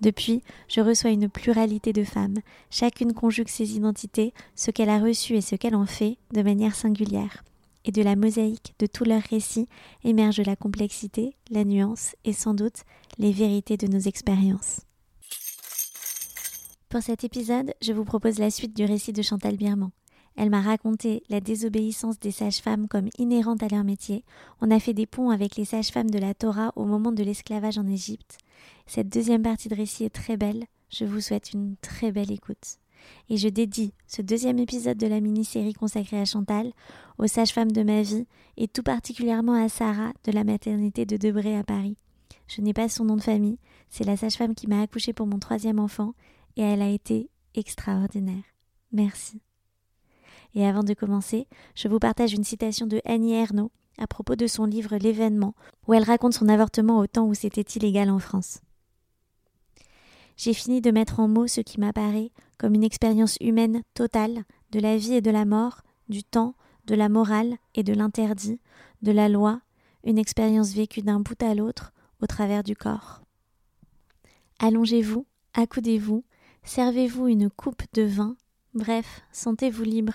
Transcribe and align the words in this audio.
Depuis, 0.00 0.42
je 0.68 0.80
reçois 0.80 1.10
une 1.10 1.28
pluralité 1.28 1.92
de 1.92 2.04
femmes. 2.04 2.38
Chacune 2.70 3.12
conjugue 3.12 3.48
ses 3.48 3.76
identités, 3.76 4.34
ce 4.54 4.70
qu'elle 4.70 4.90
a 4.90 4.98
reçu 4.98 5.36
et 5.36 5.40
ce 5.40 5.56
qu'elle 5.56 5.76
en 5.76 5.86
fait, 5.86 6.18
de 6.32 6.42
manière 6.42 6.74
singulière. 6.74 7.44
Et 7.84 7.92
de 7.92 8.02
la 8.02 8.16
mosaïque 8.16 8.74
de 8.78 8.86
tous 8.86 9.04
leurs 9.04 9.22
récits 9.22 9.68
émerge 10.04 10.40
la 10.40 10.56
complexité, 10.56 11.36
la 11.50 11.64
nuance 11.64 12.16
et 12.24 12.32
sans 12.32 12.54
doute 12.54 12.84
les 13.18 13.32
vérités 13.32 13.76
de 13.76 13.86
nos 13.86 14.00
expériences. 14.00 14.80
Pour 16.88 17.02
cet 17.02 17.24
épisode, 17.24 17.74
je 17.82 17.92
vous 17.92 18.04
propose 18.04 18.38
la 18.38 18.50
suite 18.50 18.76
du 18.76 18.84
récit 18.84 19.12
de 19.12 19.22
Chantal 19.22 19.56
Birman. 19.56 19.90
Elle 20.36 20.50
m'a 20.50 20.60
raconté 20.60 21.22
la 21.28 21.40
désobéissance 21.40 22.18
des 22.18 22.32
sages-femmes 22.32 22.88
comme 22.88 23.08
inhérente 23.18 23.62
à 23.62 23.68
leur 23.68 23.84
métier. 23.84 24.24
On 24.60 24.70
a 24.70 24.80
fait 24.80 24.94
des 24.94 25.06
ponts 25.06 25.30
avec 25.30 25.56
les 25.56 25.64
sages-femmes 25.64 26.10
de 26.10 26.18
la 26.18 26.34
Torah 26.34 26.72
au 26.76 26.84
moment 26.84 27.12
de 27.12 27.22
l'esclavage 27.22 27.78
en 27.78 27.86
Égypte. 27.86 28.38
Cette 28.86 29.08
deuxième 29.08 29.42
partie 29.42 29.68
de 29.68 29.74
récit 29.74 30.04
est 30.04 30.14
très 30.14 30.36
belle. 30.36 30.64
Je 30.90 31.04
vous 31.04 31.20
souhaite 31.20 31.52
une 31.52 31.76
très 31.78 32.12
belle 32.12 32.30
écoute. 32.30 32.78
Et 33.28 33.36
je 33.36 33.48
dédie 33.48 33.92
ce 34.06 34.22
deuxième 34.22 34.58
épisode 34.58 34.96
de 34.96 35.06
la 35.06 35.20
mini-série 35.20 35.74
consacrée 35.74 36.20
à 36.20 36.24
Chantal, 36.24 36.72
aux 37.18 37.26
sages-femmes 37.26 37.72
de 37.72 37.82
ma 37.82 38.02
vie, 38.02 38.26
et 38.56 38.68
tout 38.68 38.82
particulièrement 38.82 39.54
à 39.54 39.68
Sarah 39.68 40.12
de 40.24 40.32
la 40.32 40.44
maternité 40.44 41.04
de 41.04 41.16
Debré 41.16 41.56
à 41.56 41.64
Paris. 41.64 41.96
Je 42.46 42.60
n'ai 42.60 42.72
pas 42.72 42.88
son 42.88 43.04
nom 43.04 43.16
de 43.16 43.22
famille, 43.22 43.58
c'est 43.88 44.04
la 44.04 44.16
sage-femme 44.16 44.54
qui 44.54 44.66
m'a 44.66 44.82
accouchée 44.82 45.12
pour 45.12 45.26
mon 45.26 45.38
troisième 45.38 45.78
enfant, 45.78 46.14
et 46.56 46.62
elle 46.62 46.82
a 46.82 46.88
été 46.88 47.30
extraordinaire. 47.54 48.44
Merci. 48.92 49.40
Et 50.54 50.66
avant 50.66 50.84
de 50.84 50.94
commencer, 50.94 51.48
je 51.74 51.88
vous 51.88 51.98
partage 51.98 52.32
une 52.32 52.44
citation 52.44 52.86
de 52.86 53.00
Annie 53.04 53.34
Ernaux 53.34 53.72
à 53.98 54.06
propos 54.06 54.36
de 54.36 54.46
son 54.46 54.66
livre 54.66 54.96
L'événement, 54.96 55.54
où 55.86 55.94
elle 55.94 56.02
raconte 56.02 56.34
son 56.34 56.48
avortement 56.48 56.98
au 56.98 57.06
temps 57.06 57.26
où 57.26 57.34
c'était 57.34 57.62
illégal 57.62 58.10
en 58.10 58.18
France. 58.18 58.60
J'ai 60.36 60.54
fini 60.54 60.80
de 60.80 60.90
mettre 60.90 61.20
en 61.20 61.28
mots 61.28 61.46
ce 61.46 61.60
qui 61.60 61.80
m'apparaît 61.80 62.30
comme 62.58 62.74
une 62.74 62.84
expérience 62.84 63.36
humaine 63.40 63.82
totale 63.94 64.44
de 64.70 64.80
la 64.80 64.96
vie 64.96 65.14
et 65.14 65.20
de 65.20 65.30
la 65.30 65.44
mort, 65.44 65.82
du 66.08 66.22
temps, 66.24 66.54
de 66.86 66.94
la 66.94 67.08
morale 67.08 67.56
et 67.74 67.82
de 67.82 67.92
l'interdit, 67.92 68.60
de 69.02 69.12
la 69.12 69.28
loi, 69.28 69.60
une 70.04 70.18
expérience 70.18 70.72
vécue 70.72 71.02
d'un 71.02 71.20
bout 71.20 71.40
à 71.42 71.54
l'autre 71.54 71.92
au 72.20 72.26
travers 72.26 72.62
du 72.62 72.76
corps. 72.76 73.22
Allongez-vous, 74.58 75.26
accoudez-vous, 75.54 76.24
servez-vous 76.62 77.28
une 77.28 77.50
coupe 77.50 77.82
de 77.92 78.02
vin, 78.02 78.36
bref, 78.74 79.22
sentez-vous 79.32 79.84
libre. 79.84 80.14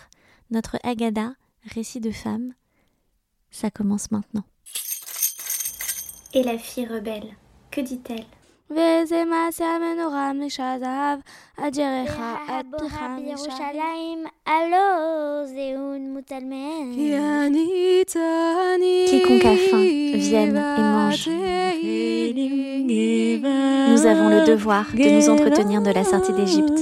Notre 0.52 0.78
Agada, 0.84 1.34
récit 1.64 2.00
de 2.00 2.12
femme, 2.12 2.54
ça 3.52 3.70
commence 3.70 4.12
maintenant. 4.12 4.46
Et 6.34 6.44
la 6.44 6.58
fille 6.58 6.88
rebelle, 6.88 7.36
que 7.72 7.82
dit-elle? 7.82 8.26
Quiconque 19.08 19.46
a 19.46 19.56
faim 19.56 19.82
vienne 20.14 20.56
et 20.56 20.82
mange. 20.82 21.28
Nous 23.90 24.06
avons 24.06 24.30
le 24.30 24.46
devoir 24.46 24.86
de 24.94 25.16
nous 25.16 25.30
entretenir 25.30 25.82
de 25.82 25.90
la 25.90 26.04
sortie 26.04 26.34
d'Égypte. 26.34 26.80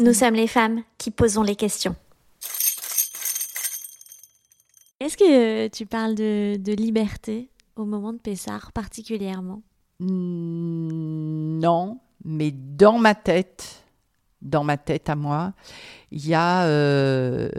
Nous 0.00 0.14
sommes 0.14 0.34
les 0.34 0.48
femmes 0.48 0.82
qui 0.98 1.12
posons 1.12 1.44
les 1.44 1.54
questions. 1.54 1.94
Est-ce 4.98 5.16
que 5.16 5.68
tu 5.68 5.86
parles 5.86 6.16
de, 6.16 6.56
de 6.56 6.72
liberté 6.72 7.48
au 7.76 7.84
moment 7.84 8.12
de 8.12 8.18
Pessar 8.18 8.72
particulièrement? 8.72 9.62
Non, 10.00 11.98
mais 12.24 12.50
dans 12.50 12.98
ma 12.98 13.14
tête, 13.14 13.84
dans 14.40 14.64
ma 14.64 14.78
tête 14.78 15.10
à 15.10 15.14
moi, 15.14 15.52
il 16.10 16.26
y 16.26 16.34
a 16.34 16.64
euh, 16.64 17.50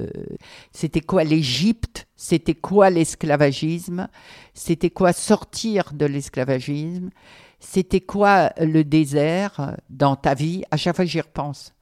c'était 0.72 1.02
quoi 1.02 1.24
l'Égypte, 1.24 2.08
c'était 2.16 2.56
quoi 2.56 2.90
l'esclavagisme, 2.90 4.08
c'était 4.54 4.90
quoi 4.90 5.14
sortir 5.14 5.94
de 5.94 6.06
l'esclavagisme, 6.06 7.12
c'était 7.60 8.02
quoi 8.02 8.52
le 8.58 8.84
désert 8.84 9.78
dans 9.90 10.16
ta 10.16 10.34
vie. 10.34 10.64
À 10.72 10.78
chaque 10.78 10.96
fois, 10.96 11.06
j'y 11.06 11.22
repense. 11.22 11.76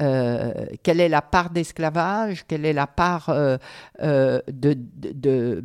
Euh, 0.00 0.66
quelle 0.82 1.00
est 1.00 1.08
la 1.10 1.20
part 1.20 1.50
d'esclavage, 1.50 2.46
quelle 2.46 2.64
est 2.64 2.72
la 2.72 2.86
part 2.86 3.28
euh, 3.28 3.58
de, 4.00 4.74
de, 4.74 5.62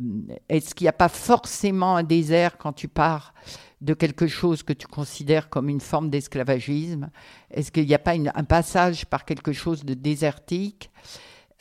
Est-ce 0.50 0.74
qu'il 0.74 0.84
n'y 0.84 0.90
a 0.90 0.92
pas 0.92 1.08
forcément 1.08 1.96
un 1.96 2.02
désert 2.02 2.58
quand 2.58 2.74
tu 2.74 2.88
pars 2.88 3.32
de 3.80 3.94
quelque 3.94 4.26
chose 4.26 4.62
que 4.62 4.72
tu 4.72 4.86
considères 4.86 5.48
comme 5.48 5.68
une 5.68 5.80
forme 5.80 6.10
d'esclavagisme? 6.10 7.10
Est-ce 7.50 7.70
qu'il 7.70 7.86
n'y 7.86 7.94
a 7.94 7.98
pas 7.98 8.14
un 8.14 8.44
passage 8.44 9.06
par 9.06 9.24
quelque 9.24 9.52
chose 9.52 9.84
de 9.84 9.94
désertique? 9.94 10.90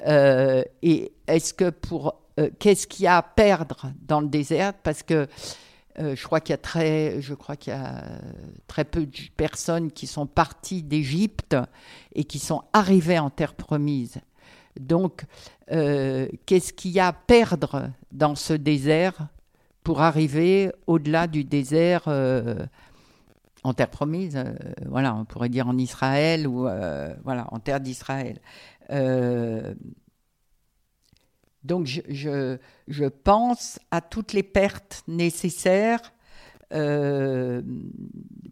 Et 0.08 1.12
est-ce 1.28 1.54
que 1.54 1.70
pour 1.70 2.22
qu'est-ce 2.60 2.88
qu'il 2.88 3.06
y 3.06 3.08
a 3.08 3.18
à 3.18 3.24
perdre 3.24 3.92
dans 4.02 4.22
le 4.22 4.28
désert? 4.28 4.74
Parce 4.74 5.04
que 5.04 5.28
euh, 6.00 6.16
je 6.16 6.24
crois 6.26 6.42
qu'il 6.42 6.52
y 6.52 6.56
a 6.56 6.58
très, 6.58 7.22
je 7.22 7.34
crois 7.34 7.56
qu'il 7.56 7.72
y 7.72 7.76
a 7.76 8.04
très 8.68 8.84
peu 8.84 9.06
de 9.06 9.18
personnes 9.38 9.92
qui 9.92 10.08
sont 10.08 10.26
parties 10.26 10.84
d'Égypte 10.84 11.56
et 12.14 12.26
qui 12.26 12.40
sont 12.40 12.64
arrivées 12.74 13.20
en 13.20 13.30
terre 13.30 13.54
promise. 13.54 14.20
Donc, 14.78 15.24
euh, 15.72 16.28
qu'est-ce 16.46 16.74
qu'il 16.74 16.92
y 16.92 17.00
a 17.00 17.08
à 17.08 17.14
perdre 17.14 17.90
dans 18.12 18.36
ce 18.36 18.54
désert 18.54 19.28
pour 19.86 20.02
arriver 20.02 20.72
au-delà 20.88 21.28
du 21.28 21.46
désert 21.46 22.04
euh, 22.08 22.66
en 23.64 23.74
terre 23.74 23.90
promise 23.90 24.44
Voilà, 24.86 25.16
on 25.16 25.24
pourrait 25.24 25.50
dire 25.50 25.68
en 25.68 25.78
Israël 25.78 26.48
ou 26.48 26.68
voilà, 27.24 27.48
en 27.52 27.60
terre 27.60 27.80
d'Israël. 27.80 28.42
Donc 31.66 31.88
je, 31.88 33.08
pense 33.24 33.80
à 33.90 34.02
toutes 34.02 34.34
les 34.34 34.44
pertes 34.44 35.04
nécessaires 35.08 36.14
euh, 36.74 37.62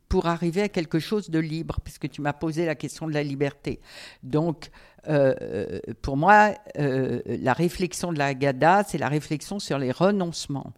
pour 0.10 0.28
arriver 0.28 0.62
à 0.62 0.70
quelque 0.70 1.00
chose 1.00 1.30
de 1.30 1.40
libre, 1.40 1.80
puisque 1.84 2.10
tu 2.10 2.22
m'as 2.22 2.34
posé 2.34 2.66
la 2.66 2.76
question 2.76 3.08
de 3.08 3.14
la 3.14 3.24
liberté. 3.24 3.82
Donc, 4.22 4.70
euh, 5.08 5.80
pour 6.02 6.18
moi, 6.18 6.54
euh, 6.78 7.22
la 7.26 7.54
réflexion 7.54 8.14
de 8.14 8.20
la 8.20 8.34
Gada, 8.36 8.84
c'est 8.88 9.00
la 9.00 9.10
réflexion 9.10 9.60
sur 9.60 9.80
les 9.80 9.92
renoncements. 9.92 10.72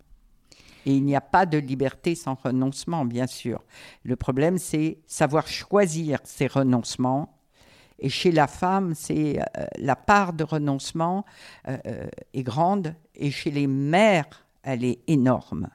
Et 0.85 0.95
il 0.95 1.03
n'y 1.03 1.15
a 1.15 1.21
pas 1.21 1.45
de 1.45 1.57
liberté 1.57 2.15
sans 2.15 2.35
renoncement, 2.35 3.05
bien 3.05 3.27
sûr. 3.27 3.63
Le 4.03 4.15
problème, 4.15 4.57
c'est 4.57 4.99
savoir 5.07 5.47
choisir 5.47 6.19
ces 6.23 6.47
renoncements 6.47 7.35
et 7.99 8.09
chez 8.09 8.31
la 8.31 8.47
femme, 8.47 8.93
c'est 8.93 9.39
euh, 9.39 9.65
la 9.77 9.95
part 9.95 10.33
de 10.33 10.43
renoncement 10.43 11.25
euh, 11.67 11.77
euh, 11.87 12.07
est 12.33 12.43
grande, 12.43 12.93
et 13.15 13.31
chez 13.31 13.51
les 13.51 13.67
mères, 13.67 14.45
elle 14.63 14.83
est 14.83 14.99
énorme. 15.07 15.69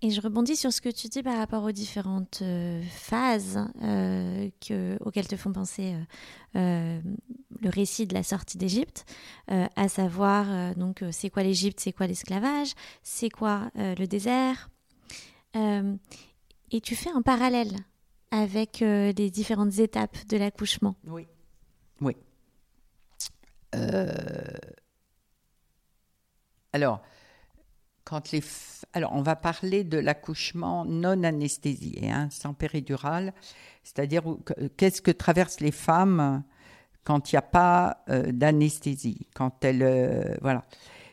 Et 0.00 0.10
je 0.10 0.20
rebondis 0.20 0.54
sur 0.56 0.72
ce 0.72 0.80
que 0.80 0.88
tu 0.88 1.08
dis 1.08 1.22
par 1.22 1.36
rapport 1.36 1.64
aux 1.64 1.72
différentes 1.72 2.42
phases 2.90 3.58
que, 3.80 4.96
auxquelles 5.04 5.26
te 5.26 5.36
font 5.36 5.52
penser 5.52 5.94
le 6.54 7.00
récit 7.64 8.06
de 8.06 8.14
la 8.14 8.22
sortie 8.22 8.58
d'Égypte, 8.58 9.04
à 9.48 9.88
savoir 9.88 10.74
donc 10.76 11.02
c'est 11.10 11.30
quoi 11.30 11.42
l'Égypte, 11.42 11.80
c'est 11.80 11.92
quoi 11.92 12.06
l'esclavage, 12.06 12.74
c'est 13.02 13.30
quoi 13.30 13.70
le 13.74 14.06
désert. 14.06 14.70
et 15.54 16.80
tu 16.80 16.94
fais 16.94 17.10
un 17.10 17.22
parallèle 17.22 17.74
avec 18.30 18.78
les 18.80 19.30
différentes 19.30 19.78
étapes 19.80 20.16
de 20.28 20.36
l'accouchement. 20.36 20.94
Oui. 21.06 21.26
Oui. 22.00 22.14
alors, 26.72 27.02
quand 28.08 28.32
les 28.32 28.42
alors, 28.94 29.12
on 29.14 29.20
va 29.20 29.36
parler 29.36 29.84
de 29.84 29.98
l'accouchement 29.98 30.86
non 30.86 31.22
anesthésié, 31.24 32.10
hein, 32.10 32.28
sans 32.30 32.54
péridurale, 32.54 33.34
c'est-à-dire 33.84 34.22
qu'est-ce 34.78 35.02
que 35.02 35.10
traversent 35.10 35.60
les 35.60 35.72
femmes 35.72 36.42
quand 37.04 37.30
il 37.30 37.34
n'y 37.34 37.38
a 37.38 37.42
pas 37.42 38.02
euh, 38.08 38.32
d'anesthésie, 38.32 39.26
quand 39.34 39.62
elles, 39.62 39.82
euh, 39.82 40.36
voilà. 40.40 40.64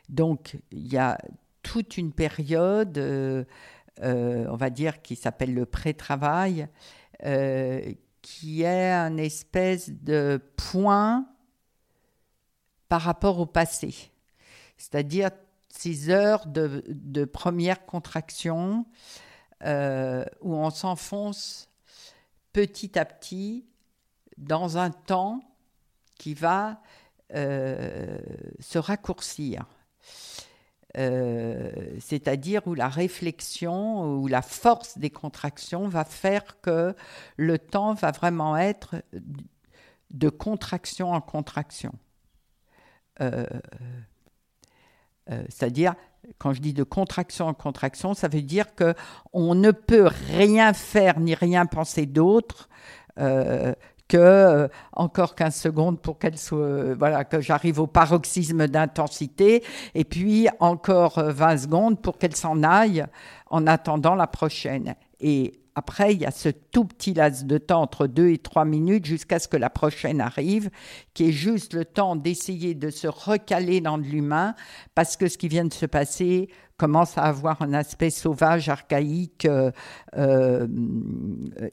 Donc, 0.07 0.57
il 0.71 0.87
y 0.87 0.97
a 0.97 1.17
toute 1.63 1.97
une 1.97 2.13
période, 2.13 2.97
euh, 2.97 3.43
on 3.99 4.55
va 4.55 4.69
dire, 4.69 5.01
qui 5.01 5.17
s'appelle 5.17 5.53
le 5.53 5.65
pré-travail, 5.65 6.69
qui 8.21 8.61
est 8.61 8.91
un 8.91 9.17
espèce 9.17 9.89
de 9.89 10.39
point 10.55 11.27
par 12.87 13.01
rapport 13.01 13.39
au 13.39 13.45
passé. 13.45 13.93
C'est-à-dire 14.77 15.31
ces 15.77 16.09
heures 16.09 16.45
de, 16.47 17.25
première 17.25 17.85
contraction 17.85 18.85
euh, 19.63 20.23
où 20.41 20.55
on 20.55 20.69
s'enfonce 20.69 21.69
petit 22.53 22.97
à 22.97 23.05
petit 23.05 23.65
dans 24.37 24.77
un 24.77 24.89
temps 24.89 25.41
qui 26.17 26.33
va 26.33 26.81
euh, 27.33 28.17
se 28.59 28.77
raccourcir. 28.77 29.65
Euh, 30.97 31.71
c'est-à-dire 31.99 32.65
où 32.67 32.73
la 32.73 32.87
réflexion, 32.87 34.15
où 34.15 34.27
la 34.27 34.41
force 34.41 34.97
des 34.97 35.09
contractions 35.09 35.89
va 35.89 36.05
faire 36.05 36.61
que 36.61 36.95
le 37.35 37.59
temps 37.59 37.93
va 37.93 38.11
vraiment 38.11 38.55
être 38.55 38.95
de 40.11 40.29
contraction 40.29 41.11
en 41.11 41.19
contraction. 41.19 41.93
C'est-à-dire, 45.27 45.95
quand 46.37 46.53
je 46.53 46.61
dis 46.61 46.73
de 46.73 46.83
contraction 46.83 47.47
en 47.47 47.53
contraction, 47.53 48.13
ça 48.13 48.27
veut 48.27 48.41
dire 48.41 48.75
que 48.75 48.93
on 49.33 49.55
ne 49.55 49.71
peut 49.71 50.09
rien 50.37 50.73
faire 50.73 51.19
ni 51.19 51.35
rien 51.35 51.65
penser 51.65 52.05
d'autre 52.05 52.69
euh, 53.19 53.73
que 54.07 54.17
euh, 54.17 54.67
encore 54.93 55.33
15 55.35 55.55
secondes 55.55 55.99
pour 55.99 56.19
qu'elle 56.19 56.37
soit 56.37 56.93
voilà 56.93 57.23
que 57.23 57.41
j'arrive 57.41 57.79
au 57.79 57.87
paroxysme 57.87 58.67
d'intensité 58.67 59.63
et 59.95 60.03
puis 60.03 60.47
encore 60.59 61.19
20 61.19 61.57
secondes 61.57 62.01
pour 62.01 62.17
qu'elle 62.17 62.35
s'en 62.35 62.61
aille 62.61 63.05
en 63.49 63.65
attendant 63.65 64.15
la 64.15 64.27
prochaine. 64.27 64.95
Et 65.19 65.59
après, 65.75 66.13
il 66.13 66.21
y 66.21 66.25
a 66.25 66.31
ce 66.31 66.47
tout 66.47 66.85
petit 66.85 67.13
laps 67.13 67.43
de 67.43 67.57
temps 67.57 67.81
entre 67.81 68.07
deux 68.07 68.29
et 68.29 68.37
trois 68.37 68.63
minutes 68.63 69.05
jusqu'à 69.05 69.39
ce 69.39 69.49
que 69.49 69.57
la 69.57 69.69
prochaine 69.69 70.21
arrive, 70.21 70.69
qui 71.13 71.27
est 71.27 71.33
juste 71.33 71.73
le 71.73 71.83
temps 71.83 72.15
d'essayer 72.15 72.73
de 72.75 72.89
se 72.89 73.07
recaler 73.07 73.81
dans 73.81 73.97
de 73.97 74.03
l'humain, 74.03 74.55
parce 74.95 75.17
que 75.17 75.27
ce 75.27 75.37
qui 75.37 75.49
vient 75.49 75.65
de 75.65 75.73
se 75.73 75.85
passer 75.85 76.49
commence 76.77 77.17
à 77.17 77.23
avoir 77.23 77.61
un 77.61 77.73
aspect 77.73 78.09
sauvage, 78.09 78.69
archaïque, 78.69 79.45
euh, 79.45 79.71
euh, 80.15 80.67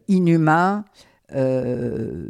inhumain. 0.09 0.85
Euh, 1.35 2.27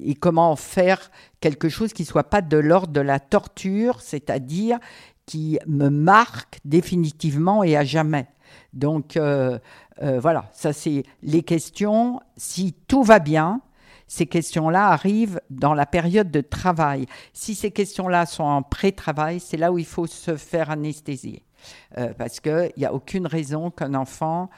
et 0.00 0.14
comment 0.14 0.56
faire 0.56 1.10
quelque 1.40 1.68
chose 1.68 1.92
qui 1.92 2.04
soit 2.04 2.24
pas 2.30 2.40
de 2.40 2.56
l'ordre 2.56 2.92
de 2.92 3.00
la 3.00 3.20
torture, 3.20 4.00
c'est-à-dire 4.00 4.78
qui 5.26 5.58
me 5.66 5.88
marque 5.88 6.58
définitivement 6.64 7.62
et 7.62 7.76
à 7.76 7.84
jamais. 7.84 8.26
Donc 8.72 9.18
euh, 10.02 10.20
voilà, 10.20 10.48
ça 10.52 10.72
c'est 10.72 11.04
les 11.22 11.42
questions. 11.42 12.20
Si 12.36 12.74
tout 12.86 13.02
va 13.02 13.18
bien, 13.18 13.60
ces 14.08 14.26
questions-là 14.26 14.88
arrivent 14.88 15.40
dans 15.50 15.74
la 15.74 15.86
période 15.86 16.30
de 16.30 16.40
travail. 16.40 17.06
Si 17.32 17.54
ces 17.54 17.70
questions-là 17.70 18.26
sont 18.26 18.44
en 18.44 18.62
pré-travail, 18.62 19.40
c'est 19.40 19.56
là 19.56 19.72
où 19.72 19.78
il 19.78 19.86
faut 19.86 20.06
se 20.06 20.36
faire 20.36 20.70
anesthésier. 20.70 21.42
Euh, 21.98 22.12
parce 22.16 22.38
qu'il 22.38 22.72
n'y 22.76 22.84
a 22.84 22.92
aucune 22.92 23.26
raison 23.26 23.70
qu'un 23.70 23.94
enfant 23.94 24.50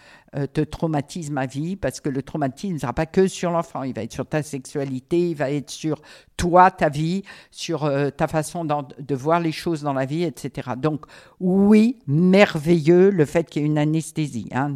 te 0.53 0.61
traumatise 0.61 1.31
ma 1.31 1.47
vie, 1.47 1.77
parce 1.77 2.01
que 2.01 2.09
le 2.09 2.23
traumatisme 2.23 2.75
ne 2.75 2.79
sera 2.79 2.93
pas 2.93 3.07
que 3.07 3.27
sur 3.29 3.51
l'enfant, 3.51 3.83
il 3.83 3.95
va 3.95 4.03
être 4.03 4.13
sur 4.13 4.27
ta 4.27 4.43
sexualité, 4.43 5.31
il 5.31 5.35
va 5.35 5.51
être 5.51 5.71
sur 5.71 6.03
toi, 6.37 6.71
ta 6.71 6.89
vie, 6.89 7.23
sur 7.51 7.85
euh, 7.85 8.11
ta 8.11 8.29
façon 8.29 8.65
de 8.65 9.15
voir 9.15 9.41
les 9.41 9.53
choses 9.53 9.83
dans 9.83 9.93
la 9.93 10.05
vie, 10.05 10.25
etc. 10.25 10.71
Donc 10.77 11.07
oui, 11.41 11.99
merveilleux 12.07 13.11
le 13.11 13.25
fait 13.25 13.49
qu'il 13.49 13.63
y 13.63 13.65
ait 13.65 13.69
une 13.69 13.79
anesthésie. 13.79 14.49
Hein, 14.53 14.75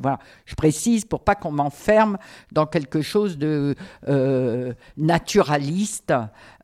voilà, 0.00 0.18
je 0.46 0.54
précise 0.54 1.04
pour 1.04 1.22
pas 1.22 1.34
qu'on 1.34 1.52
m'enferme 1.52 2.18
dans 2.52 2.66
quelque 2.66 3.02
chose 3.02 3.38
de 3.38 3.74
naturaliste. 4.96 6.12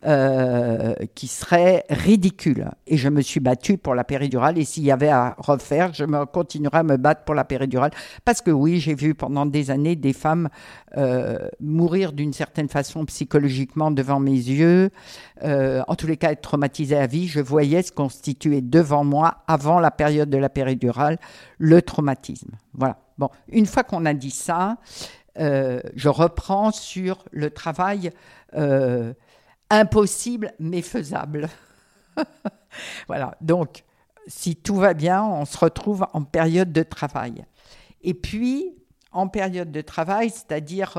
Euh, 0.07 0.95
qui 1.15 1.29
serait 1.29 1.85
ridicule. 1.91 2.71
Et 2.87 2.97
je 2.97 3.11
me 3.11 3.21
suis 3.21 3.39
battue 3.39 3.77
pour 3.77 3.95
la 3.95 4.03
péridurale. 4.03 4.57
Et 4.57 4.65
s'il 4.65 4.83
y 4.83 4.91
avait 4.91 5.11
à 5.11 5.35
refaire, 5.37 5.93
je 5.93 6.05
me 6.05 6.25
continuerai 6.25 6.79
à 6.79 6.83
me 6.83 6.97
battre 6.97 7.25
pour 7.25 7.35
la 7.35 7.45
péridurale. 7.45 7.91
Que 8.35 8.51
oui, 8.51 8.81
j'ai 8.81 8.95
vu 8.95 9.15
pendant 9.15 9.47
des 9.47 9.71
années 9.71 9.97
des 9.97 10.13
femmes 10.13 10.49
euh, 10.97 11.49
mourir 11.61 12.13
d'une 12.13 12.33
certaine 12.33 12.69
façon 12.69 13.05
psychologiquement 13.07 13.91
devant 13.91 14.21
mes 14.21 14.31
yeux. 14.31 14.91
Euh, 15.43 15.83
en 15.89 15.97
tous 15.97 16.07
les 16.07 16.17
cas, 16.17 16.33
être 16.33 16.43
traumatisée 16.43 16.97
à 16.97 17.07
vie. 17.07 17.27
Je 17.27 17.41
voyais 17.41 17.83
se 17.83 17.93
constituer 17.93 18.61
devant 18.61 19.05
moi, 19.05 19.39
avant 19.49 19.81
la 19.81 19.91
période 19.91 20.31
de 20.31 20.39
la 20.39 20.49
péridurale, 20.49 21.19
le 21.59 21.83
traumatisme. 21.83 22.53
Voilà. 22.75 22.99
Bon, 23.19 23.29
une 23.49 23.67
fois 23.67 23.83
qu'on 23.83 24.07
a 24.07 24.15
dit 24.15 24.31
ça, 24.31 24.79
je 25.37 26.09
reprends 26.09 26.71
sur 26.71 27.25
le 27.33 27.51
travail 27.51 28.11
impossible 29.71 30.53
mais 30.59 30.83
faisable. 30.83 31.49
voilà, 33.09 33.37
donc 33.41 33.85
si 34.27 34.57
tout 34.57 34.77
va 34.77 34.95
bien, 34.95 35.25
on 35.25 35.45
se 35.45 35.59
retrouve 35.59 36.07
en 36.13 36.23
période 36.23 36.73
de 36.73 36.83
travail. 36.83 37.45
Et 38.03 38.15
puis, 38.15 38.75
en 39.13 39.29
période 39.29 39.73
de 39.73 39.81
travail, 39.81 40.31
c'est-à-dire 40.31 40.99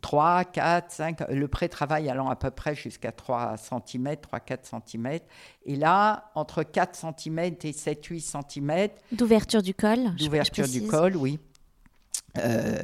3, 0.00 0.44
4, 0.44 0.90
5, 0.90 1.20
le 1.28 1.48
pré-travail 1.48 2.08
allant 2.08 2.28
à 2.28 2.36
peu 2.36 2.50
près 2.50 2.74
jusqu'à 2.74 3.12
3 3.12 3.56
cm, 3.56 4.14
3-4 4.14 4.80
cm. 4.86 5.18
Et 5.64 5.76
là, 5.76 6.30
entre 6.34 6.62
4 6.62 6.94
cm 6.94 7.38
et 7.38 7.72
7-8 7.72 8.20
cm. 8.48 8.88
D'ouverture 9.12 9.62
du 9.62 9.74
col. 9.74 10.14
D'ouverture 10.16 10.68
du 10.68 10.86
col, 10.86 11.16
oui. 11.16 11.38
Euh, 12.38 12.82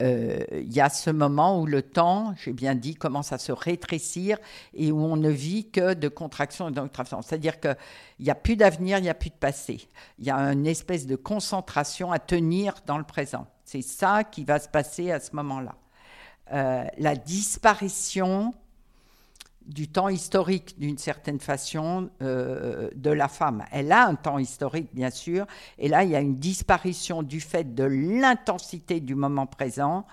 euh, 0.00 0.44
il 0.52 0.72
y 0.72 0.80
a 0.80 0.88
ce 0.88 1.10
moment 1.10 1.60
où 1.60 1.66
le 1.66 1.82
temps, 1.82 2.34
j'ai 2.42 2.52
bien 2.52 2.74
dit, 2.76 2.94
commence 2.94 3.32
à 3.32 3.38
se 3.38 3.50
rétrécir 3.50 4.38
et 4.74 4.92
où 4.92 5.00
on 5.00 5.16
ne 5.16 5.28
vit 5.28 5.70
que 5.70 5.94
de 5.94 6.08
contraction 6.08 6.68
et 6.68 6.72
de 6.72 6.80
contraction. 6.80 7.20
C'est-à-dire 7.20 7.58
qu'il 7.58 7.76
n'y 8.20 8.30
a 8.30 8.36
plus 8.36 8.56
d'avenir, 8.56 8.98
il 8.98 9.02
n'y 9.02 9.08
a 9.08 9.14
plus 9.14 9.30
de 9.30 9.34
passé. 9.34 9.88
Il 10.18 10.26
y 10.26 10.30
a 10.30 10.36
une 10.36 10.66
espèce 10.66 11.06
de 11.06 11.16
concentration 11.16 12.12
à 12.12 12.20
tenir 12.20 12.74
dans 12.86 12.98
le 12.98 13.04
présent. 13.04 13.46
C'est 13.64 13.82
ça 13.82 14.22
qui 14.22 14.44
va 14.44 14.60
se 14.60 14.68
passer 14.68 15.10
à 15.10 15.18
ce 15.18 15.34
moment-là. 15.34 15.74
Euh, 16.52 16.84
la 16.96 17.16
disparition 17.16 18.54
du 19.68 19.86
temps 19.86 20.08
historique 20.08 20.78
d'une 20.78 20.96
certaine 20.96 21.38
façon 21.38 22.10
euh, 22.22 22.88
de 22.94 23.10
la 23.10 23.28
femme. 23.28 23.64
Elle 23.70 23.92
a 23.92 24.06
un 24.06 24.14
temps 24.14 24.38
historique, 24.38 24.88
bien 24.94 25.10
sûr, 25.10 25.46
et 25.78 25.88
là, 25.88 26.04
il 26.04 26.10
y 26.10 26.16
a 26.16 26.20
une 26.20 26.38
disparition 26.38 27.22
du 27.22 27.40
fait 27.40 27.74
de 27.74 27.84
l'intensité 27.84 29.00
du 29.00 29.14
moment 29.14 29.46
présent, 29.46 30.06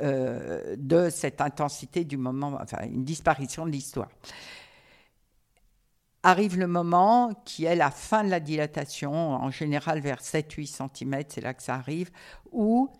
euh, 0.00 0.74
de 0.76 1.08
cette 1.08 1.40
intensité 1.40 2.04
du 2.04 2.16
moment, 2.16 2.58
enfin, 2.60 2.84
une 2.84 3.04
disparition 3.04 3.64
de 3.64 3.70
l'histoire. 3.70 4.08
Arrive 6.24 6.58
le 6.58 6.66
moment 6.66 7.32
qui 7.44 7.64
est 7.64 7.76
la 7.76 7.92
fin 7.92 8.24
de 8.24 8.28
la 8.28 8.40
dilatation, 8.40 9.12
en 9.12 9.50
général 9.52 10.00
vers 10.00 10.20
7-8 10.20 10.66
cm, 10.66 11.22
c'est 11.28 11.40
là 11.40 11.54
que 11.54 11.62
ça 11.62 11.76
arrive, 11.76 12.10
où 12.50 12.90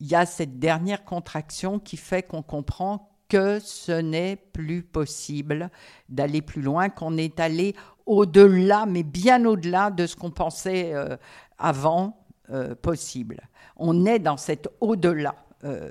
il 0.00 0.08
y 0.08 0.16
a 0.16 0.26
cette 0.26 0.58
dernière 0.58 1.04
contraction 1.04 1.78
qui 1.78 1.96
fait 1.96 2.24
qu'on 2.24 2.42
comprend 2.42 3.13
que 3.28 3.58
ce 3.60 3.92
n'est 3.92 4.36
plus 4.36 4.82
possible 4.82 5.70
d'aller 6.08 6.42
plus 6.42 6.62
loin, 6.62 6.88
qu'on 6.88 7.16
est 7.16 7.40
allé 7.40 7.74
au-delà, 8.06 8.86
mais 8.86 9.02
bien 9.02 9.44
au-delà 9.44 9.90
de 9.90 10.06
ce 10.06 10.16
qu'on 10.16 10.30
pensait 10.30 10.94
euh, 10.94 11.16
avant 11.58 12.24
euh, 12.50 12.74
possible. 12.74 13.40
On 13.76 14.06
est 14.06 14.18
dans 14.18 14.36
cet 14.36 14.68
au-delà 14.80 15.34
euh, 15.64 15.90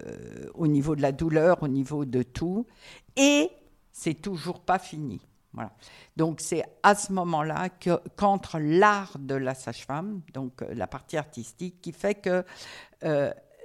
au 0.53 0.67
niveau 0.67 0.95
de 0.95 1.01
la 1.01 1.11
douleur, 1.11 1.63
au 1.63 1.67
niveau 1.67 2.05
de 2.05 2.21
tout, 2.21 2.67
et 3.15 3.49
c'est 3.91 4.15
toujours 4.15 4.59
pas 4.59 4.79
fini. 4.79 5.21
Voilà. 5.53 5.71
Donc 6.17 6.39
c'est 6.41 6.63
à 6.81 6.95
ce 6.95 7.13
moment-là 7.13 7.69
qu'entre 7.69 8.59
l'art 8.59 9.17
de 9.19 9.35
la 9.35 9.53
sage-femme, 9.53 10.21
donc 10.33 10.63
la 10.73 10.87
partie 10.87 11.17
artistique, 11.17 11.79
qui 11.79 11.91
fait 11.91 12.15
que 12.15 12.43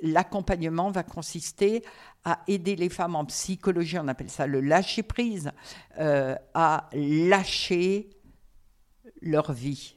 l'accompagnement 0.03 0.91
va 0.91 1.03
consister 1.03 1.83
à 2.29 2.41
aider 2.47 2.77
les 2.77 2.91
femmes 2.91 3.17
en 3.17 3.25
psychologie, 3.25 3.99
on 3.99 4.07
appelle 4.07 4.29
ça 4.29 4.47
le 4.47 4.61
lâcher 4.61 5.03
prise, 5.03 5.51
euh, 5.99 6.35
à 6.53 6.91
lâcher 6.93 8.11
leur 9.23 9.53
vie, 9.53 9.97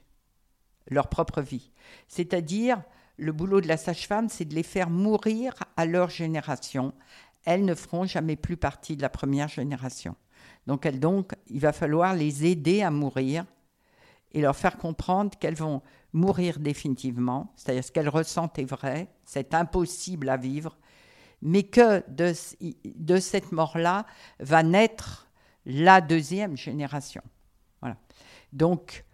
leur 0.89 1.07
propre 1.07 1.41
vie. 1.41 1.71
C'est-à-dire, 2.07 2.81
le 3.17 3.33
boulot 3.33 3.59
de 3.59 3.67
la 3.67 3.75
sage-femme, 3.75 4.29
c'est 4.29 4.45
de 4.45 4.55
les 4.55 4.63
faire 4.63 4.89
mourir 4.89 5.53
à 5.75 5.85
leur 5.85 6.09
génération. 6.09 6.93
elles 7.43 7.65
ne 7.65 7.73
feront 7.73 8.05
jamais 8.05 8.35
plus 8.35 8.55
partie 8.55 8.95
de 8.95 9.01
la 9.01 9.09
première 9.09 9.47
génération. 9.47 10.15
Donc, 10.67 10.85
elles, 10.85 10.99
donc 10.99 11.33
il 11.47 11.59
va 11.59 11.73
falloir 11.73 12.13
les 12.13 12.45
aider 12.45 12.83
à 12.83 12.91
mourir 12.91 13.45
et 14.31 14.41
leur 14.41 14.55
faire 14.55 14.77
comprendre 14.77 15.37
qu'elles 15.37 15.55
vont 15.55 15.81
mourir 16.13 16.59
définitivement, 16.59 17.51
c'est-à-dire 17.55 17.83
ce 17.83 17.91
qu'elles 17.91 18.09
ressentent 18.09 18.59
est 18.59 18.65
vrai, 18.65 19.09
c'est 19.25 19.53
impossible 19.53 20.29
à 20.29 20.37
vivre, 20.37 20.77
mais 21.41 21.63
que 21.63 22.03
de, 22.09 23.19
cette 23.19 23.51
mort-là 23.51 24.05
va 24.39 24.63
naître 24.63 25.27
la 25.65 26.01
deuxième 26.01 26.57
génération. 26.57 27.21
Voilà. 27.81 27.97
Donc, 28.53 29.05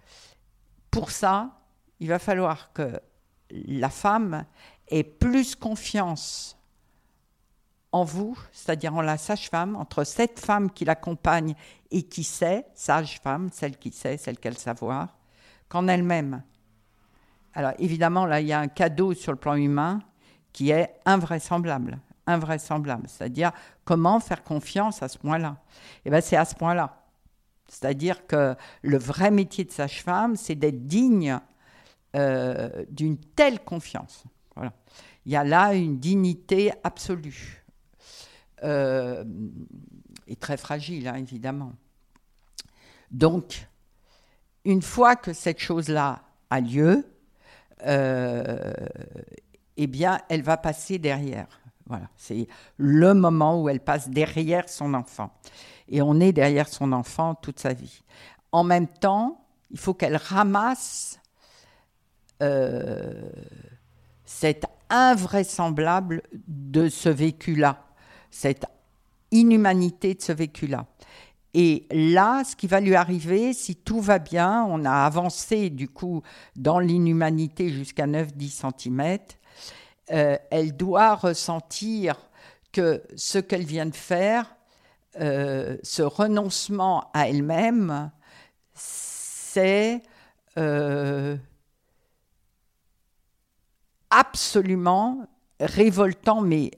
pour 0.91 1.11
ça, 1.11 1.61
il 1.99 2.09
va 2.09 2.19
falloir 2.19 2.73
que 2.73 2.99
la 3.51 3.89
femme 3.89 4.45
ait 4.89 5.03
plus 5.03 5.55
confiance 5.55 6.57
en 7.91 8.03
vous, 8.03 8.37
c'est-à-dire 8.51 8.93
en 8.93 9.01
la 9.01 9.17
sage-femme, 9.17 9.75
entre 9.75 10.03
cette 10.03 10.39
femme 10.39 10.71
qui 10.71 10.85
l'accompagne 10.85 11.55
et 11.89 12.03
qui 12.03 12.23
sait, 12.23 12.65
sage-femme, 12.73 13.49
celle 13.51 13.77
qui 13.77 13.91
sait, 13.91 14.17
celle 14.17 14.37
qui 14.37 14.47
a 14.47 14.51
le 14.51 14.57
savoir, 14.57 15.17
qu'en 15.69 15.87
elle-même. 15.87 16.43
Alors 17.53 17.73
évidemment, 17.79 18.25
là, 18.25 18.41
il 18.41 18.47
y 18.47 18.53
a 18.53 18.59
un 18.59 18.67
cadeau 18.67 19.13
sur 19.13 19.31
le 19.31 19.37
plan 19.37 19.55
humain 19.55 20.01
qui 20.51 20.71
est 20.71 20.99
invraisemblable, 21.05 21.99
invraisemblable. 22.27 23.07
C'est-à-dire 23.07 23.51
comment 23.85 24.19
faire 24.19 24.43
confiance 24.43 25.01
à 25.01 25.07
ce 25.07 25.17
point-là. 25.17 25.57
Eh 26.05 26.09
bien 26.09 26.21
c'est 26.21 26.37
à 26.37 26.45
ce 26.45 26.55
point-là. 26.55 27.03
C'est-à-dire 27.67 28.27
que 28.27 28.55
le 28.81 28.97
vrai 28.97 29.31
métier 29.31 29.63
de 29.63 29.71
sage-femme, 29.71 30.35
c'est 30.35 30.55
d'être 30.55 30.85
digne 30.85 31.39
euh, 32.15 32.85
d'une 32.89 33.17
telle 33.17 33.59
confiance. 33.59 34.23
Voilà. 34.55 34.73
Il 35.25 35.33
y 35.33 35.35
a 35.35 35.43
là 35.43 35.73
une 35.73 35.99
dignité 35.99 36.71
absolue. 36.83 37.65
Euh, 38.63 39.23
et 40.27 40.35
très 40.35 40.57
fragile, 40.57 41.07
hein, 41.07 41.15
évidemment. 41.15 41.73
Donc, 43.11 43.67
une 44.65 44.81
fois 44.81 45.15
que 45.15 45.33
cette 45.33 45.59
chose-là 45.59 46.23
a 46.49 46.59
lieu, 46.59 47.05
euh, 47.85 48.73
eh 49.77 49.87
bien, 49.87 50.19
elle 50.29 50.41
va 50.41 50.57
passer 50.57 50.97
derrière. 50.97 51.47
C'est 52.15 52.47
le 52.77 53.13
moment 53.13 53.61
où 53.61 53.69
elle 53.69 53.79
passe 53.79 54.09
derrière 54.09 54.69
son 54.69 54.93
enfant. 54.93 55.31
Et 55.87 56.01
on 56.01 56.19
est 56.19 56.33
derrière 56.33 56.67
son 56.67 56.91
enfant 56.91 57.35
toute 57.35 57.59
sa 57.59 57.73
vie. 57.73 58.03
En 58.51 58.63
même 58.63 58.87
temps, 58.87 59.45
il 59.71 59.77
faut 59.77 59.93
qu'elle 59.93 60.15
ramasse 60.15 61.19
euh, 62.41 63.29
cet 64.25 64.65
invraisemblable 64.89 66.21
de 66.47 66.89
ce 66.89 67.09
vécu-là, 67.09 67.83
cette 68.29 68.65
inhumanité 69.31 70.13
de 70.13 70.21
ce 70.21 70.31
vécu-là. 70.31 70.85
Et 71.53 71.87
là, 71.91 72.43
ce 72.43 72.55
qui 72.55 72.67
va 72.67 72.79
lui 72.79 72.95
arriver, 72.95 73.53
si 73.53 73.75
tout 73.75 73.99
va 73.99 74.19
bien, 74.19 74.65
on 74.69 74.85
a 74.85 74.91
avancé 74.91 75.69
du 75.69 75.87
coup 75.87 76.21
dans 76.55 76.79
l'inhumanité 76.79 77.69
jusqu'à 77.69 78.05
9-10 78.05 78.71
cm, 78.77 79.17
euh, 80.11 80.37
elle 80.51 80.75
doit 80.75 81.15
ressentir 81.15 82.15
que 82.71 83.03
ce 83.15 83.39
qu'elle 83.39 83.65
vient 83.65 83.85
de 83.85 83.95
faire, 83.95 84.55
euh, 85.19 85.77
ce 85.83 86.03
renoncement 86.03 87.09
à 87.13 87.27
elle-même, 87.27 88.11
c'est 88.73 90.01
euh, 90.57 91.35
absolument 94.09 95.27
révoltant, 95.59 96.41
mais 96.41 96.71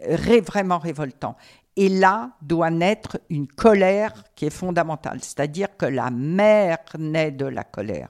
vraiment 0.45 0.79
révoltant. 0.79 1.35
Et 1.75 1.89
là 1.89 2.31
doit 2.41 2.71
naître 2.71 3.19
une 3.29 3.47
colère 3.47 4.23
qui 4.35 4.45
est 4.45 4.49
fondamentale, 4.49 5.19
c'est-à-dire 5.21 5.77
que 5.77 5.85
la 5.85 6.09
mère 6.09 6.79
naît 6.97 7.31
de 7.31 7.45
la 7.45 7.63
colère. 7.63 8.09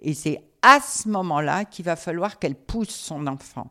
Et 0.00 0.14
c'est 0.14 0.42
à 0.62 0.80
ce 0.80 1.08
moment-là 1.08 1.64
qu'il 1.64 1.84
va 1.84 1.96
falloir 1.96 2.38
qu'elle 2.38 2.54
pousse 2.54 2.94
son 2.94 3.26
enfant. 3.26 3.70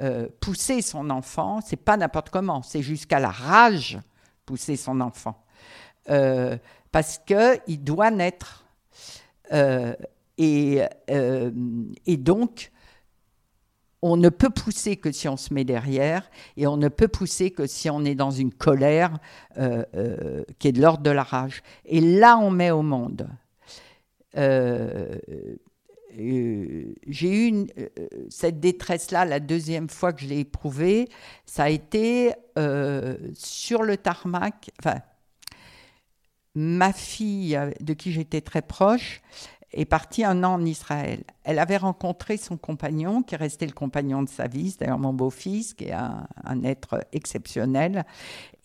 Euh, 0.00 0.26
pousser 0.40 0.80
son 0.80 1.10
enfant, 1.10 1.60
c'est 1.60 1.76
pas 1.76 1.98
n'importe 1.98 2.30
comment, 2.30 2.62
c'est 2.62 2.80
jusqu'à 2.80 3.20
la 3.20 3.30
rage 3.30 3.98
pousser 4.46 4.76
son 4.76 5.02
enfant, 5.02 5.44
euh, 6.08 6.56
parce 6.90 7.18
que 7.18 7.58
il 7.66 7.84
doit 7.84 8.10
naître. 8.10 8.64
Euh, 9.52 9.94
et, 10.38 10.88
donc, 12.16 12.72
on 14.00 14.16
ne 14.16 14.30
peut 14.30 14.48
pousser 14.48 14.96
que 14.96 15.12
si 15.12 15.28
on 15.28 15.36
se 15.36 15.52
met 15.52 15.64
derrière, 15.64 16.30
et 16.56 16.66
on 16.66 16.78
ne 16.78 16.88
peut 16.88 17.06
pousser 17.06 17.50
que 17.50 17.66
si 17.66 17.90
on 17.90 18.02
est 18.04 18.14
dans 18.14 18.30
une 18.30 18.52
colère 18.52 19.18
qui 19.54 20.68
est 20.68 20.72
de 20.72 20.80
l'ordre 20.80 21.02
de 21.02 21.10
la 21.10 21.22
rage. 21.22 21.62
Et 21.84 22.00
là, 22.00 22.38
on 22.38 22.50
met 22.50 22.70
au 22.72 22.82
monde. 22.82 23.28
Euh, 26.18 26.94
j'ai 27.06 27.48
eu 27.48 27.66
cette 28.28 28.60
détresse-là 28.60 29.24
la 29.24 29.40
deuxième 29.40 29.88
fois 29.88 30.12
que 30.12 30.20
je 30.20 30.26
l'ai 30.26 30.40
éprouvée, 30.40 31.08
ça 31.46 31.64
a 31.64 31.68
été 31.70 32.32
sur 33.34 33.82
le 33.82 33.96
tarmac. 33.96 34.70
Enfin, 34.78 35.00
ma 36.54 36.92
fille, 36.92 37.58
de 37.80 37.94
qui 37.94 38.12
j'étais 38.12 38.42
très 38.42 38.62
proche, 38.62 39.22
est 39.72 39.84
partie 39.84 40.24
un 40.24 40.44
an 40.44 40.54
en 40.54 40.64
Israël. 40.64 41.24
Elle 41.44 41.58
avait 41.58 41.76
rencontré 41.78 42.36
son 42.36 42.56
compagnon, 42.56 43.22
qui 43.22 43.34
est 43.34 43.38
resté 43.38 43.66
le 43.66 43.72
compagnon 43.72 44.22
de 44.22 44.28
sa 44.28 44.46
vie, 44.46 44.76
d'ailleurs 44.78 44.98
mon 44.98 45.12
beau-fils, 45.12 45.74
qui 45.74 45.84
est 45.84 45.92
un, 45.92 46.62
être 46.62 47.04
exceptionnel. 47.12 48.04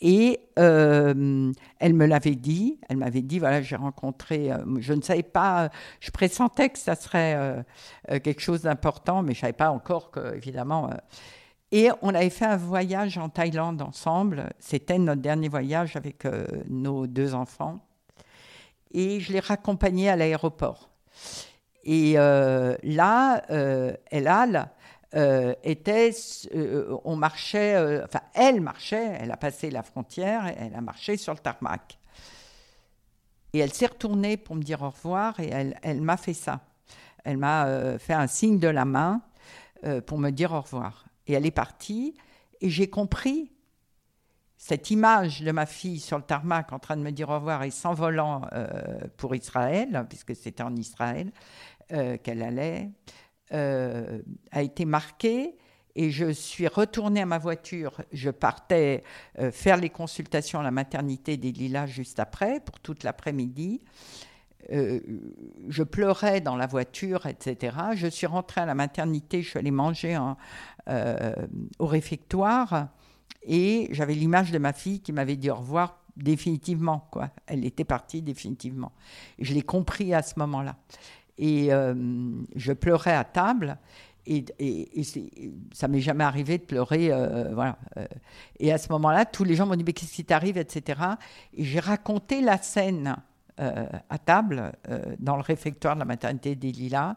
Et 0.01 0.39
euh, 0.59 1.51
elle 1.79 1.93
me 1.93 2.05
l'avait 2.05 2.35
dit, 2.35 2.79
elle 2.89 2.97
m'avait 2.97 3.21
dit, 3.21 3.39
voilà, 3.39 3.61
j'ai 3.61 3.77
rencontré, 3.77 4.51
euh, 4.51 4.57
je 4.79 4.93
ne 4.93 5.01
savais 5.01 5.23
pas, 5.23 5.69
je 5.99 6.11
pressentais 6.11 6.69
que 6.69 6.79
ça 6.79 6.95
serait 6.95 7.35
euh, 7.35 8.19
quelque 8.19 8.41
chose 8.41 8.61
d'important, 8.61 9.23
mais 9.23 9.33
je 9.33 9.39
ne 9.39 9.41
savais 9.41 9.53
pas 9.53 9.71
encore 9.71 10.11
que, 10.11 10.35
évidemment... 10.35 10.89
et 11.71 11.89
on 12.01 12.13
avait 12.13 12.29
fait 12.29 12.45
un 12.45 12.57
voyage 12.57 13.17
en 13.17 13.29
Thaïlande 13.29 13.81
ensemble. 13.81 14.49
C'était 14.59 14.99
notre 14.99 15.21
dernier 15.21 15.49
voyage 15.49 15.95
avec 15.95 16.27
nos 16.69 17.07
deux 17.07 17.33
enfants. 17.33 17.79
Et 18.91 19.19
je 19.19 19.33
l'ai 19.33 19.39
raccompagnée 19.39 20.09
à 20.09 20.15
l'aéroport. 20.15 20.89
Et 21.83 22.15
euh, 22.17 22.75
là, 22.83 23.43
euh, 23.49 23.93
Elal 24.11 24.69
euh, 25.15 25.53
était, 25.63 26.11
on 27.05 27.15
marchait, 27.15 28.03
enfin 28.03 28.19
elle 28.33 28.59
marchait, 28.59 29.17
elle 29.19 29.31
a 29.31 29.37
passé 29.37 29.71
la 29.71 29.83
frontière, 29.83 30.53
elle 30.57 30.75
a 30.75 30.81
marché 30.81 31.15
sur 31.15 31.33
le 31.33 31.39
tarmac. 31.39 31.97
Et 33.53 33.59
elle 33.59 33.71
s'est 33.71 33.85
retournée 33.85 34.35
pour 34.35 34.55
me 34.55 34.61
dire 34.61 34.81
au 34.81 34.89
revoir 34.89 35.39
et 35.39 35.47
elle, 35.47 35.79
elle 35.81 36.01
m'a 36.01 36.17
fait 36.17 36.33
ça. 36.33 36.59
Elle 37.23 37.37
m'a 37.37 37.97
fait 37.99 38.13
un 38.13 38.27
signe 38.27 38.59
de 38.59 38.67
la 38.67 38.83
main 38.83 39.21
pour 40.05 40.17
me 40.17 40.29
dire 40.29 40.51
au 40.51 40.59
revoir. 40.59 41.05
Et 41.25 41.33
elle 41.33 41.45
est 41.45 41.51
partie 41.51 42.15
et 42.59 42.69
j'ai 42.69 42.89
compris 42.89 43.49
cette 44.57 44.89
image 44.89 45.43
de 45.43 45.51
ma 45.51 45.67
fille 45.67 45.99
sur 45.99 46.17
le 46.17 46.23
tarmac 46.23 46.73
en 46.73 46.79
train 46.79 46.97
de 46.97 47.03
me 47.03 47.11
dire 47.11 47.29
au 47.29 47.35
revoir 47.35 47.63
et 47.63 47.69
s'envolant 47.69 48.41
euh, 48.53 48.67
pour 49.15 49.35
Israël, 49.35 50.05
puisque 50.09 50.35
c'était 50.35 50.63
en 50.63 50.75
Israël 50.75 51.31
euh, 51.93 52.17
qu'elle 52.17 52.41
allait, 52.41 52.89
euh, 53.53 54.19
a 54.51 54.63
été 54.63 54.85
marquée. 54.85 55.55
Et 55.95 56.11
je 56.11 56.31
suis 56.31 56.67
retournée 56.67 57.21
à 57.21 57.25
ma 57.25 57.37
voiture. 57.39 58.01
Je 58.11 58.29
partais 58.29 59.03
faire 59.51 59.77
les 59.77 59.89
consultations 59.89 60.59
à 60.59 60.63
la 60.63 60.69
maternité 60.69 61.37
des 61.37 61.51
Lilas 61.51 61.87
juste 61.87 62.19
après, 62.19 62.59
pour 62.59 62.79
toute 62.79 63.03
l'après-midi. 63.03 63.81
je 64.69 65.81
pleurais 65.81 66.39
dans 66.39 66.55
la 66.55 66.67
voiture, 66.67 67.25
etc. 67.25 67.75
Je 67.95 68.05
suis 68.05 68.27
rentrée 68.27 68.61
à 68.61 68.67
la 68.67 68.75
maternité, 68.75 69.41
je 69.41 69.49
suis 69.49 69.57
allée 69.57 69.71
manger 69.71 70.19
au 71.79 71.85
réfectoire. 71.87 72.89
Et 73.47 73.87
j'avais 73.91 74.13
l'image 74.13 74.51
de 74.51 74.57
ma 74.57 74.73
fille 74.73 74.99
qui 74.99 75.13
m'avait 75.13 75.37
dit 75.37 75.49
au 75.49 75.55
revoir 75.55 76.01
définitivement. 76.17 77.07
Quoi. 77.11 77.29
Elle 77.47 77.65
était 77.65 77.85
partie 77.85 78.21
définitivement. 78.21 78.91
Et 79.39 79.45
je 79.45 79.53
l'ai 79.53 79.61
compris 79.61 80.13
à 80.13 80.21
ce 80.21 80.33
moment-là. 80.37 80.75
Et 81.37 81.71
euh, 81.71 81.95
je 82.55 82.73
pleurais 82.73 83.13
à 83.13 83.23
table. 83.23 83.77
Et, 84.25 84.43
et, 84.59 84.99
et 84.99 85.53
ça 85.71 85.87
m'est 85.87 86.01
jamais 86.01 86.25
arrivé 86.25 86.57
de 86.57 86.63
pleurer. 86.63 87.11
Euh, 87.11 87.53
voilà. 87.53 87.77
Euh. 87.95 88.05
Et 88.59 88.73
à 88.73 88.77
ce 88.77 88.91
moment-là, 88.91 89.25
tous 89.25 89.45
les 89.45 89.55
gens 89.55 89.65
m'ont 89.65 89.75
dit 89.75 89.85
Mais 89.85 89.93
qu'est-ce 89.93 90.13
qui 90.13 90.25
t'arrive 90.25 90.57
etc. 90.57 91.01
Et 91.53 91.63
j'ai 91.63 91.79
raconté 91.79 92.41
la 92.41 92.57
scène 92.57 93.15
à 93.59 94.19
table, 94.19 94.71
dans 95.17 95.35
le 95.35 95.41
réfectoire 95.41 95.95
de 95.95 95.99
la 95.99 96.05
maternité 96.05 96.53
des 96.53 96.71
Lilas. 96.71 97.15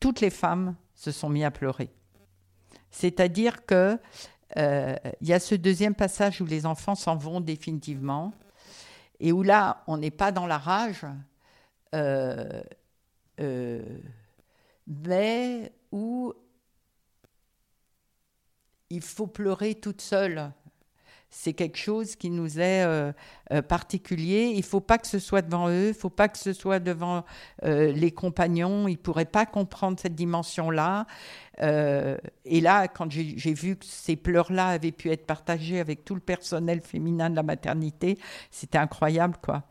Toutes 0.00 0.20
les 0.20 0.28
femmes 0.28 0.74
se 0.94 1.10
sont 1.10 1.30
mises 1.30 1.44
à 1.44 1.50
pleurer. 1.50 1.88
C'est-à-dire 2.90 3.64
que 3.64 3.98
euh, 4.58 4.96
il 5.20 5.28
y 5.28 5.32
a 5.32 5.40
ce 5.40 5.54
deuxième 5.54 5.94
passage 5.94 6.40
où 6.40 6.46
les 6.46 6.66
enfants 6.66 6.94
s'en 6.94 7.16
vont 7.16 7.40
définitivement 7.40 8.32
et 9.20 9.32
où 9.32 9.42
là, 9.42 9.84
on 9.86 9.96
n'est 9.98 10.10
pas 10.10 10.32
dans 10.32 10.46
la 10.46 10.58
rage, 10.58 11.06
euh, 11.94 12.62
euh, 13.40 13.98
mais 14.86 15.72
où 15.92 16.34
il 18.90 19.00
faut 19.00 19.28
pleurer 19.28 19.76
toute 19.76 20.00
seule. 20.00 20.50
C'est 21.34 21.54
quelque 21.54 21.78
chose 21.78 22.14
qui 22.14 22.28
nous 22.28 22.60
est 22.60 22.84
euh, 22.84 23.10
euh, 23.52 23.62
particulier. 23.62 24.50
Il 24.52 24.58
ne 24.58 24.62
faut 24.62 24.82
pas 24.82 24.98
que 24.98 25.06
ce 25.06 25.18
soit 25.18 25.40
devant 25.40 25.70
eux, 25.70 25.86
il 25.86 25.88
ne 25.88 25.92
faut 25.94 26.10
pas 26.10 26.28
que 26.28 26.36
ce 26.36 26.52
soit 26.52 26.78
devant 26.78 27.24
euh, 27.64 27.90
les 27.90 28.10
compagnons. 28.10 28.86
Ils 28.86 28.98
pourraient 28.98 29.24
pas 29.24 29.46
comprendre 29.46 29.98
cette 29.98 30.14
dimension-là. 30.14 31.06
et 31.58 32.60
là, 32.60 32.86
quand 32.88 33.10
j'ai 33.10 33.54
vu 33.54 33.76
que 33.76 33.86
ces 33.86 34.16
pleurs-là 34.16 34.68
avaient 34.68 34.92
pu 34.92 35.10
être 35.10 35.26
partagés 35.26 35.80
avec 35.80 36.04
tout 36.04 36.14
le 36.14 36.20
personnel 36.20 36.82
féminin 36.82 37.30
de 37.30 37.36
la 37.36 37.42
maternité, 37.42 38.18
c'était 38.50 38.78
incroyable, 38.78 39.36
quoi. 39.42 39.62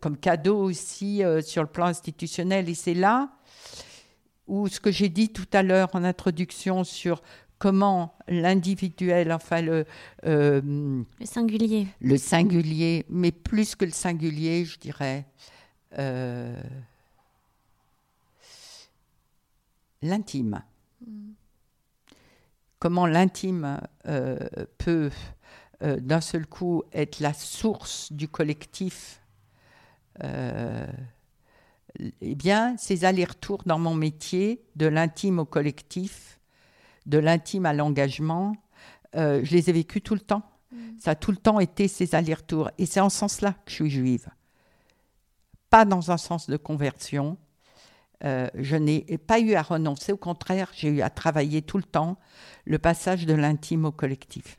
Comme 0.00 0.16
cadeau 0.20 0.58
aussi 0.58 1.22
sur 1.42 1.62
le 1.62 1.68
plan 1.68 1.86
institutionnel. 1.86 2.68
Et 2.68 2.74
c'est 2.74 2.94
là 2.94 3.28
où 4.46 4.68
ce 4.68 4.80
que 4.80 4.90
j'ai 4.90 5.08
dit 5.08 5.30
tout 5.30 5.48
à 5.52 5.62
l'heure 5.62 5.90
en 5.92 6.04
introduction 6.04 6.84
sur 6.84 7.22
comment 7.58 8.14
l'individuel, 8.28 9.32
enfin 9.32 9.62
le, 9.62 9.86
euh, 10.24 10.60
le 11.18 11.26
singulier, 11.26 11.86
le 12.00 12.16
singulier, 12.16 13.06
mais 13.08 13.32
plus 13.32 13.74
que 13.74 13.84
le 13.84 13.90
singulier, 13.92 14.64
je 14.64 14.78
dirais, 14.78 15.26
euh, 15.98 16.60
l'intime. 20.02 20.62
Mm. 21.06 21.32
Comment 22.78 23.06
l'intime 23.06 23.80
euh, 24.06 24.38
peut 24.78 25.10
d'un 25.82 26.22
seul 26.22 26.46
coup 26.46 26.84
être 26.92 27.20
la 27.20 27.34
source 27.34 28.10
du 28.10 28.28
collectif. 28.28 29.20
eh 30.22 30.86
bien, 32.34 32.76
ces 32.78 33.04
allers-retours 33.04 33.62
dans 33.66 33.78
mon 33.78 33.94
métier, 33.94 34.64
de 34.76 34.86
l'intime 34.86 35.38
au 35.38 35.44
collectif, 35.44 36.35
de 37.06 37.18
l'intime 37.18 37.66
à 37.66 37.72
l'engagement, 37.72 38.54
euh, 39.14 39.40
je 39.42 39.52
les 39.52 39.70
ai 39.70 39.72
vécus 39.72 40.02
tout 40.02 40.14
le 40.14 40.20
temps. 40.20 40.42
Mm. 40.72 40.76
Ça 40.98 41.12
a 41.12 41.14
tout 41.14 41.30
le 41.30 41.36
temps 41.36 41.60
été 41.60 41.88
ces 41.88 42.14
allers-retours. 42.14 42.70
Et 42.78 42.86
c'est 42.86 43.00
en 43.00 43.08
ce 43.08 43.18
sens-là 43.18 43.52
que 43.52 43.70
je 43.70 43.74
suis 43.74 43.90
juive. 43.90 44.28
Pas 45.70 45.84
dans 45.84 46.10
un 46.10 46.16
sens 46.16 46.48
de 46.48 46.56
conversion. 46.56 47.36
Euh, 48.24 48.48
je 48.54 48.76
n'ai 48.76 49.02
pas 49.18 49.40
eu 49.40 49.54
à 49.54 49.62
renoncer, 49.62 50.12
au 50.12 50.16
contraire, 50.16 50.70
j'ai 50.74 50.88
eu 50.88 51.02
à 51.02 51.10
travailler 51.10 51.62
tout 51.62 51.76
le 51.76 51.84
temps 51.84 52.16
le 52.64 52.78
passage 52.78 53.26
de 53.26 53.34
l'intime 53.34 53.84
au 53.84 53.92
collectif. 53.92 54.56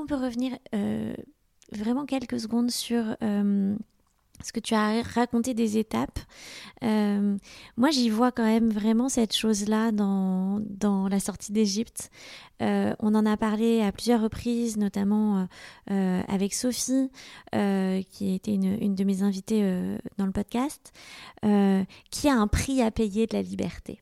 Qu'on 0.00 0.06
peut 0.06 0.14
revenir 0.14 0.56
euh, 0.74 1.12
vraiment 1.72 2.06
quelques 2.06 2.40
secondes 2.40 2.70
sur 2.70 3.16
euh, 3.22 3.76
ce 4.42 4.50
que 4.50 4.60
tu 4.60 4.74
as 4.74 5.02
raconté 5.02 5.52
des 5.52 5.76
étapes 5.76 6.18
euh, 6.82 7.36
Moi, 7.76 7.90
j'y 7.90 8.08
vois 8.08 8.32
quand 8.32 8.44
même 8.44 8.70
vraiment 8.70 9.10
cette 9.10 9.36
chose-là 9.36 9.92
dans, 9.92 10.60
dans 10.70 11.08
la 11.08 11.20
sortie 11.20 11.52
d'Égypte. 11.52 12.10
on 12.60 13.14
en 13.14 13.26
a 13.26 13.36
parlé 13.36 13.82
à 13.82 13.92
plusieurs 13.92 14.22
reprises, 14.22 14.78
notamment 14.78 15.46
avec 15.86 16.54
Sophie, 16.54 17.10
qui 17.52 18.34
était 18.34 18.54
une, 18.54 18.82
une, 18.82 18.94
de 18.94 19.04
mes 19.04 19.22
invitées 19.22 19.98
dans 20.16 20.26
le 20.26 20.32
podcast, 20.32 20.92
qui 22.10 22.28
a 22.28 22.34
un 22.34 22.46
prix 22.46 22.80
à 22.80 22.90
payer 22.90 23.26
de 23.26 23.34
la 23.34 23.42
liberté. 23.42 24.00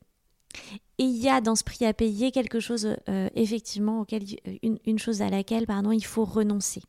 Et 0.97 1.03
il 1.03 1.17
y 1.17 1.29
a 1.29 1.39
dans 1.39 1.55
ce 1.55 1.63
prix 1.63 1.85
à 1.85 1.93
payer 1.93 2.31
quelque 2.31 2.59
chose, 2.59 2.95
euh, 3.07 3.29
effectivement, 3.33 4.01
auquel, 4.01 4.23
euh, 4.47 4.77
une, 4.85 4.99
chose 4.99 5.21
à 5.21 5.29
laquelle 5.29 5.65
pardon, 5.65 5.91
il 5.91 6.03
faut 6.03 6.25
renoncer. 6.25 6.81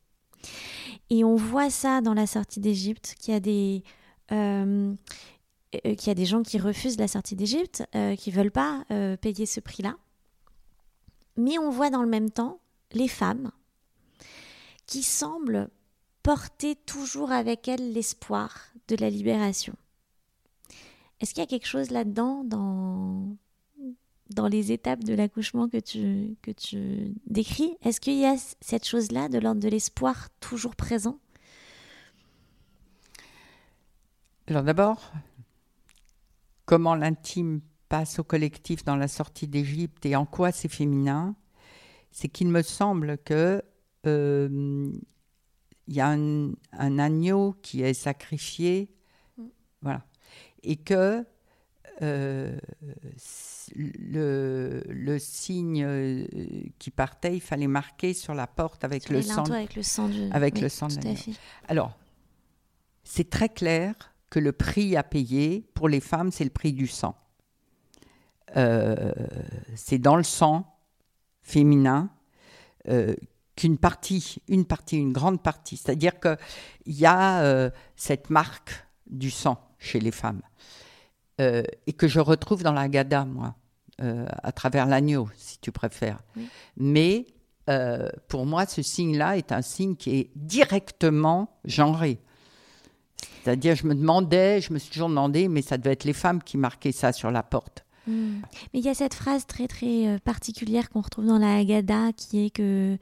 Et 1.11 1.23
on 1.23 1.37
voit 1.37 1.71
ça 1.71 2.01
dans 2.01 2.15
la 2.15 2.27
sortie 2.27 2.61
d'Égypte, 2.61 3.15
qu'il 3.21 3.35
y 3.35 3.37
a 3.37 3.41
des... 3.41 3.85
Euh, 4.33 4.95
gens 6.25 6.43
qui 6.43 6.59
refusent 6.59 6.99
la 6.99 7.07
sortie 7.07 7.37
d'Égypte, 7.37 7.85
qui 8.19 8.31
ne 8.31 8.35
veulent 8.35 8.51
pas 8.51 8.85
payer 9.21 9.47
ce 9.47 9.61
prix-là. 9.61 9.95
Mais 11.37 11.59
on 11.59 11.71
voit 11.71 11.91
dans 11.91 12.03
le 12.03 12.09
même 12.09 12.31
temps 12.31 12.59
les 12.93 13.07
femmes 13.07 13.53
qui 14.87 15.05
semblent 15.05 15.71
porter 16.25 16.75
toujours 16.75 17.31
avec 17.31 17.69
elles 17.69 17.93
l'espoir 17.93 18.73
de 18.89 18.97
la 18.97 19.11
libération. 19.11 19.75
Est-ce 21.21 21.35
qu'il 21.35 21.43
y 21.43 21.45
a 21.45 21.49
quelque 21.49 21.69
chose 21.69 21.91
là-dedans 21.91 22.45
dans, 22.45 23.37
dans 24.31 24.47
les 24.47 24.73
étapes 24.73 25.05
de 25.05 25.15
l'accouchement 25.15 25.69
que 25.69 25.79
tu, 25.79 26.37
que 26.43 26.51
tu 26.51 27.15
décris, 27.27 27.77
est-ce 27.83 28.01
qu'il 28.01 28.19
y 28.19 28.25
a 28.25 28.37
cette 28.61 28.87
chose-là 28.87 29.29
de 29.29 29.39
l'ordre 29.39 29.61
de 29.61 29.69
l'espoir 29.69 30.29
toujours 30.41 30.77
présent? 30.77 31.19
Alors 34.47 34.63
d'abord, 34.63 35.13
comment 36.65 36.95
l'intime 36.95 37.61
passe 37.89 38.21
au 38.21 38.25
collectif 38.25 38.85
dans 38.85 38.97
la 38.97 39.09
sortie 39.09 39.49
d'Égypte 39.49 40.07
et 40.07 40.17
en 40.17 40.27
quoi 40.27 40.53
c'est 40.53 40.69
féminin, 40.69 41.35
c'est 42.13 42.29
qu'il 42.29 42.49
me 42.49 42.63
semble 42.63 43.19
que 43.19 43.63
euh, 44.07 44.93
il 45.89 45.95
y 45.95 46.01
a 46.01 46.09
un, 46.09 46.53
un, 46.73 46.99
agneau 46.99 47.57
qui 47.63 47.83
est 47.83 47.95
sacrifié, 47.95 48.89
mm. 49.37 49.45
voilà, 49.83 50.05
et 50.63 50.77
que 50.77 51.25
euh, 52.03 52.57
le, 53.77 54.83
le, 54.89 55.19
signe 55.19 55.85
euh, 55.85 56.27
qui 56.79 56.91
partait, 56.91 57.37
il 57.37 57.41
fallait 57.41 57.67
marquer 57.67 58.15
sur 58.15 58.35
la 58.35 58.47
porte 58.47 58.85
avec 58.85 59.09
le 59.09 59.23
sang. 59.23 59.45
Avec 59.45 59.77
le 59.77 59.83
sang, 59.83 60.11
avec 60.33 60.61
le 60.61 60.69
sang 60.69 60.89
de 60.89 60.95
Alors, 61.69 61.97
c'est 63.05 63.29
très 63.31 63.49
clair 63.49 63.95
que 64.31 64.39
le 64.39 64.53
prix 64.53 64.97
à 64.97 65.03
payer 65.03 65.67
pour 65.75 65.89
les 65.89 66.01
femmes, 66.01 66.31
c'est 66.33 66.45
le 66.45 66.51
prix 66.51 66.73
du 66.73 66.87
sang. 66.87 67.17
Euh, 68.57 69.13
c'est 69.75 69.99
dans 69.99 70.17
le 70.17 70.25
sang 70.25 70.77
féminin 71.43 72.11
qu'une 73.57 73.79
partie, 73.79 74.37
une 74.49 74.65
partie, 74.65 74.97
une 74.97 75.13
grande 75.13 75.43
partie, 75.43 75.77
c'est-à-dire 75.77 76.19
qu'il 76.19 76.39
y 76.87 77.07
a 77.07 77.71
cette 77.95 78.31
marque 78.31 78.87
du 79.07 79.31
sang 79.31 79.61
chez 79.79 80.01
les 80.01 80.11
femmes. 80.11 80.41
Euh, 81.41 81.63
et 81.87 81.93
que 81.93 82.07
je 82.07 82.21
retrouve 82.21 82.63
dans 82.63 82.73
la 82.73 82.89
Gada, 82.89 83.25
moi, 83.25 83.55
euh, 84.03 84.27
à 84.43 84.53
travers 84.53 84.87
l'agneau, 84.87 85.29
si 85.37 85.59
tu 85.59 85.73
préfères. 85.73 86.19
Mais 86.77 87.27
euh, 87.71 88.11
pour 88.29 88.45
moi, 88.45 88.67
ce 88.67 88.83
signe-là 88.83 89.39
est 89.39 89.51
un 89.51 89.63
signe 89.63 89.97
qui 89.97 90.17
est 90.17 90.31
directement 90.37 91.49
genré. 91.65 92.19
C'est-à-dire, 93.43 93.75
je 93.75 93.87
me 93.87 93.95
demandais, 93.95 94.61
je 94.61 94.73
me 94.73 94.79
suis 94.79 94.91
toujours 94.91 95.09
demandé, 95.09 95.49
mais 95.49 95.63
ça 95.63 95.79
devait 95.79 95.93
être 95.93 96.05
les 96.05 96.13
femmes 96.13 96.43
qui 96.43 96.59
marquaient 96.59 96.93
ça 96.93 97.13
sur 97.13 97.31
la 97.31 97.43
porte. 97.43 97.87
Hmm. 98.07 98.41
Mais 98.75 98.81
il 98.81 98.85
y 98.85 98.89
a 98.89 98.95
cette 98.95 99.15
phrase 99.15 99.47
très 99.47 99.67
très 99.67 100.19
particulière 100.21 100.91
qu'on 100.91 101.01
retrouve 101.01 101.27
dans 101.27 101.39
la 101.39 101.57
Haggadah 101.57 102.13
qui 102.17 102.47
est 102.47 102.51
que 102.51 102.99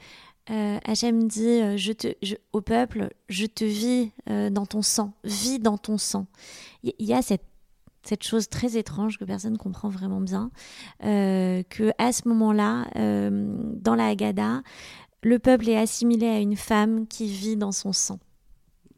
euh, 0.51 0.79
Hachem 0.85 1.27
dit 1.27 1.77
je 1.77 1.93
te, 1.93 2.09
au 2.53 2.61
peuple, 2.61 3.11
je 3.29 3.47
te 3.47 3.65
vis 3.65 4.11
dans 4.27 4.67
ton 4.67 4.83
sang, 4.83 5.13
vis 5.25 5.59
dans 5.59 5.79
ton 5.79 5.99
sang. 5.99 6.27
Il 6.83 7.07
y, 7.07 7.15
a 7.15 7.23
cette 7.23 7.45
cette 8.09 8.23
chose 8.23 8.49
très 8.49 8.79
étrange 8.79 9.19
que 9.19 9.25
personne 9.25 9.53
ne 9.53 9.59
comprend 9.59 9.91
vraiment 9.91 10.21
bien, 10.21 10.51
euh, 11.05 11.63
que 11.69 11.93
à 11.99 12.13
ce 12.13 12.27
moment-là, 12.29 12.87
euh, 12.97 13.53
dans 13.75 13.95
la 13.95 14.07
Haggadah, 14.07 14.63
le 15.23 15.39
peuple 15.39 15.69
est 15.69 15.77
assimilé 15.77 16.27
à 16.27 16.39
une 16.39 16.57
femme 16.57 17.07
qui 17.07 17.29
vit 17.29 17.57
dans 17.57 17.73
son 17.73 17.93
sang. 17.93 18.19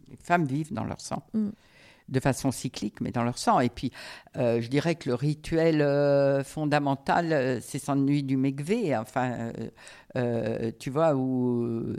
Les 0.09 0.17
femmes 0.17 0.45
vivent 0.45 0.73
dans 0.73 0.85
leur 0.85 1.01
sang. 1.01 1.25
Mm. 1.35 1.49
De 2.09 2.19
façon 2.19 2.51
cyclique, 2.51 3.01
mais 3.01 3.13
dans 3.13 3.23
leur 3.23 3.39
sang. 3.39 3.61
Et 3.61 3.69
puis, 3.69 3.93
euh, 4.37 4.61
je 4.61 4.67
dirais 4.67 4.97
que 4.97 5.09
le 5.09 5.15
rituel 5.15 6.45
fondamental, 6.45 7.61
c'est 7.63 7.79
son 7.79 7.95
nuit 7.95 8.25
du 8.25 8.37
Megvé. 8.37 8.97
Enfin, 8.97 9.53
tu 10.81 10.91
vois, 10.91 11.15
où, 11.15 11.95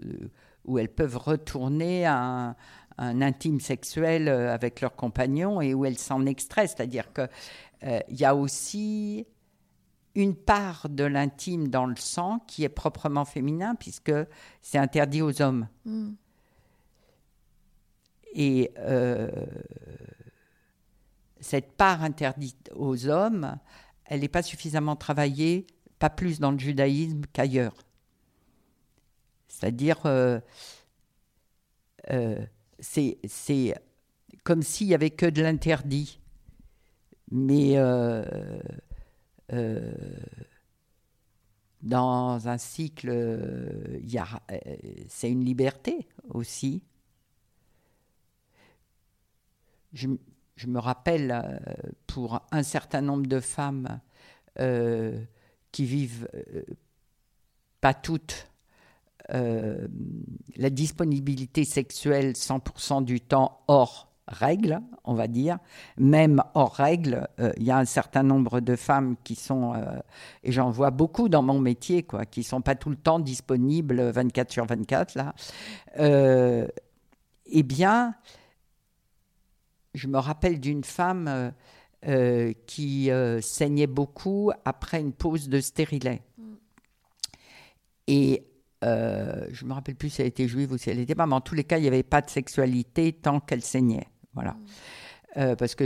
où 0.65 0.77
elles 0.77 0.89
peuvent 0.89 1.17
retourner 1.17 2.05
à 2.05 2.17
un 2.17 2.55
intime 3.01 3.59
sexuel 3.59 4.27
euh, 4.27 4.53
avec 4.53 4.81
leur 4.81 4.95
compagnon 4.95 5.61
et 5.61 5.73
où 5.73 5.85
elles 5.85 5.97
s'en 5.97 6.25
extraient. 6.25 6.67
C'est-à-dire 6.67 7.11
qu'il 7.13 7.29
euh, 7.83 7.99
y 8.09 8.25
a 8.25 8.35
aussi 8.35 9.25
une 10.13 10.35
part 10.35 10.87
de 10.89 11.03
l'intime 11.03 11.69
dans 11.69 11.85
le 11.85 11.95
sang 11.95 12.39
qui 12.47 12.63
est 12.63 12.69
proprement 12.69 13.25
féminin 13.25 13.75
puisque 13.75 14.13
c'est 14.61 14.77
interdit 14.77 15.21
aux 15.21 15.41
hommes. 15.41 15.67
Mm. 15.85 16.11
Et 18.33 18.71
euh, 18.77 19.29
cette 21.39 21.71
part 21.73 22.03
interdite 22.03 22.69
aux 22.75 23.07
hommes, 23.07 23.57
elle 24.05 24.21
n'est 24.21 24.29
pas 24.29 24.43
suffisamment 24.43 24.95
travaillée, 24.95 25.65
pas 25.99 26.09
plus 26.09 26.39
dans 26.39 26.51
le 26.51 26.59
judaïsme 26.59 27.23
qu'ailleurs. 27.33 27.75
C'est-à-dire, 29.47 29.99
c'est 32.81 33.17
comme 34.43 34.63
s'il 34.63 34.87
n'y 34.87 34.93
avait 34.93 35.11
que 35.11 35.25
de 35.25 35.41
l'interdit. 35.41 36.19
Mais 37.31 37.77
euh, 37.77 38.23
euh, 39.53 39.93
dans 41.81 42.47
un 42.47 42.57
cycle, 42.57 43.09
a, 44.17 44.41
c'est 45.07 45.31
une 45.31 45.45
liberté 45.45 46.07
aussi. 46.29 46.83
Je 49.93 50.07
me 50.67 50.79
rappelle 50.79 51.61
pour 52.07 52.41
un 52.51 52.63
certain 52.63 53.01
nombre 53.01 53.27
de 53.27 53.39
femmes 53.39 53.99
qui 55.71 55.85
vivent 55.85 56.27
pas 57.79 57.93
toutes 57.93 58.50
euh, 59.33 59.87
la 60.55 60.69
disponibilité 60.69 61.63
sexuelle 61.63 62.33
100% 62.33 63.03
du 63.03 63.21
temps 63.21 63.61
hors 63.67 64.09
règle, 64.27 64.81
on 65.03 65.13
va 65.13 65.27
dire. 65.27 65.57
Même 65.97 66.41
hors 66.53 66.73
règle, 66.73 67.27
euh, 67.39 67.51
il 67.57 67.63
y 67.63 67.71
a 67.71 67.77
un 67.77 67.85
certain 67.85 68.23
nombre 68.23 68.59
de 68.59 68.75
femmes 68.75 69.15
qui 69.23 69.35
sont, 69.35 69.73
euh, 69.73 69.99
et 70.43 70.51
j'en 70.51 70.69
vois 70.69 70.91
beaucoup 70.91 71.29
dans 71.29 71.41
mon 71.41 71.59
métier, 71.59 72.03
quoi, 72.03 72.25
qui 72.25 72.43
sont 72.43 72.61
pas 72.61 72.75
tout 72.75 72.89
le 72.89 72.95
temps 72.95 73.19
disponibles 73.19 74.01
24 74.11 74.51
sur 74.51 74.65
24, 74.65 75.15
là. 75.15 75.33
eh 77.53 77.63
bien, 77.63 78.15
je 79.93 80.07
me 80.07 80.17
rappelle 80.17 80.59
d'une 80.59 80.83
femme 80.83 81.51
qui 82.65 83.09
saignait 83.41 83.87
beaucoup 83.87 84.51
après 84.65 84.99
une 84.99 85.13
pause 85.13 85.49
de 85.49 85.59
stérilet. 85.59 86.21
Mm. 86.37 86.43
Et 88.07 88.50
euh, 88.83 89.45
je 89.51 89.63
ne 89.63 89.69
me 89.69 89.73
rappelle 89.73 89.95
plus 89.95 90.09
si 90.09 90.21
elle 90.21 90.27
était 90.27 90.47
juive 90.47 90.71
ou 90.71 90.77
si 90.77 90.89
elle 90.89 90.97
n'était 90.97 91.15
pas, 91.15 91.27
mais 91.27 91.35
en 91.35 91.41
tous 91.41 91.55
les 91.55 91.63
cas, 91.63 91.77
il 91.77 91.81
n'y 91.81 91.87
avait 91.87 92.03
pas 92.03 92.21
de 92.21 92.29
sexualité 92.29 93.13
tant 93.13 93.39
qu'elle 93.39 93.61
saignait. 93.61 94.07
Voilà. 94.33 94.51
Mm. 94.51 94.57
Euh, 95.37 95.55
parce 95.55 95.75
que 95.75 95.85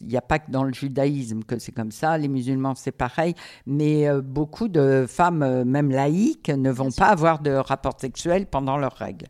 il 0.00 0.06
n'y 0.06 0.16
a 0.16 0.22
pas 0.22 0.38
que 0.38 0.50
dans 0.50 0.64
le 0.64 0.72
judaïsme 0.72 1.42
que 1.44 1.58
c'est 1.58 1.72
comme 1.72 1.92
ça, 1.92 2.16
les 2.16 2.28
musulmans 2.28 2.74
c'est 2.74 2.92
pareil, 2.92 3.34
mais 3.66 4.08
euh, 4.08 4.22
beaucoup 4.22 4.68
de 4.68 5.04
femmes, 5.06 5.64
même 5.64 5.90
laïques, 5.90 6.48
ne 6.48 6.70
vont 6.70 6.90
pas 6.90 7.08
avoir 7.08 7.40
de 7.40 7.50
rapport 7.50 8.00
sexuel 8.00 8.46
pendant 8.46 8.78
leurs 8.78 8.94
règles. 8.94 9.26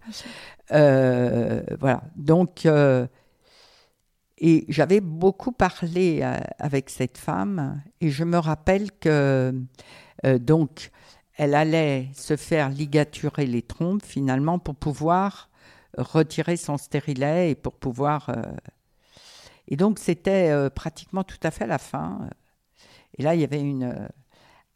voilà. 0.70 2.02
Donc, 2.14 2.68
et 4.42 4.64
j'avais 4.68 5.00
beaucoup 5.00 5.52
parlé 5.52 6.22
avec 6.58 6.88
cette 6.88 7.18
femme, 7.18 7.82
et 8.00 8.10
je 8.10 8.22
me 8.22 8.38
rappelle 8.38 8.92
que, 8.92 9.52
donc, 10.38 10.92
elle 11.40 11.54
allait 11.54 12.10
se 12.12 12.36
faire 12.36 12.68
ligaturer 12.68 13.46
les 13.46 13.62
trompes 13.62 14.04
finalement 14.04 14.58
pour 14.58 14.74
pouvoir 14.74 15.48
retirer 15.96 16.58
son 16.58 16.76
stérilet 16.76 17.52
et 17.52 17.54
pour 17.54 17.72
pouvoir. 17.72 18.28
Euh, 18.28 18.42
et 19.66 19.76
donc 19.76 19.98
c'était 19.98 20.50
euh, 20.50 20.68
pratiquement 20.68 21.24
tout 21.24 21.38
à 21.42 21.50
fait 21.50 21.66
la 21.66 21.78
fin. 21.78 22.28
Et 23.16 23.22
là, 23.22 23.34
il 23.34 23.40
y 23.40 23.44
avait 23.44 23.62
une 23.62 23.84
euh, 23.84 24.06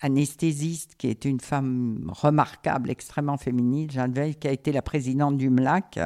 anesthésiste 0.00 0.94
qui 0.96 1.09
était 1.09 1.29
une 1.29 1.40
femme 1.40 2.11
remarquable, 2.11 2.90
extrêmement 2.90 3.37
féminine, 3.37 3.90
Jeanne 3.90 4.14
Veil, 4.14 4.35
qui 4.35 4.48
a 4.48 4.53
été 4.53 4.72
la 4.72 4.81
présidente 4.81 5.37
du 5.37 5.50
MLAC, 5.50 6.00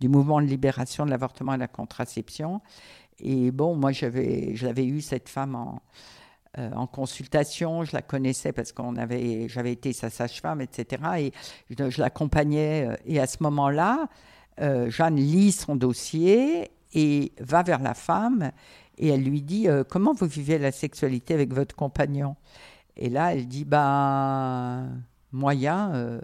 du 0.00 0.10
Mouvement 0.10 0.42
de 0.42 0.46
libération 0.46 1.06
de 1.06 1.10
l'avortement 1.10 1.54
et 1.54 1.56
de 1.56 1.60
la 1.60 1.68
contraception. 1.68 2.60
Et 3.20 3.50
bon, 3.50 3.74
moi, 3.74 3.90
j'avais, 3.90 4.54
j'avais 4.54 4.84
eu 4.84 5.00
cette 5.00 5.30
femme 5.30 5.54
en, 5.54 5.80
euh, 6.58 6.70
en 6.76 6.86
consultation. 6.86 7.84
Je 7.84 7.92
la 7.94 8.02
connaissais 8.02 8.52
parce 8.52 8.70
qu'on 8.70 8.94
avait, 8.94 9.48
j'avais 9.48 9.72
été 9.72 9.92
sa 9.92 10.08
sage-femme, 10.08 10.60
etc. 10.60 11.02
Et 11.18 11.32
je, 11.70 12.00
l'accompagnais. 12.00 12.86
Euh, 12.86 12.96
et 13.06 13.18
à 13.18 13.26
ce 13.26 13.38
moment-là, 13.42 14.06
euh, 14.60 14.88
Jeanne 14.88 15.16
lit 15.16 15.50
son 15.50 15.74
dossier 15.74 16.70
et 16.92 17.32
va 17.40 17.64
vers 17.64 17.80
la 17.80 17.94
femme 17.94 18.52
et 18.98 19.08
elle 19.08 19.24
lui 19.24 19.42
dit 19.42 19.66
comment 19.90 20.12
vous 20.12 20.26
vivez 20.26 20.56
la 20.58 20.70
sexualité 20.70 21.34
avec 21.34 21.52
votre 21.52 21.74
compagnon? 21.74 22.36
Et 22.96 23.10
là, 23.10 23.34
elle 23.34 23.48
dit 23.48 23.64
ben 23.64 25.02
moyen. 25.32 26.20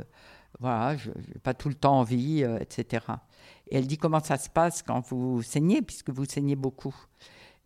voilà, 0.60 0.96
je 0.96 1.10
n'ai 1.10 1.40
pas 1.42 1.54
tout 1.54 1.68
le 1.68 1.74
temps 1.74 1.98
envie, 1.98 2.44
etc. 2.60 3.04
Et 3.66 3.78
elle 3.78 3.88
dit 3.88 3.98
comment 3.98 4.20
ça 4.22 4.36
se 4.36 4.48
passe 4.48 4.84
quand 4.84 5.00
vous 5.08 5.42
saignez, 5.42 5.82
puisque 5.82 6.10
vous 6.10 6.24
saignez 6.24 6.54
beaucoup. 6.54 6.94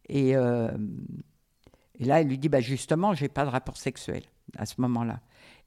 Et 0.09 0.35
et 1.99 2.05
là, 2.05 2.21
elle 2.21 2.29
lui 2.29 2.39
dit, 2.39 2.49
bah, 2.49 2.61
justement, 2.61 3.15
j'ai 3.15 3.29
pas 3.29 3.45
de 3.45 3.51
rapport 3.51 3.77
sexuel 3.77 4.23
à 4.57 4.67
ce 4.67 4.81
moment-là. 4.81 5.21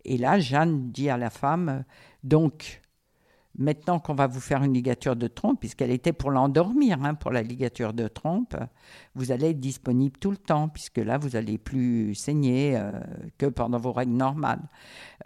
Et 0.06 0.18
là, 0.18 0.40
Jeanne 0.40 0.92
dit 0.92 1.10
à 1.10 1.18
la 1.18 1.30
femme, 1.30 1.84
donc, 2.24 2.82
maintenant 3.58 4.00
qu'on 4.00 4.14
va 4.14 4.28
vous 4.28 4.40
faire 4.40 4.64
une 4.64 4.74
ligature 4.74 5.16
de 5.16 5.28
trompe, 5.28 5.60
puisqu'elle 5.60 5.92
était 5.92 6.14
pour 6.14 6.32
l'endormir, 6.32 7.04
hein, 7.04 7.16
pour 7.16 7.32
la 7.32 7.42
ligature 7.42 7.94
de 7.94 8.08
trompe, 8.08 8.56
vous 9.16 9.32
allez 9.32 9.50
être 9.50 9.60
disponible 9.60 10.18
tout 10.20 10.32
le 10.32 10.38
temps, 10.38 10.70
puisque 10.70 10.98
là, 10.98 11.18
vous 11.18 11.36
allez 11.36 11.58
plus 11.58 12.14
saigner 12.14 12.78
euh, 12.78 12.92
que 13.38 13.46
pendant 13.46 13.80
vos 13.80 13.94
règles 13.94 14.14
normales. 14.14 14.64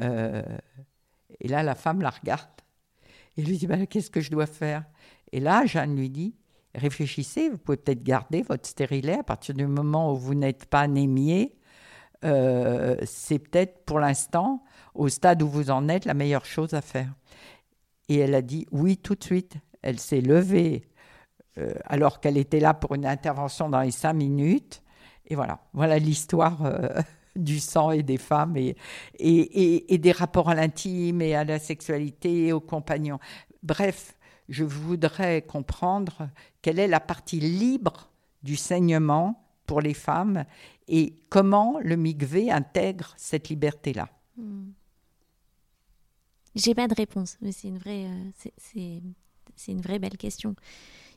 Euh, 0.01 0.43
et 1.39 1.47
là, 1.47 1.63
la 1.63 1.75
femme 1.75 2.01
la 2.01 2.11
regarde 2.11 2.47
et 3.37 3.41
lui 3.41 3.57
dit, 3.57 3.67
bah, 3.67 3.85
qu'est-ce 3.85 4.11
que 4.11 4.21
je 4.21 4.29
dois 4.29 4.45
faire? 4.45 4.83
Et 5.31 5.39
là, 5.39 5.65
Jeanne 5.65 5.95
lui 5.95 6.09
dit, 6.09 6.35
réfléchissez, 6.75 7.49
vous 7.49 7.57
pouvez 7.57 7.77
peut-être 7.77 8.03
garder 8.03 8.41
votre 8.41 8.67
stérilet 8.67 9.19
à 9.19 9.23
partir 9.23 9.55
du 9.55 9.67
moment 9.67 10.13
où 10.13 10.15
vous 10.15 10.35
n'êtes 10.35 10.65
pas 10.65 10.81
anémié. 10.81 11.55
Euh, 12.23 12.95
c'est 13.03 13.39
peut-être 13.39 13.85
pour 13.85 13.99
l'instant, 13.99 14.63
au 14.93 15.09
stade 15.09 15.41
où 15.41 15.47
vous 15.47 15.71
en 15.71 15.89
êtes, 15.89 16.05
la 16.05 16.13
meilleure 16.13 16.45
chose 16.45 16.73
à 16.73 16.81
faire. 16.81 17.13
Et 18.09 18.17
elle 18.17 18.35
a 18.35 18.41
dit 18.41 18.67
oui 18.71 18.97
tout 18.97 19.15
de 19.15 19.23
suite. 19.23 19.55
Elle 19.81 19.99
s'est 19.99 20.21
levée 20.21 20.83
euh, 21.57 21.73
alors 21.85 22.19
qu'elle 22.19 22.37
était 22.37 22.59
là 22.59 22.73
pour 22.73 22.95
une 22.95 23.05
intervention 23.05 23.69
dans 23.69 23.81
les 23.81 23.91
cinq 23.91 24.13
minutes. 24.13 24.83
Et 25.25 25.35
voilà, 25.35 25.59
voilà 25.73 25.97
l'histoire 25.97 26.65
euh, 26.65 26.89
du 27.35 27.59
sang 27.59 27.91
et 27.91 28.03
des 28.03 28.17
femmes 28.17 28.57
et, 28.57 28.75
et, 29.15 29.93
et 29.93 29.97
des 29.97 30.11
rapports 30.11 30.49
à 30.49 30.55
l'intime 30.55 31.21
et 31.21 31.35
à 31.35 31.43
la 31.43 31.59
sexualité 31.59 32.47
et 32.47 32.53
aux 32.53 32.59
compagnons. 32.59 33.19
Bref, 33.63 34.15
je 34.49 34.63
voudrais 34.63 35.41
comprendre 35.41 36.29
quelle 36.61 36.79
est 36.79 36.87
la 36.87 36.99
partie 36.99 37.39
libre 37.39 38.09
du 38.43 38.55
saignement 38.55 39.43
pour 39.65 39.81
les 39.81 39.93
femmes 39.93 40.45
et 40.87 41.15
comment 41.29 41.79
le 41.81 41.95
MIGV 41.95 42.51
intègre 42.51 43.13
cette 43.17 43.49
liberté-là. 43.49 44.09
Hmm. 44.35 44.71
J'ai 46.55 46.75
pas 46.75 46.87
de 46.87 46.95
réponse, 46.95 47.37
mais 47.41 47.51
c'est 47.51 47.69
une 47.69 47.77
vraie, 47.77 48.07
euh, 48.75 48.99
une 49.67 49.81
vraie 49.81 49.99
belle 49.99 50.17
question. 50.17 50.55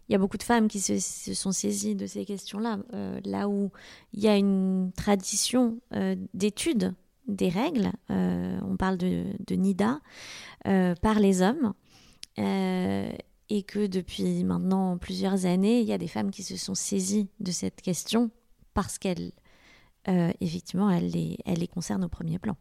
Il 0.09 0.13
y 0.13 0.15
a 0.15 0.19
beaucoup 0.19 0.37
de 0.37 0.43
femmes 0.43 0.69
qui 0.69 0.81
se, 0.81 0.99
sont 1.35 1.51
saisies 1.51 1.97
de 1.97 2.07
ces 2.07 2.25
questions-là, 2.25 2.79
euh, 2.93 3.21
là 3.25 3.49
où 3.49 3.73
il 4.13 4.21
y 4.21 4.29
a 4.29 4.37
une 4.37 4.93
tradition 4.95 5.81
euh, 5.95 6.15
d'études 6.35 6.95
des 7.27 7.49
règles, 7.49 7.91
on 8.11 8.77
parle 8.77 8.99
de, 8.99 9.25
de 9.47 9.55
NIDA, 9.55 9.99
par 10.63 11.19
les 11.19 11.41
hommes, 11.41 11.73
euh, 12.38 13.12
et 13.49 13.62
que 13.62 13.87
depuis 13.87 14.44
maintenant 14.44 14.99
plusieurs 14.99 15.47
années, 15.47 15.81
il 15.81 15.87
y 15.87 15.92
a 15.92 15.99
des 15.99 16.09
femmes 16.09 16.31
qui 16.31 16.42
se 16.42 16.57
sont 16.57 16.75
saisies 16.75 17.29
de 17.40 17.53
cette 17.53 17.81
question 17.83 18.31
parce 18.73 18.99
qu'elle, 18.99 19.33
euh, 20.09 20.33
effectivement, 20.40 20.90
elle 20.90 21.11
les, 21.11 21.38
elle 21.44 21.59
les 21.59 21.68
concerne 21.68 22.05
au 22.05 22.09
premier 22.09 22.38
plan. 22.38 22.57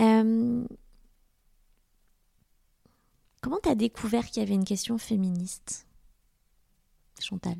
Euh, 0.00 0.64
comment 3.40 3.58
tu 3.62 3.68
as 3.68 3.74
découvert 3.74 4.26
qu'il 4.26 4.42
y 4.42 4.46
avait 4.46 4.54
une 4.54 4.64
question 4.64 4.98
féministe, 4.98 5.86
Chantal? 7.20 7.58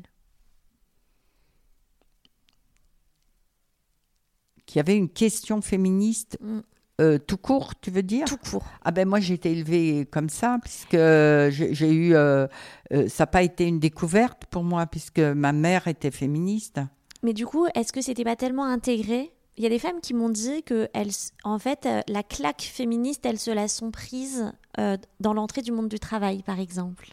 Qu'il 4.65 4.77
y 4.77 4.79
avait 4.79 4.95
une 4.95 5.09
question 5.09 5.61
féministe 5.61 6.37
mm. 6.39 6.61
Euh, 6.99 7.17
tout 7.17 7.37
court, 7.37 7.73
tu 7.79 7.91
veux 7.91 8.03
dire? 8.03 8.25
Tout 8.25 8.37
court. 8.37 8.65
Ah 8.83 8.91
ben 8.91 9.07
moi 9.07 9.19
j'ai 9.19 9.35
été 9.35 9.51
élevée 9.51 10.05
comme 10.11 10.29
ça 10.29 10.57
puisque 10.61 10.91
j'ai 10.91 11.91
eu 11.91 12.13
euh, 12.13 12.47
euh, 12.93 13.07
ça 13.07 13.23
n'a 13.23 13.27
pas 13.27 13.41
été 13.41 13.65
une 13.65 13.79
découverte 13.79 14.45
pour 14.47 14.63
moi 14.63 14.85
puisque 14.85 15.19
ma 15.19 15.53
mère 15.53 15.87
était 15.87 16.11
féministe. 16.11 16.79
Mais 17.23 17.33
du 17.33 17.45
coup, 17.45 17.67
est-ce 17.75 17.93
que 17.93 18.01
c'était 18.01 18.23
pas 18.23 18.35
tellement 18.35 18.65
intégré? 18.65 19.31
Il 19.57 19.63
y 19.63 19.65
a 19.65 19.69
des 19.69 19.79
femmes 19.79 19.99
qui 20.01 20.13
m'ont 20.13 20.29
dit 20.29 20.63
que 20.63 20.87
elles, 20.93 21.11
en 21.43 21.59
fait, 21.59 21.87
la 22.07 22.23
claque 22.23 22.61
féministe, 22.61 23.25
elles 23.25 23.39
se 23.39 23.51
la 23.51 23.67
sont 23.67 23.91
prises 23.91 24.53
dans 24.77 25.33
l'entrée 25.33 25.61
du 25.61 25.73
monde 25.73 25.89
du 25.89 25.99
travail, 25.99 26.43
par 26.43 26.61
exemple. 26.61 27.09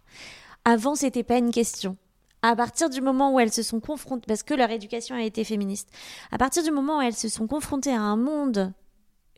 Avant, 0.64 0.94
c'était 0.94 1.24
pas 1.24 1.38
une 1.38 1.50
question 1.50 1.96
à 2.42 2.54
partir 2.54 2.88
du 2.88 3.00
moment 3.00 3.32
où 3.34 3.40
elles 3.40 3.52
se 3.52 3.64
sont 3.64 3.80
confrontées, 3.80 4.26
parce 4.28 4.44
que 4.44 4.54
leur 4.54 4.70
éducation 4.70 5.16
a 5.16 5.22
été 5.22 5.42
féministe, 5.42 5.88
à 6.30 6.38
partir 6.38 6.62
du 6.62 6.70
moment 6.70 6.98
où 6.98 7.00
elles 7.00 7.16
se 7.16 7.28
sont 7.28 7.48
confrontées 7.48 7.92
à 7.92 8.00
un 8.00 8.16
monde 8.16 8.72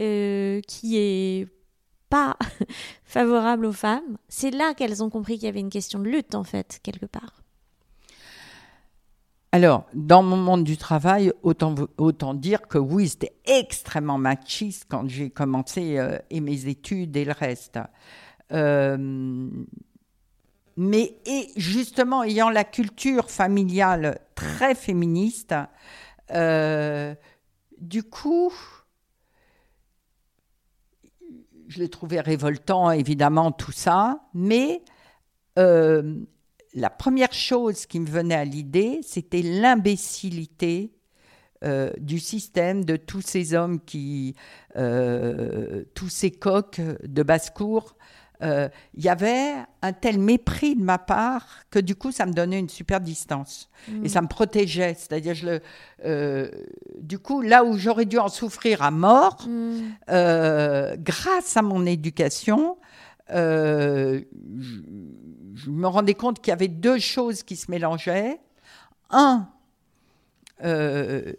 euh, 0.00 0.60
qui 0.62 0.96
est 0.96 1.48
pas 2.08 2.36
favorable 3.04 3.66
aux 3.66 3.72
femmes, 3.72 4.16
c'est 4.28 4.50
là 4.50 4.74
qu'elles 4.74 5.02
ont 5.02 5.10
compris 5.10 5.34
qu'il 5.34 5.44
y 5.44 5.48
avait 5.48 5.60
une 5.60 5.70
question 5.70 5.98
de 5.98 6.08
lutte, 6.08 6.34
en 6.34 6.44
fait, 6.44 6.80
quelque 6.82 7.06
part. 7.06 7.42
Alors, 9.52 9.86
dans 9.94 10.22
mon 10.22 10.36
monde 10.36 10.64
du 10.64 10.76
travail, 10.76 11.32
autant, 11.42 11.74
autant 11.96 12.34
dire 12.34 12.68
que 12.68 12.78
oui, 12.78 13.08
c'était 13.08 13.34
extrêmement 13.46 14.18
machiste 14.18 14.86
quand 14.88 15.08
j'ai 15.08 15.30
commencé 15.30 15.98
euh, 15.98 16.18
et 16.30 16.40
mes 16.40 16.66
études 16.66 17.16
et 17.16 17.24
le 17.24 17.32
reste. 17.32 17.78
Euh, 18.52 19.48
mais 20.76 21.16
et 21.26 21.48
justement, 21.56 22.22
ayant 22.22 22.50
la 22.50 22.64
culture 22.64 23.30
familiale 23.30 24.20
très 24.34 24.74
féministe, 24.74 25.54
du 27.80 28.02
coup, 28.02 28.52
je 31.68 31.78
l'ai 31.78 31.88
trouvé 31.88 32.20
révoltant, 32.20 32.90
évidemment, 32.90 33.52
tout 33.52 33.72
ça. 33.72 34.22
Mais 34.34 34.82
euh, 35.58 36.14
la 36.74 36.90
première 36.90 37.32
chose 37.32 37.86
qui 37.86 38.00
me 38.00 38.06
venait 38.06 38.34
à 38.34 38.44
l'idée, 38.44 39.00
c'était 39.02 39.42
l'imbécilité 39.42 40.92
euh, 41.64 41.92
du 41.98 42.18
système, 42.18 42.84
de 42.84 42.96
tous 42.96 43.20
ces 43.20 43.54
hommes 43.54 43.80
qui, 43.80 44.34
euh, 44.76 45.84
tous 45.94 46.08
ces 46.08 46.30
coqs 46.30 46.80
de 47.02 47.22
basse-cour. 47.22 47.96
Il 48.40 49.04
y 49.04 49.08
avait 49.08 49.54
un 49.82 49.92
tel 49.92 50.18
mépris 50.18 50.76
de 50.76 50.82
ma 50.82 50.98
part 50.98 51.44
que 51.70 51.78
du 51.78 51.94
coup, 51.96 52.12
ça 52.12 52.24
me 52.26 52.32
donnait 52.32 52.58
une 52.58 52.68
super 52.68 53.00
distance. 53.00 53.68
Mm. 53.88 54.04
Et 54.04 54.08
ça 54.08 54.22
me 54.22 54.28
protégeait. 54.28 54.94
C'est-à-dire, 54.94 55.34
je 55.34 55.46
le, 55.46 55.60
euh, 56.04 56.48
du 57.00 57.18
coup, 57.18 57.40
là 57.42 57.64
où 57.64 57.76
j'aurais 57.76 58.04
dû 58.04 58.18
en 58.18 58.28
souffrir 58.28 58.82
à 58.82 58.90
mort, 58.90 59.46
Mm. 59.46 59.78
euh, 60.10 60.96
grâce 60.98 61.56
à 61.56 61.62
mon 61.62 61.84
éducation, 61.86 62.76
euh, 63.30 64.20
je, 64.58 64.76
je 65.54 65.70
me 65.70 65.86
rendais 65.86 66.14
compte 66.14 66.40
qu'il 66.40 66.50
y 66.50 66.54
avait 66.54 66.68
deux 66.68 66.98
choses 66.98 67.42
qui 67.42 67.56
se 67.56 67.70
mélangeaient. 67.70 68.38
Un, 69.10 69.48
euh, 70.64 71.32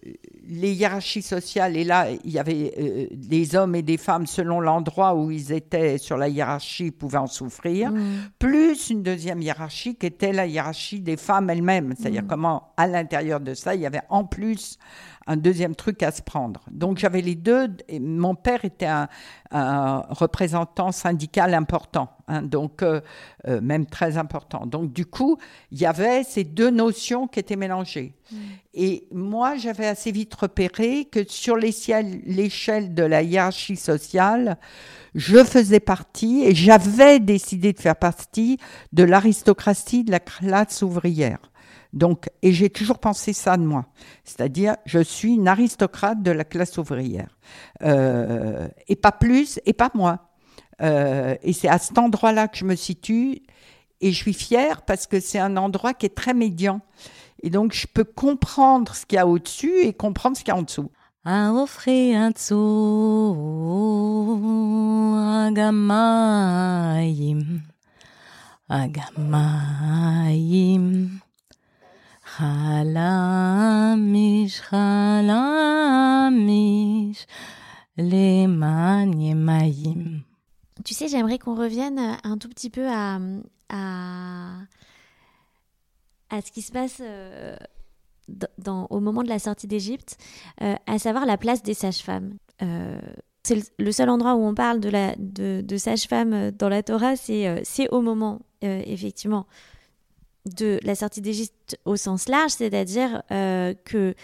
les 0.47 0.73
hiérarchies 0.73 1.21
sociales, 1.21 1.75
et 1.77 1.83
là, 1.83 2.07
il 2.23 2.31
y 2.31 2.39
avait 2.39 2.73
euh, 2.79 3.07
des 3.11 3.55
hommes 3.55 3.75
et 3.75 3.81
des 3.81 3.97
femmes 3.97 4.25
selon 4.25 4.61
l'endroit 4.61 5.15
où 5.15 5.29
ils 5.31 5.51
étaient 5.51 5.97
sur 5.97 6.17
la 6.17 6.27
hiérarchie 6.29 6.91
pouvaient 6.91 7.17
en 7.17 7.27
souffrir, 7.27 7.91
Mm. 7.91 7.99
plus 8.39 8.89
une 8.89 9.03
deuxième 9.03 9.41
hiérarchie 9.41 9.95
qui 9.95 10.05
était 10.05 10.33
la 10.33 10.45
hiérarchie 10.45 11.01
des 11.01 11.17
femmes 11.17 11.49
elles-mêmes, 11.49 11.93
c'est-à-dire 11.97 12.23
comment 12.27 12.73
à 12.77 12.87
l'intérieur 12.87 13.39
de 13.39 13.53
ça, 13.53 13.75
il 13.75 13.81
y 13.81 13.85
avait 13.85 14.01
en 14.09 14.23
plus 14.25 14.77
un 15.29 15.37
deuxième 15.37 15.75
truc 15.75 16.01
à 16.01 16.11
se 16.11 16.23
prendre. 16.23 16.61
Donc 16.71 16.97
j'avais 16.97 17.21
les 17.21 17.35
deux, 17.35 17.69
et 17.87 17.99
mon 17.99 18.33
père 18.33 18.65
était 18.65 18.87
un, 18.87 19.07
un 19.51 20.03
représentant 20.09 20.91
syndical 20.91 21.53
important, 21.53 22.09
hein, 22.27 22.41
donc 22.41 22.81
euh, 22.81 22.99
euh, 23.47 23.61
même 23.61 23.85
très 23.85 24.17
important. 24.17 24.65
Donc 24.65 24.91
du 24.91 25.05
coup, 25.05 25.37
il 25.71 25.79
y 25.79 25.85
avait 25.85 26.23
ces 26.23 26.43
deux 26.43 26.71
notions 26.71 27.27
qui 27.27 27.39
étaient 27.39 27.55
mélangées. 27.55 28.15
Et 28.75 29.07
moi, 29.11 29.55
j'avais 29.55 29.87
assez 29.87 30.11
vite 30.11 30.35
repéré 30.35 31.05
que 31.05 31.27
sur 31.27 31.55
l'échelle 31.55 32.93
de 32.93 33.03
la 33.03 33.23
hiérarchie 33.23 33.75
sociale, 33.75 34.57
je 35.15 35.43
faisais 35.43 35.79
partie 35.79 36.43
et 36.43 36.53
j'avais 36.53 37.19
décidé 37.19 37.73
de 37.73 37.79
faire 37.79 37.95
partie 37.95 38.59
de 38.93 39.03
l'aristocratie 39.03 40.03
de 40.03 40.11
la 40.11 40.19
classe 40.19 40.83
ouvrière. 40.83 41.39
Donc, 41.91 42.29
et 42.43 42.53
j'ai 42.53 42.69
toujours 42.69 42.99
pensé 42.99 43.33
ça 43.33 43.57
de 43.57 43.63
moi, 43.63 43.87
c'est-à-dire 44.23 44.75
je 44.85 44.99
suis 44.99 45.33
une 45.33 45.47
aristocrate 45.47 46.21
de 46.21 46.31
la 46.31 46.43
classe 46.43 46.77
ouvrière, 46.77 47.35
euh, 47.81 48.67
et 48.87 48.95
pas 48.95 49.11
plus, 49.11 49.59
et 49.65 49.73
pas 49.73 49.89
moins. 49.95 50.19
Euh, 50.81 51.35
et 51.41 51.51
c'est 51.51 51.67
à 51.67 51.79
cet 51.79 51.97
endroit-là 51.97 52.47
que 52.47 52.57
je 52.57 52.65
me 52.65 52.75
situe, 52.75 53.41
et 54.01 54.11
je 54.11 54.15
suis 54.15 54.33
fière 54.33 54.83
parce 54.83 55.07
que 55.07 55.19
c'est 55.19 55.39
un 55.39 55.57
endroit 55.57 55.95
qui 55.95 56.05
est 56.05 56.15
très 56.15 56.35
médian, 56.35 56.81
et 57.41 57.49
donc 57.49 57.73
je 57.73 57.87
peux 57.87 58.03
comprendre 58.03 58.93
ce 58.95 59.07
qu'il 59.07 59.15
y 59.15 59.19
a 59.19 59.25
au-dessus 59.25 59.81
et 59.81 59.93
comprendre 59.93 60.37
ce 60.37 60.43
qu'il 60.43 60.53
y 60.53 60.55
a 60.55 60.59
en 60.59 60.61
dessous. 60.61 60.91
חלמיש, 73.24 74.60
חלמיש, 75.94 77.26
למען 77.98 79.20
ימיים. 79.20 80.20
Tu 80.84 80.92
sais, 80.92 81.08
j'aimerais 81.08 81.38
qu'on 81.38 81.54
revienne 81.54 82.00
un 82.24 82.36
tout 82.36 82.48
petit 82.48 82.68
peu 82.68 82.86
à, 82.88 83.18
à, 83.70 84.58
à 86.30 86.40
ce 86.42 86.50
qui 86.50 86.62
se 86.62 86.72
passe 86.72 86.98
euh, 87.00 87.56
dans, 88.28 88.48
dans- 88.58 88.86
au 88.90 89.00
moment 89.00 89.22
de 89.22 89.28
la 89.28 89.38
sortie 89.38 89.68
d'Égypte, 89.68 90.18
euh, 90.62 90.74
à 90.86 90.98
savoir 90.98 91.24
la 91.26 91.38
place 91.38 91.62
des 91.62 91.74
sages-femmes. 91.74 92.34
Euh, 92.62 93.00
c'est 93.44 93.54
le, 93.56 93.62
le 93.78 93.92
seul 93.92 94.08
endroit 94.10 94.34
où 94.34 94.42
on 94.44 94.54
parle 94.54 94.80
de, 94.80 94.88
la, 94.90 95.14
de, 95.16 95.62
de 95.62 95.76
sages-femmes 95.76 96.50
dans 96.50 96.68
la 96.68 96.82
Torah, 96.82 97.14
c'est 97.16 97.46
euh, 97.46 97.60
c'est 97.62 97.88
au 97.90 98.00
moment, 98.02 98.40
euh, 98.64 98.82
effectivement, 98.84 99.46
de 100.49 100.79
la 100.83 100.95
sortie 100.95 101.21
d'Égypte 101.21 101.77
au 101.85 101.95
sens 101.95 102.27
large, 102.27 102.51
c'est-à-dire 102.51 103.23
euh, 103.31 103.73
que 103.85 104.15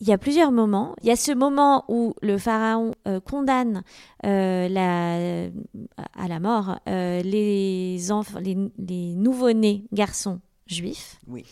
il 0.00 0.06
y 0.06 0.12
a 0.12 0.18
plusieurs 0.18 0.52
moments. 0.52 0.94
Il 1.02 1.08
y 1.08 1.10
a 1.10 1.16
ce 1.16 1.32
moment 1.32 1.84
où 1.88 2.14
le 2.22 2.38
pharaon 2.38 2.94
euh, 3.06 3.20
condamne 3.20 3.82
euh, 4.24 4.68
la, 4.68 5.48
à 6.14 6.28
la 6.28 6.40
mort 6.40 6.78
euh, 6.88 7.20
les, 7.22 8.12
enfants, 8.12 8.38
les, 8.38 8.56
les 8.78 9.14
nouveau-nés 9.16 9.84
garçons 9.92 10.40
juifs. 10.66 11.18
Oui. 11.26 11.44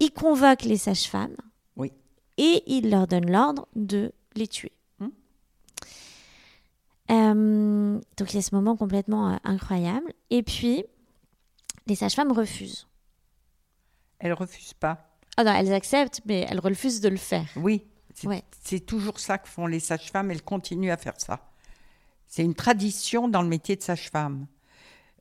Il 0.00 0.10
convoque 0.10 0.62
les 0.62 0.78
sages-femmes 0.78 1.36
Oui. 1.76 1.92
et 2.38 2.62
il 2.66 2.90
leur 2.90 3.06
donne 3.06 3.30
l'ordre 3.30 3.68
de 3.76 4.12
les 4.36 4.48
tuer. 4.48 4.72
Hmm. 4.98 5.10
Donc 8.16 8.32
il 8.32 8.36
y 8.36 8.38
a 8.38 8.42
ce 8.42 8.54
moment 8.54 8.76
complètement 8.76 9.38
incroyable. 9.44 10.12
Et 10.30 10.42
puis, 10.42 10.84
les 11.86 11.94
sages-femmes 11.94 12.32
refusent. 12.32 12.86
Elle 14.18 14.32
refuse 14.32 14.72
pas. 14.74 15.16
Ah 15.36 15.44
non, 15.44 15.52
elles 15.52 15.72
acceptent, 15.72 16.20
mais 16.26 16.46
elles 16.48 16.60
refusent 16.60 17.00
de 17.00 17.08
le 17.08 17.16
faire. 17.16 17.46
Oui, 17.56 17.84
c'est 18.14 18.26
Ouais. 18.28 18.42
c'est 18.64 18.80
toujours 18.80 19.18
ça 19.18 19.38
que 19.38 19.48
font 19.48 19.66
les 19.66 19.80
sages-femmes, 19.80 20.30
elles 20.30 20.42
continuent 20.42 20.92
à 20.92 20.96
faire 20.96 21.18
ça. 21.20 21.50
C'est 22.26 22.42
une 22.44 22.54
tradition 22.54 23.28
dans 23.28 23.42
le 23.42 23.48
métier 23.48 23.76
de 23.76 23.82
sage-femme. 23.82 24.46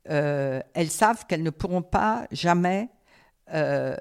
Euh, 0.09 0.61
elles 0.73 0.89
savent 0.91 1.25
qu'elles 1.25 1.43
ne 1.43 1.49
pourront 1.49 1.81
pas 1.81 2.27
jamais 2.31 2.89
euh, 3.53 3.95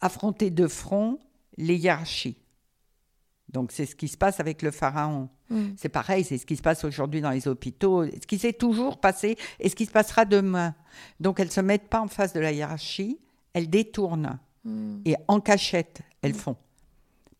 affronter 0.00 0.50
de 0.50 0.66
front 0.66 1.18
les 1.56 1.76
hiérarchies. 1.76 2.38
Donc 3.48 3.72
c'est 3.72 3.86
ce 3.86 3.94
qui 3.96 4.08
se 4.08 4.16
passe 4.16 4.40
avec 4.40 4.62
le 4.62 4.70
pharaon. 4.70 5.28
Mm. 5.50 5.68
C'est 5.76 5.88
pareil, 5.88 6.24
c'est 6.24 6.38
ce 6.38 6.46
qui 6.46 6.56
se 6.56 6.62
passe 6.62 6.84
aujourd'hui 6.84 7.20
dans 7.20 7.30
les 7.30 7.48
hôpitaux, 7.48 8.04
ce 8.04 8.26
qui 8.26 8.38
s'est 8.38 8.52
toujours 8.52 8.98
passé 9.00 9.36
et 9.60 9.68
ce 9.68 9.76
qui 9.76 9.86
se 9.86 9.92
passera 9.92 10.24
demain. 10.24 10.74
Donc 11.20 11.40
elles 11.40 11.46
ne 11.46 11.52
se 11.52 11.60
mettent 11.60 11.88
pas 11.88 12.00
en 12.00 12.08
face 12.08 12.32
de 12.32 12.40
la 12.40 12.52
hiérarchie, 12.52 13.18
elles 13.52 13.70
détournent 13.70 14.38
Mm. 14.66 14.98
et 15.04 15.16
en 15.28 15.40
cachette, 15.40 16.02
elles 16.22 16.34
font. 16.34 16.56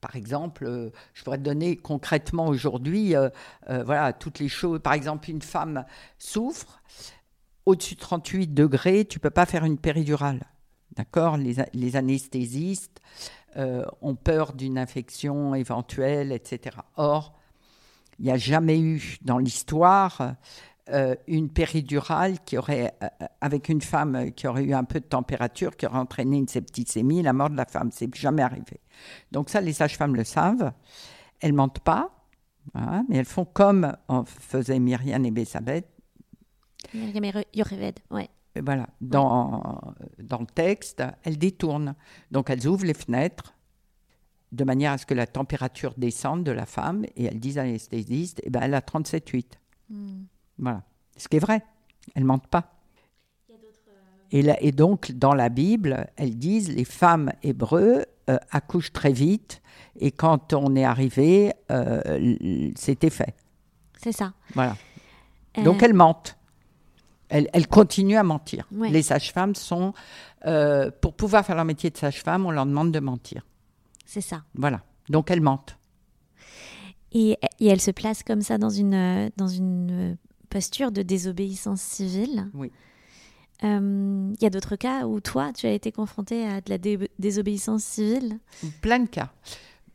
Par 0.00 0.14
exemple, 0.14 0.64
euh, 0.64 0.90
je 1.12 1.24
pourrais 1.24 1.38
te 1.38 1.42
donner 1.42 1.76
concrètement 1.76 2.46
aujourd'hui, 2.46 3.16
euh, 3.16 3.28
euh, 3.68 3.82
voilà, 3.82 4.12
toutes 4.12 4.38
les 4.38 4.48
choses. 4.48 4.80
Par 4.80 4.92
exemple, 4.92 5.28
une 5.30 5.42
femme 5.42 5.84
souffre, 6.18 6.80
au-dessus 7.64 7.96
de 7.96 8.00
38 8.00 8.54
degrés, 8.54 9.04
tu 9.04 9.18
peux 9.18 9.30
pas 9.30 9.46
faire 9.46 9.64
une 9.64 9.78
péridurale. 9.78 10.44
D'accord? 10.94 11.36
Les, 11.36 11.56
les 11.74 11.96
anesthésistes 11.96 13.00
ont 14.02 14.16
peur 14.16 14.52
d'une 14.52 14.76
infection 14.76 15.54
éventuelle, 15.54 16.30
etc. 16.30 16.76
Or, 16.96 17.32
il 18.18 18.24
n'y 18.26 18.30
a 18.32 18.36
jamais 18.36 18.80
eu 18.80 19.18
dans 19.22 19.38
l'histoire 19.38 20.34
euh, 20.88 21.16
une 21.26 21.48
péridurale 21.48 22.38
qui 22.44 22.56
aurait, 22.56 22.94
euh, 23.02 23.08
avec 23.40 23.68
une 23.68 23.80
femme 23.80 24.30
qui 24.32 24.46
aurait 24.46 24.62
eu 24.64 24.72
un 24.72 24.84
peu 24.84 25.00
de 25.00 25.04
température, 25.04 25.76
qui 25.76 25.84
aurait 25.86 25.98
entraîné 25.98 26.36
une 26.36 26.46
septicémie, 26.48 27.22
la 27.22 27.32
mort 27.32 27.50
de 27.50 27.56
la 27.56 27.64
femme. 27.66 27.90
C'est 27.92 28.14
jamais 28.14 28.42
arrivé. 28.42 28.80
Donc 29.32 29.50
ça, 29.50 29.60
les 29.60 29.72
sages-femmes 29.72 30.14
le 30.14 30.24
savent. 30.24 30.72
Elles 31.40 31.52
mentent 31.52 31.80
pas, 31.80 32.10
hein, 32.74 33.04
mais 33.08 33.16
elles 33.16 33.24
font 33.24 33.44
comme 33.44 33.92
en 34.08 34.24
faisait 34.24 34.78
Myriam 34.78 35.24
et 35.24 35.30
Bessabeth. 35.32 35.86
Myriam 36.94 37.24
et 37.24 37.30
Re- 37.32 37.44
Yocheved, 37.52 37.98
ouais. 38.12 38.28
Et 38.54 38.60
Voilà, 38.60 38.86
dans, 39.00 39.92
dans 40.22 40.38
le 40.38 40.46
texte, 40.46 41.02
elles 41.24 41.36
détournent. 41.36 41.94
Donc 42.30 42.48
elles 42.48 42.66
ouvrent 42.66 42.86
les 42.86 42.94
fenêtres 42.94 43.54
de 44.52 44.64
manière 44.64 44.92
à 44.92 44.98
ce 44.98 45.06
que 45.06 45.14
la 45.14 45.26
température 45.26 45.94
descende 45.96 46.44
de 46.44 46.52
la 46.52 46.66
femme 46.66 47.04
et 47.16 47.24
elles 47.24 47.40
disent 47.40 47.58
à 47.58 47.64
l'anesthésiste, 47.64 48.40
eh 48.44 48.50
ben, 48.50 48.60
elle 48.62 48.74
a 48.74 48.80
37,8. 48.80 49.44
Mm. 49.90 50.24
Voilà. 50.58 50.82
Ce 51.16 51.28
qui 51.28 51.36
est 51.36 51.40
vrai. 51.40 51.62
Elles 52.14 52.24
mentent 52.24 52.46
pas. 52.46 52.72
Et, 54.32 54.42
là- 54.42 54.56
et 54.60 54.72
donc, 54.72 55.12
dans 55.12 55.34
la 55.34 55.48
Bible, 55.48 56.08
elles 56.16 56.36
disent 56.36 56.68
les 56.74 56.84
femmes 56.84 57.32
hébreux 57.42 58.04
euh, 58.28 58.38
accouchent 58.50 58.92
très 58.92 59.12
vite 59.12 59.62
et 60.00 60.10
quand 60.10 60.52
on 60.52 60.74
est 60.74 60.84
arrivé, 60.84 61.52
euh, 61.70 62.36
c'était 62.74 63.10
fait. 63.10 63.34
C'est 64.02 64.12
ça. 64.12 64.32
Voilà. 64.54 64.76
Euh, 65.58 65.62
Donc, 65.62 65.82
elles 65.82 65.94
mentent. 65.94 66.36
Elles, 67.28 67.48
elles 67.52 67.66
continuent 67.68 68.16
à 68.18 68.22
mentir. 68.24 68.66
Ouais. 68.72 68.88
Les 68.90 69.02
sages-femmes 69.02 69.54
sont. 69.54 69.92
euh, 70.44 70.90
pour 71.00 71.14
pouvoir 71.14 71.44
faire 71.46 71.56
leur 71.56 71.64
métier 71.64 71.90
de 71.90 71.96
sage-femme, 71.96 72.46
on 72.46 72.50
leur 72.50 72.66
demande 72.66 72.92
de 72.92 73.00
mentir. 73.00 73.44
C'est 74.06 74.20
ça. 74.22 74.42
Voilà. 74.54 74.80
Donc, 75.10 75.30
elles 75.30 75.40
mentent. 75.42 75.76
Et, 77.12 77.38
et 77.60 77.66
elle 77.66 77.80
se 77.80 77.90
place 77.90 78.22
comme 78.22 78.40
ça 78.40 78.56
dans 78.58 78.70
une, 78.70 78.94
euh, 78.94 79.28
dans 79.36 79.46
une 79.48 80.12
euh, 80.12 80.14
posture 80.50 80.92
de 80.92 81.02
désobéissance 81.02 81.80
civile. 81.82 82.48
Oui. 82.54 82.70
Euh, 83.64 84.32
Il 84.38 84.42
y 84.42 84.46
a 84.46 84.50
d'autres 84.50 84.76
cas 84.76 85.06
où 85.06 85.20
toi, 85.20 85.52
tu 85.54 85.66
as 85.66 85.72
été 85.72 85.92
confronté 85.92 86.46
à 86.46 86.60
de 86.60 86.68
la 86.70 86.78
dé- 86.78 87.10
désobéissance 87.18 87.84
civile? 87.84 88.38
Plein 88.82 89.00
de 89.00 89.08
cas. 89.08 89.30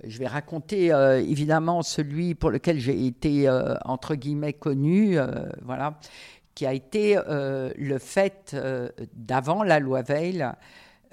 je 0.03 0.17
vais 0.17 0.27
raconter 0.27 0.91
euh, 0.91 1.21
évidemment 1.21 1.83
celui 1.83 2.33
pour 2.33 2.49
lequel 2.49 2.79
j'ai 2.79 3.05
été 3.05 3.47
euh, 3.47 3.75
entre 3.85 4.15
guillemets 4.15 4.53
connu, 4.53 5.19
euh, 5.19 5.27
voilà, 5.61 5.99
qui 6.55 6.65
a 6.65 6.73
été 6.73 7.17
euh, 7.17 7.71
le 7.77 7.99
fait 7.99 8.51
euh, 8.55 8.89
d'avant 9.13 9.61
la 9.63 9.79
loi 9.79 10.01
Veil. 10.01 10.43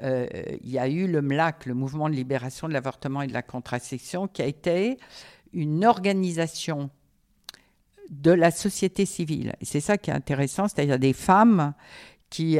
Euh, 0.02 0.26
il 0.62 0.70
y 0.70 0.78
a 0.78 0.88
eu 0.88 1.06
le 1.06 1.22
MLAC, 1.22 1.66
le 1.66 1.74
Mouvement 1.74 2.08
de 2.08 2.14
libération 2.14 2.68
de 2.68 2.72
l'avortement 2.72 3.22
et 3.22 3.26
de 3.26 3.32
la 3.32 3.42
contraception, 3.42 4.28
qui 4.28 4.42
a 4.42 4.46
été 4.46 4.98
une 5.52 5.84
organisation 5.84 6.90
de 8.10 8.30
la 8.30 8.50
société 8.50 9.06
civile. 9.06 9.54
C'est 9.62 9.80
ça 9.80 9.98
qui 9.98 10.10
est 10.10 10.14
intéressant, 10.14 10.68
c'est-à-dire 10.68 10.98
des 10.98 11.12
femmes 11.12 11.74
qui, 12.30 12.58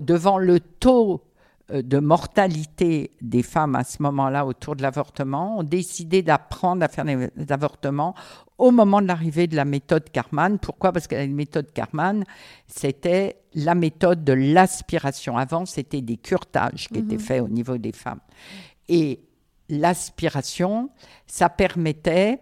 devant 0.00 0.38
le 0.38 0.60
taux 0.60 1.22
de 1.70 1.98
mortalité 1.98 3.10
des 3.20 3.42
femmes 3.42 3.74
à 3.74 3.84
ce 3.84 4.02
moment-là 4.02 4.46
autour 4.46 4.76
de 4.76 4.82
l'avortement, 4.82 5.58
ont 5.58 5.62
décidé 5.62 6.22
d'apprendre 6.22 6.84
à 6.84 6.88
faire 6.88 7.04
des 7.04 7.30
avortements 7.50 8.14
au 8.58 8.70
moment 8.70 9.02
de 9.02 9.06
l'arrivée 9.06 9.46
de 9.46 9.56
la 9.56 9.64
méthode 9.64 10.10
Karman. 10.10 10.58
Pourquoi? 10.58 10.92
Parce 10.92 11.06
que 11.06 11.14
la 11.14 11.26
méthode 11.26 11.72
Karman, 11.72 12.24
c'était 12.66 13.42
la 13.54 13.74
méthode 13.74 14.24
de 14.24 14.32
l'aspiration. 14.32 15.36
Avant, 15.36 15.66
c'était 15.66 16.02
des 16.02 16.16
curetages 16.16 16.88
qui 16.88 16.98
étaient 16.98 17.18
faits 17.18 17.42
au 17.42 17.48
niveau 17.48 17.78
des 17.78 17.92
femmes. 17.92 18.20
Et 18.88 19.20
l'aspiration, 19.68 20.90
ça 21.26 21.48
permettait 21.48 22.40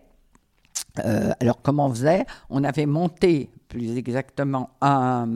euh, 1.04 1.32
alors, 1.40 1.60
comment 1.62 1.86
on 1.86 1.90
faisait? 1.90 2.24
On 2.50 2.62
avait 2.64 2.86
monté, 2.86 3.50
plus 3.68 3.96
exactement, 3.96 4.70
un. 4.80 5.28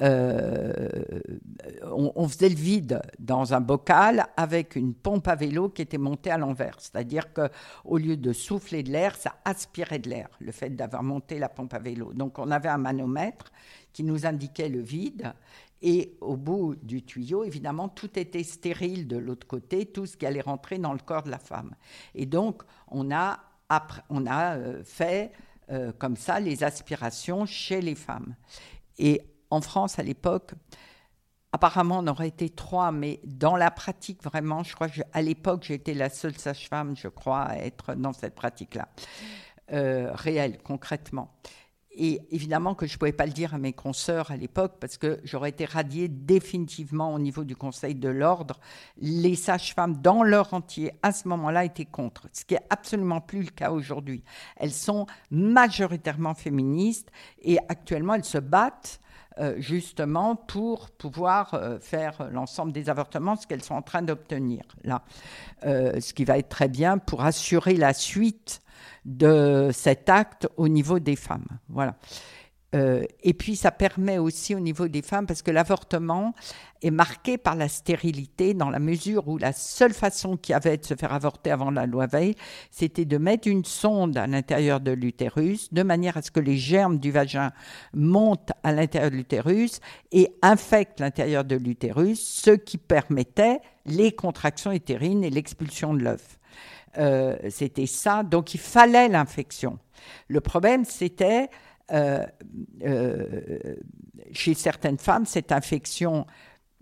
Euh, 0.00 1.02
on, 1.82 2.28
faisait 2.28 2.48
le 2.48 2.54
vide 2.54 3.02
dans 3.18 3.54
un 3.54 3.60
bocal 3.60 4.26
avec 4.36 4.76
une 4.76 4.94
pompe 4.94 5.26
à 5.28 5.34
vélo 5.34 5.68
qui 5.68 5.82
était 5.82 5.98
montée 5.98 6.30
à 6.30 6.38
l'envers. 6.38 6.76
C'est-à-dire 6.78 7.32
que 7.32 7.48
au 7.84 7.98
lieu 7.98 8.16
de 8.16 8.32
souffler 8.32 8.82
de 8.82 8.90
l'air, 8.90 9.16
ça 9.16 9.36
aspirait 9.44 9.98
de 9.98 10.10
l'air, 10.10 10.28
le 10.40 10.52
fait 10.52 10.70
d'avoir 10.70 11.02
monté 11.02 11.38
la 11.38 11.48
pompe 11.48 11.74
à 11.74 11.78
vélo. 11.78 12.12
Donc, 12.12 12.38
on 12.38 12.50
avait 12.50 12.68
un 12.68 12.78
manomètre 12.78 13.50
qui 13.92 14.04
nous 14.04 14.26
indiquait 14.26 14.68
le 14.68 14.80
vide. 14.80 15.32
Et 15.80 16.16
au 16.20 16.36
bout 16.36 16.74
du 16.82 17.04
tuyau, 17.04 17.44
évidemment, 17.44 17.88
tout 17.88 18.18
était 18.18 18.42
stérile 18.42 19.06
de 19.06 19.16
l'autre 19.16 19.46
côté, 19.46 19.86
tout 19.86 20.06
ce 20.06 20.16
qui 20.16 20.26
allait 20.26 20.40
rentrer 20.40 20.78
dans 20.78 20.92
le 20.92 20.98
corps 20.98 21.22
de 21.22 21.30
la 21.30 21.38
femme. 21.38 21.74
Et 22.14 22.26
donc, 22.26 22.62
on 22.88 23.12
a, 23.12 23.38
on 24.08 24.26
a 24.26 24.56
euh, 24.56 24.82
fait 24.84 25.32
euh, 25.70 25.92
comme 25.96 26.16
ça 26.16 26.40
les 26.40 26.64
aspirations 26.64 27.46
chez 27.46 27.80
les 27.80 27.94
femmes. 27.94 28.34
Et 28.98 29.22
en 29.50 29.60
France, 29.60 29.98
à 29.98 30.02
l'époque, 30.02 30.52
apparemment, 31.52 31.98
on 31.98 32.06
aurait 32.06 32.28
été 32.28 32.50
trois, 32.50 32.92
mais 32.92 33.20
dans 33.24 33.56
la 33.56 33.70
pratique, 33.70 34.22
vraiment, 34.22 34.62
je 34.62 34.74
crois 34.74 34.88
qu'à 34.88 35.22
l'époque, 35.22 35.64
j'étais 35.64 35.94
la 35.94 36.10
seule 36.10 36.36
sage-femme, 36.36 36.96
je 36.96 37.08
crois, 37.08 37.42
à 37.42 37.56
être 37.58 37.94
dans 37.94 38.12
cette 38.12 38.34
pratique-là, 38.34 38.88
euh, 39.72 40.10
réelle, 40.12 40.58
concrètement. 40.62 41.30
Et 42.00 42.20
évidemment 42.30 42.76
que 42.76 42.86
je 42.86 42.94
ne 42.94 42.98
pouvais 42.98 43.12
pas 43.12 43.26
le 43.26 43.32
dire 43.32 43.54
à 43.54 43.58
mes 43.58 43.72
consoeurs 43.72 44.30
à 44.30 44.36
l'époque 44.36 44.74
parce 44.78 44.96
que 44.98 45.18
j'aurais 45.24 45.48
été 45.48 45.64
radiée 45.64 46.06
définitivement 46.06 47.12
au 47.12 47.18
niveau 47.18 47.42
du 47.42 47.56
Conseil 47.56 47.96
de 47.96 48.08
l'ordre. 48.08 48.60
Les 48.98 49.34
sages-femmes, 49.34 49.96
dans 49.96 50.22
leur 50.22 50.54
entier, 50.54 50.92
à 51.02 51.10
ce 51.10 51.26
moment-là, 51.26 51.64
étaient 51.64 51.86
contre, 51.86 52.28
ce 52.32 52.44
qui 52.44 52.54
est 52.54 52.62
absolument 52.70 53.20
plus 53.20 53.42
le 53.42 53.50
cas 53.50 53.72
aujourd'hui. 53.72 54.22
Elles 54.58 54.72
sont 54.72 55.06
majoritairement 55.32 56.34
féministes 56.34 57.10
et 57.42 57.58
actuellement, 57.68 58.14
elles 58.14 58.24
se 58.24 58.38
battent 58.38 59.00
justement 59.58 60.36
pour 60.36 60.90
pouvoir 60.90 61.54
euh, 61.54 61.78
faire 61.78 62.28
l'ensemble 62.32 62.72
des 62.72 62.88
avortements, 62.88 63.36
ce 63.36 63.46
qu'elles 63.46 63.62
sont 63.62 63.74
en 63.74 63.82
train 63.82 64.02
d'obtenir 64.02 64.62
là. 64.84 65.02
Euh, 65.64 66.00
ce 66.00 66.12
qui 66.12 66.24
va 66.24 66.38
être 66.38 66.48
très 66.48 66.68
bien 66.68 66.98
pour 66.98 67.22
assurer 67.22 67.76
la 67.76 67.94
suite 67.94 68.60
de 69.04 69.70
cet 69.72 70.08
acte 70.08 70.48
au 70.56 70.68
niveau 70.68 70.98
des 70.98 71.16
femmes. 71.16 71.46
Voilà. 71.68 71.96
Euh, 72.74 73.04
et 73.22 73.32
puis 73.32 73.56
ça 73.56 73.70
permet 73.70 74.18
aussi 74.18 74.54
au 74.54 74.60
niveau 74.60 74.88
des 74.88 75.02
femmes, 75.02 75.26
parce 75.26 75.42
que 75.42 75.50
l'avortement 75.50 76.34
est 76.82 76.90
marqué 76.90 77.38
par 77.38 77.54
la 77.54 77.68
stérilité, 77.68 78.54
dans 78.54 78.70
la 78.70 78.78
mesure 78.78 79.28
où 79.28 79.38
la 79.38 79.52
seule 79.52 79.92
façon 79.92 80.36
qu'il 80.36 80.52
y 80.52 80.56
avait 80.56 80.76
de 80.76 80.84
se 80.84 80.94
faire 80.94 81.12
avorter 81.12 81.50
avant 81.50 81.70
la 81.70 81.86
loi 81.86 82.06
Veil, 82.06 82.34
c'était 82.70 83.04
de 83.04 83.18
mettre 83.18 83.48
une 83.48 83.64
sonde 83.64 84.16
à 84.16 84.26
l'intérieur 84.26 84.80
de 84.80 84.92
l'utérus, 84.92 85.72
de 85.72 85.82
manière 85.82 86.16
à 86.16 86.22
ce 86.22 86.30
que 86.30 86.40
les 86.40 86.56
germes 86.56 86.98
du 86.98 87.10
vagin 87.10 87.52
montent 87.94 88.52
à 88.62 88.72
l'intérieur 88.72 89.10
de 89.10 89.16
l'utérus 89.16 89.80
et 90.12 90.30
infectent 90.42 91.00
l'intérieur 91.00 91.44
de 91.44 91.56
l'utérus, 91.56 92.20
ce 92.20 92.50
qui 92.50 92.78
permettait 92.78 93.60
les 93.86 94.12
contractions 94.12 94.72
utérines 94.72 95.24
et 95.24 95.30
l'expulsion 95.30 95.94
de 95.94 96.00
l'œuf. 96.00 96.38
Euh, 96.98 97.36
c'était 97.50 97.86
ça, 97.86 98.22
donc 98.22 98.54
il 98.54 98.60
fallait 98.60 99.08
l'infection. 99.08 99.78
Le 100.28 100.40
problème, 100.40 100.84
c'était 100.84 101.48
euh, 101.92 102.24
euh, 102.84 103.76
chez 104.32 104.54
certaines 104.54 104.98
femmes, 104.98 105.24
cette 105.24 105.52
infection 105.52 106.26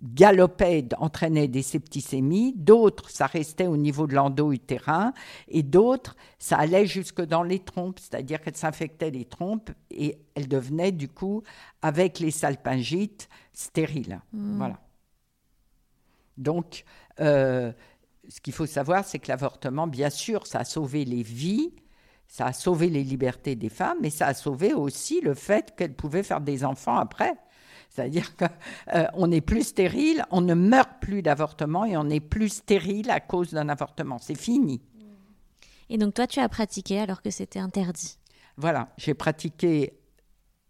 galopait, 0.02 0.88
entraînait 0.98 1.48
des 1.48 1.62
septicémies, 1.62 2.52
d'autres, 2.56 3.10
ça 3.10 3.26
restait 3.26 3.66
au 3.66 3.76
niveau 3.76 4.06
de 4.06 4.14
l'endo-utérin, 4.14 5.12
et 5.48 5.62
d'autres, 5.62 6.16
ça 6.38 6.58
allait 6.58 6.86
jusque 6.86 7.22
dans 7.22 7.42
les 7.42 7.60
trompes, 7.60 7.98
c'est-à-dire 7.98 8.40
qu'elles 8.42 8.56
s'infectaient 8.56 9.10
les 9.10 9.24
trompes 9.24 9.70
et 9.90 10.18
elles 10.34 10.48
devenaient, 10.48 10.92
du 10.92 11.08
coup, 11.08 11.42
avec 11.80 12.18
les 12.18 12.30
salpingites, 12.30 13.28
stériles. 13.52 14.20
Voilà. 14.32 14.80
Donc, 16.36 16.84
euh, 17.20 17.72
ce 18.28 18.40
qu'il 18.40 18.52
faut 18.52 18.66
savoir, 18.66 19.04
c'est 19.04 19.18
que 19.18 19.28
l'avortement, 19.28 19.86
bien 19.86 20.10
sûr, 20.10 20.46
ça 20.46 20.60
a 20.60 20.64
sauvé 20.64 21.04
les 21.06 21.22
vies, 21.22 21.72
ça 22.28 22.46
a 22.46 22.52
sauvé 22.52 22.90
les 22.90 23.04
libertés 23.04 23.54
des 23.54 23.68
femmes, 23.68 23.98
mais 24.02 24.10
ça 24.10 24.26
a 24.26 24.34
sauvé 24.34 24.74
aussi 24.74 25.20
le 25.20 25.34
fait 25.34 25.74
qu'elles 25.76 25.94
pouvaient 25.94 26.22
faire 26.22 26.40
des 26.40 26.64
enfants 26.64 26.96
après. 26.96 27.34
C'est-à-dire 27.90 28.32
qu'on 28.36 29.26
n'est 29.26 29.40
plus 29.40 29.68
stérile, 29.68 30.24
on 30.30 30.42
ne 30.42 30.54
meurt 30.54 30.90
plus 31.00 31.22
d'avortement 31.22 31.84
et 31.84 31.96
on 31.96 32.04
n'est 32.04 32.20
plus 32.20 32.50
stérile 32.50 33.10
à 33.10 33.20
cause 33.20 33.52
d'un 33.52 33.68
avortement. 33.68 34.18
C'est 34.18 34.34
fini. 34.38 34.82
Et 35.88 35.98
donc 35.98 36.14
toi, 36.14 36.26
tu 36.26 36.40
as 36.40 36.48
pratiqué 36.48 36.98
alors 37.00 37.22
que 37.22 37.30
c'était 37.30 37.58
interdit? 37.60 38.18
Voilà, 38.56 38.88
j'ai 38.96 39.14
pratiqué. 39.14 39.94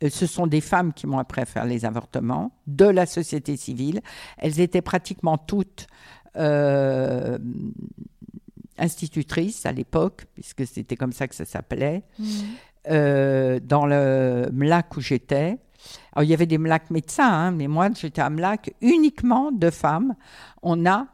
euh, 0.03 0.11
Ce 0.11 0.27
sont 0.27 0.47
des 0.47 0.61
femmes 0.61 0.93
qui 0.93 1.07
m'ont 1.07 1.19
appris 1.19 1.41
à 1.41 1.47
faire 1.47 1.65
les 1.65 1.85
avortements 1.85 2.53
de 2.67 2.85
la 2.85 3.07
société 3.07 3.57
civile. 3.57 4.03
Elles 4.39 4.61
étaient 4.61 4.83
pratiquement 4.83 5.39
toutes 5.39 5.87
euh, 6.37 7.39
institutrices 8.79 9.65
à 9.65 9.73
l'époque, 9.73 10.27
puisque 10.35 10.67
c'était 10.67 10.97
comme 10.97 11.13
ça 11.13 11.29
que 11.29 11.35
ça 11.35 11.47
s'appelait, 11.47 12.03
euh, 12.91 13.59
dans 13.61 13.87
le 13.87 14.49
MLAC 14.53 14.97
où 14.97 15.01
j'étais. 15.01 15.59
Alors, 16.17 16.25
il 16.25 16.31
y 16.31 16.35
avait 16.35 16.47
des 16.47 16.57
MLAC 16.57 16.89
médecins, 16.91 17.31
hein, 17.31 17.51
mais 17.51 17.69
moi, 17.69 17.91
j'étais 17.95 18.23
à 18.23 18.31
MLAC 18.31 18.75
uniquement 18.81 19.53
de 19.53 19.69
femmes. 19.69 20.15
On 20.63 20.87
a, 20.87 21.09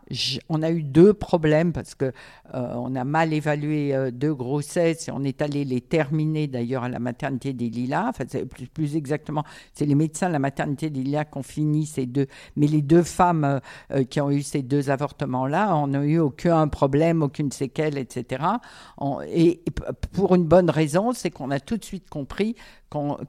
on 0.49 0.63
a 0.63 0.71
eu 0.71 0.85
deux 0.85 1.13
problèmes 1.13 1.73
parce 1.73 1.97
que 1.97 2.05
euh, 2.05 2.75
on 2.77 2.95
a 2.95 3.03
mal 3.03 3.33
évalué 3.33 3.97
euh, 3.97 4.13
deux 4.13 4.33
grossesses 4.33 5.09
et 5.09 5.11
on 5.11 5.25
est 5.25 5.43
allé 5.43 5.65
les 5.65 5.81
terminer 5.81 6.47
d'ailleurs 6.47 6.85
à 6.85 6.89
la 6.89 7.01
maternité 7.01 7.53
des 7.53 7.69
Lilas. 7.69 8.11
Enfin, 8.11 8.25
plus, 8.49 8.69
plus 8.69 8.95
exactement, 8.95 9.43
c'est 9.75 9.87
les 9.87 9.97
médecins 9.97 10.29
de 10.29 10.35
la 10.35 10.39
maternité 10.39 10.89
des 10.89 11.03
Lilas 11.03 11.25
qui 11.25 11.37
ont 11.37 11.43
fini 11.43 11.85
ces 11.85 12.07
deux. 12.07 12.29
Mais 12.55 12.69
les 12.69 12.81
deux 12.81 13.03
femmes 13.03 13.61
euh, 13.91 14.05
qui 14.05 14.21
ont 14.21 14.31
eu 14.31 14.43
ces 14.43 14.63
deux 14.63 14.89
avortements-là, 14.89 15.75
on 15.77 15.89
n'a 15.89 16.05
eu 16.05 16.21
aucun 16.21 16.69
problème, 16.69 17.23
aucune 17.23 17.51
séquelle, 17.51 17.99
etc. 17.99 18.45
Et, 19.27 19.65
pour 20.13 20.37
une 20.37 20.45
bonne 20.45 20.71
raison, 20.71 21.13
c'est 21.13 21.31
qu'on 21.31 21.51
a 21.51 21.59
tout 21.59 21.77
de 21.77 21.85
suite 21.85 22.09
compris 22.09 22.55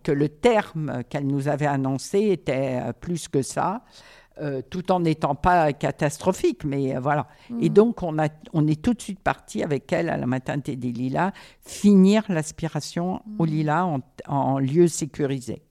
que 0.04 0.12
le 0.12 0.30
terme 0.30 1.04
qu'elle 1.10 1.26
nous 1.26 1.48
avait 1.48 1.63
annoncé 1.66 2.20
était 2.32 2.80
euh, 2.82 2.94
plus 2.94 3.28
que 3.28 3.42
ça. 3.42 3.84
euh, 4.42 4.62
tout 4.68 4.92
en 4.92 5.00
n'étant 5.02 5.36
pas 5.36 5.74
catastrophique, 5.74 6.64
mais 6.64 6.96
euh, 6.96 7.00
voilà. 7.00 7.28
Et 7.62 7.70
donc, 7.70 8.02
on, 8.02 8.18
a, 8.18 8.30
on 8.54 8.68
est 8.68 8.82
tout 8.82 8.94
de 8.94 9.02
suite 9.02 9.20
parti 9.20 9.62
avec 9.64 9.92
elle 9.94 10.10
à 10.10 10.18
la 10.18 10.26
maternité 10.26 10.76
des 10.76 10.92
Lilas, 10.92 11.32
finir 11.62 12.24
l'aspiration 12.30 13.22
aux 13.38 13.46
Lilas 13.46 13.86
en, 13.86 14.00
en 14.28 14.58
lieu 14.60 14.88
sécurisé. 14.88 15.62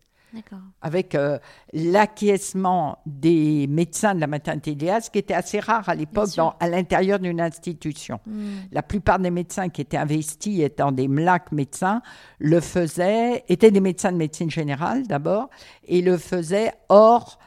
Avec 0.81 1.15
euh, 1.15 1.39
l'acquiescement 1.73 2.99
des 3.07 3.67
médecins 3.69 4.15
de 4.15 4.21
la 4.21 4.27
maternité 4.27 4.75
Lilas, 4.75 5.03
ce 5.03 5.11
qui 5.11 5.19
était 5.19 5.35
assez 5.35 5.61
rare 5.61 5.89
à 5.89 5.95
l'époque 5.95 6.29
à 6.61 6.69
l'intérieur 6.69 7.19
d'une 7.19 7.41
institution. 7.41 8.21
Hmm. 8.27 8.57
La 8.73 8.83
plupart 8.83 9.19
des 9.19 9.31
médecins 9.31 9.69
qui 9.69 9.81
étaient 9.81 9.97
investis 9.97 10.61
étant 10.61 10.93
des 10.93 11.09
MLAC 11.09 11.53
médecins 11.53 12.03
le 12.39 12.61
faisaient, 12.61 13.45
étaient 13.49 13.71
des 13.71 13.81
médecins 13.81 14.13
de 14.13 14.17
médecine 14.17 14.51
générale 14.51 15.07
d'abord, 15.07 15.49
et 15.87 16.03
le 16.03 16.17
faisaient 16.19 16.73
hors, 16.89 17.39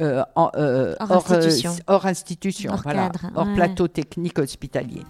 euh, 0.00 0.22
en- 0.36 0.50
euh, 0.56 0.94
Hors 1.00 1.10
hors, 1.10 1.32
institution. 1.32 1.72
hors 1.86 2.06
institution, 2.06 2.72
Hors 2.72 2.82
voilà, 2.82 3.08
cadre, 3.08 3.30
hors 3.34 3.46
ouais. 3.46 3.54
plateau 3.54 3.88
technique 3.88 4.38
hospitalier. 4.38 5.02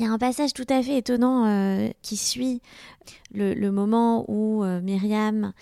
Il 0.00 0.04
y 0.04 0.06
a 0.06 0.12
un 0.12 0.18
passage 0.18 0.54
tout 0.54 0.64
à 0.70 0.82
fait 0.82 0.96
étonnant 0.96 1.44
euh, 1.44 1.90
qui 2.00 2.16
suit 2.16 2.62
le, 3.34 3.68
moment 3.68 4.24
où 4.28 4.64
euh, 4.64 4.80
Myriam 4.80 5.52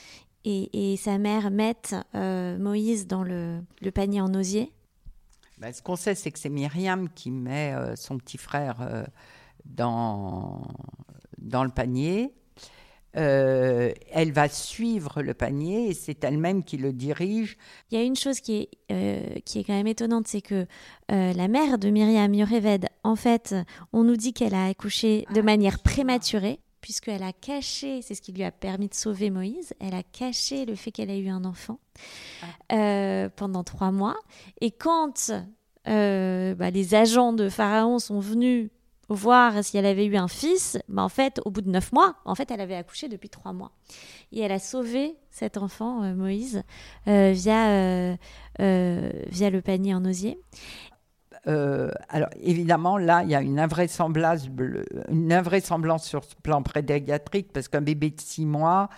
et, 0.44 0.96
sa 0.96 1.18
mère 1.18 1.50
mettent 1.50 1.96
euh, 2.14 2.56
Moïse 2.56 3.08
dans 3.08 3.24
le, 3.24 3.60
panier 3.92 4.20
en 4.20 4.32
osier. 4.32 4.72
Ben, 5.58 5.72
ce 5.72 5.82
qu'on 5.82 5.96
sait, 5.96 6.14
c'est 6.14 6.30
que 6.30 6.38
c'est 6.38 6.50
Myriam 6.50 7.08
qui 7.08 7.32
met 7.32 7.74
euh, 7.74 7.96
son 7.96 8.16
petit 8.16 8.38
frère 8.38 9.06
dans, 9.64 10.68
dans 11.38 11.64
le 11.64 11.70
panier. 11.70 12.32
Euh, 13.16 13.92
elle 14.12 14.32
va 14.32 14.48
suivre 14.48 15.22
le 15.22 15.32
panier 15.34 15.88
et 15.88 15.94
c'est 15.94 16.22
elle-même 16.24 16.62
qui 16.62 16.76
le 16.76 16.92
dirige. 16.92 17.56
Il 17.90 17.98
y 17.98 18.00
a 18.00 18.04
une 18.04 18.16
chose 18.16 18.40
qui 18.40 18.56
est, 18.56 18.68
euh, 18.92 19.40
qui 19.44 19.58
est 19.58 19.64
quand 19.64 19.72
même 19.72 19.86
étonnante, 19.86 20.28
c'est 20.28 20.42
que 20.42 20.66
euh, 21.10 21.32
la 21.32 21.48
mère 21.48 21.78
de 21.78 21.88
Myriam, 21.88 22.32
Yocheved, 22.34 22.86
en 23.04 23.16
fait, 23.16 23.54
on 23.92 24.04
nous 24.04 24.16
dit 24.16 24.32
qu'elle 24.32 24.54
a 24.54 24.66
accouché 24.66 25.24
de 25.34 25.40
manière 25.40 25.78
prématurée, 25.80 26.60
puisqu'elle 26.80 27.22
a 27.22 27.32
caché, 27.32 28.02
c'est 28.02 28.14
ce 28.14 28.22
qui 28.22 28.32
lui 28.32 28.44
a 28.44 28.52
permis 28.52 28.88
de 28.88 28.94
sauver 28.94 29.30
Moïse, 29.30 29.74
elle 29.80 29.94
a 29.94 30.02
caché 30.02 30.66
le 30.66 30.74
fait 30.74 30.90
qu'elle 30.90 31.10
a 31.10 31.16
eu 31.16 31.28
un 31.28 31.44
enfant 31.44 31.80
euh, 32.72 33.28
pendant 33.34 33.64
trois 33.64 33.90
mois. 33.90 34.16
Et 34.60 34.70
quand 34.70 35.30
euh, 35.88 36.54
bah, 36.54 36.70
les 36.70 36.94
agents 36.94 37.32
de 37.32 37.48
Pharaon 37.48 37.98
sont 37.98 38.20
venus 38.20 38.70
voir 39.14 39.64
si 39.64 39.76
elle 39.78 39.86
avait 39.86 40.06
eu 40.06 40.16
un 40.16 40.28
fils, 40.28 40.78
bah, 40.88 41.02
en 41.02 41.08
fait, 41.08 41.40
au 41.44 41.50
bout 41.50 41.62
de 41.62 41.70
neuf 41.70 41.92
mois, 41.92 42.16
en 42.24 42.34
fait, 42.34 42.50
elle 42.50 42.60
avait 42.60 42.76
accouché 42.76 43.08
depuis 43.08 43.28
trois 43.28 43.52
mois. 43.52 43.72
Et 44.32 44.40
elle 44.40 44.52
a 44.52 44.58
sauvé 44.58 45.16
cet 45.30 45.56
enfant, 45.56 46.02
euh, 46.02 46.14
Moïse, 46.14 46.62
euh, 47.06 47.32
via, 47.32 47.68
euh, 47.68 48.16
via 48.58 49.50
le 49.50 49.62
panier 49.62 49.94
en 49.94 50.04
osier. 50.04 50.38
Alors 52.10 52.28
évidemment, 52.42 52.98
là, 52.98 53.22
il 53.24 53.30
y 53.30 53.34
a 53.34 53.40
une 53.40 53.58
invraisemblance, 53.58 54.50
une 55.08 55.32
invraisemblance 55.32 56.06
sur 56.06 56.22
ce 56.22 56.34
plan 56.34 56.62
pédiatrique 56.62 57.54
parce 57.54 57.68
qu'un 57.68 57.80
bébé 57.80 58.10
de 58.10 58.20
six 58.20 58.44
mois, 58.44 58.90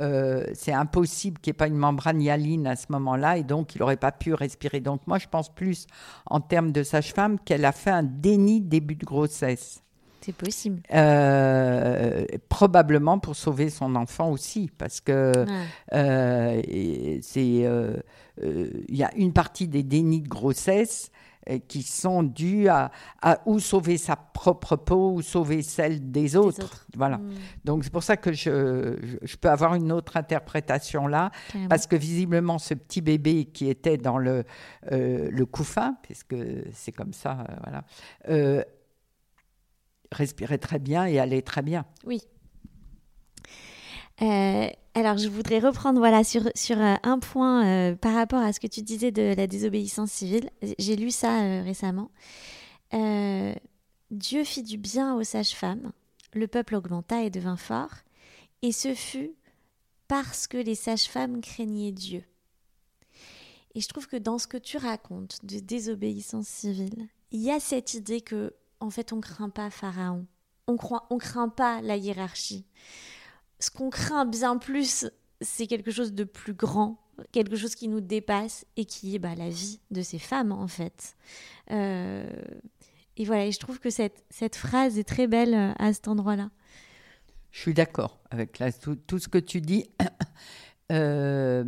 euh, 0.00 0.44
c'est 0.54 0.72
impossible 0.72 1.38
qu'il 1.40 1.50
n'y 1.50 1.54
ait 1.54 1.58
pas 1.58 1.66
une 1.66 1.76
membrane 1.76 2.20
hyaline 2.20 2.66
à 2.66 2.76
ce 2.76 2.86
moment-là 2.90 3.36
et 3.38 3.42
donc 3.42 3.74
il 3.74 3.78
n'aurait 3.80 3.96
pas 3.96 4.12
pu 4.12 4.34
respirer. 4.34 4.80
Donc 4.80 5.00
moi, 5.06 5.18
je 5.18 5.26
pense 5.28 5.48
plus 5.48 5.86
en 6.26 6.40
termes 6.40 6.72
de 6.72 6.82
sage-femme 6.82 7.38
qu'elle 7.44 7.64
a 7.64 7.72
fait 7.72 7.90
un 7.90 8.02
déni 8.02 8.60
de 8.60 8.68
début 8.68 8.94
de 8.96 9.04
grossesse. 9.04 9.82
C'est 10.20 10.34
possible. 10.34 10.82
Euh, 10.94 12.24
probablement 12.48 13.18
pour 13.18 13.34
sauver 13.36 13.70
son 13.70 13.94
enfant 13.94 14.30
aussi, 14.30 14.70
parce 14.76 15.00
que 15.00 15.32
Ouais. 15.46 15.64
euh, 15.94 16.62
c'est 17.22 17.64
il 18.42 18.96
y 18.96 19.02
a 19.02 19.10
une 19.16 19.32
partie 19.32 19.66
des 19.68 19.82
dénis 19.82 20.20
de 20.20 20.28
grossesse 20.28 21.10
qui 21.68 21.82
sont 21.82 22.22
dus 22.22 22.68
à, 22.68 22.90
à 23.22 23.40
ou 23.46 23.58
sauver 23.58 23.96
sa 23.96 24.16
propre 24.16 24.76
peau 24.76 25.12
ou 25.14 25.22
sauver 25.22 25.62
celle 25.62 26.10
des 26.10 26.36
autres. 26.36 26.64
autres. 26.64 26.86
Voilà. 26.96 27.18
Mm, 27.18 27.34
Donc 27.64 27.84
c'est 27.84 27.92
pour 27.92 28.02
ça 28.02 28.16
que 28.16 28.32
je, 28.32 28.96
je, 29.02 29.16
je 29.22 29.36
peux 29.36 29.48
avoir 29.50 29.74
une 29.74 29.90
autre 29.92 30.16
interprétation 30.16 31.06
là, 31.06 31.30
carrément. 31.48 31.68
parce 31.68 31.86
que 31.86 31.96
visiblement 31.96 32.58
ce 32.58 32.74
petit 32.74 33.00
bébé 33.00 33.46
qui 33.46 33.68
était 33.68 33.96
dans 33.96 34.18
le, 34.18 34.44
euh, 34.92 35.30
le 35.30 35.46
couffin, 35.46 35.96
puisque 36.02 36.36
c'est 36.72 36.92
comme 36.92 37.12
ça, 37.12 37.44
euh, 37.48 37.54
voilà, 37.62 37.84
euh, 38.28 38.62
respirait 40.12 40.58
très 40.58 40.78
bien 40.78 41.06
et 41.06 41.18
allait 41.18 41.42
très 41.42 41.62
bien. 41.62 41.84
Oui. 42.06 42.22
Alors, 44.98 45.16
je 45.16 45.28
voudrais 45.28 45.60
reprendre 45.60 46.00
voilà, 46.00 46.24
sur, 46.24 46.50
sur 46.56 46.76
euh, 46.76 46.96
un 47.04 47.20
point 47.20 47.64
euh, 47.64 47.94
par 47.94 48.14
rapport 48.14 48.40
à 48.40 48.52
ce 48.52 48.58
que 48.58 48.66
tu 48.66 48.82
disais 48.82 49.12
de 49.12 49.32
la 49.36 49.46
désobéissance 49.46 50.10
civile. 50.10 50.50
J'ai 50.76 50.96
lu 50.96 51.12
ça 51.12 51.40
euh, 51.40 51.62
récemment. 51.62 52.10
Dieu 54.10 54.42
fit 54.42 54.64
du 54.64 54.76
bien 54.76 55.14
aux 55.14 55.22
sages-femmes, 55.22 55.92
le 56.32 56.48
peuple 56.48 56.74
augmenta 56.74 57.22
et 57.22 57.30
devint 57.30 57.56
fort, 57.56 57.92
et 58.62 58.72
ce 58.72 58.92
fut 58.92 59.36
parce 60.08 60.48
que 60.48 60.56
les 60.56 60.74
sages-femmes 60.74 61.42
craignaient 61.42 61.92
Dieu. 61.92 62.24
Et 63.76 63.80
je 63.80 63.86
trouve 63.86 64.08
que 64.08 64.16
dans 64.16 64.38
ce 64.38 64.48
que 64.48 64.56
tu 64.56 64.78
racontes 64.78 65.44
de 65.44 65.60
désobéissance 65.60 66.48
civile, 66.48 67.06
il 67.30 67.40
y 67.40 67.52
a 67.52 67.60
cette 67.60 67.94
idée 67.94 68.20
que, 68.20 68.52
en 68.80 68.90
fait, 68.90 69.12
on 69.12 69.20
craint 69.20 69.50
pas 69.50 69.70
Pharaon. 69.70 70.26
On 70.66 70.76
croit, 70.76 71.06
on 71.10 71.18
craint 71.18 71.50
pas 71.50 71.82
la 71.82 71.96
hiérarchie. 71.96 72.66
Ce 73.60 73.70
qu'on 73.70 73.90
craint 73.90 74.24
bien 74.24 74.56
plus, 74.58 75.06
c'est 75.40 75.66
quelque 75.66 75.90
chose 75.90 76.12
de 76.12 76.24
plus 76.24 76.54
grand, 76.54 76.98
quelque 77.32 77.56
chose 77.56 77.74
qui 77.74 77.88
nous 77.88 78.00
dépasse 78.00 78.64
et 78.76 78.84
qui 78.84 79.14
est 79.14 79.18
bah, 79.18 79.34
la 79.34 79.48
vie 79.50 79.80
de 79.90 80.02
ces 80.02 80.18
femmes, 80.18 80.52
en 80.52 80.68
fait. 80.68 81.16
Euh, 81.70 82.28
et 83.16 83.24
voilà, 83.24 83.46
et 83.46 83.52
je 83.52 83.58
trouve 83.58 83.80
que 83.80 83.90
cette, 83.90 84.24
cette 84.30 84.54
phrase 84.56 84.98
est 84.98 85.04
très 85.08 85.26
belle 85.26 85.54
euh, 85.54 85.72
à 85.78 85.92
cet 85.92 86.06
endroit-là. 86.08 86.50
Je 87.50 87.60
suis 87.60 87.74
d'accord 87.74 88.20
avec 88.30 88.58
la- 88.60 88.70
tout, 88.72 88.94
tout 88.94 89.18
ce 89.18 89.28
que 89.28 89.38
tu 89.38 89.60
dis. 89.60 89.84
Euh, 90.90 91.64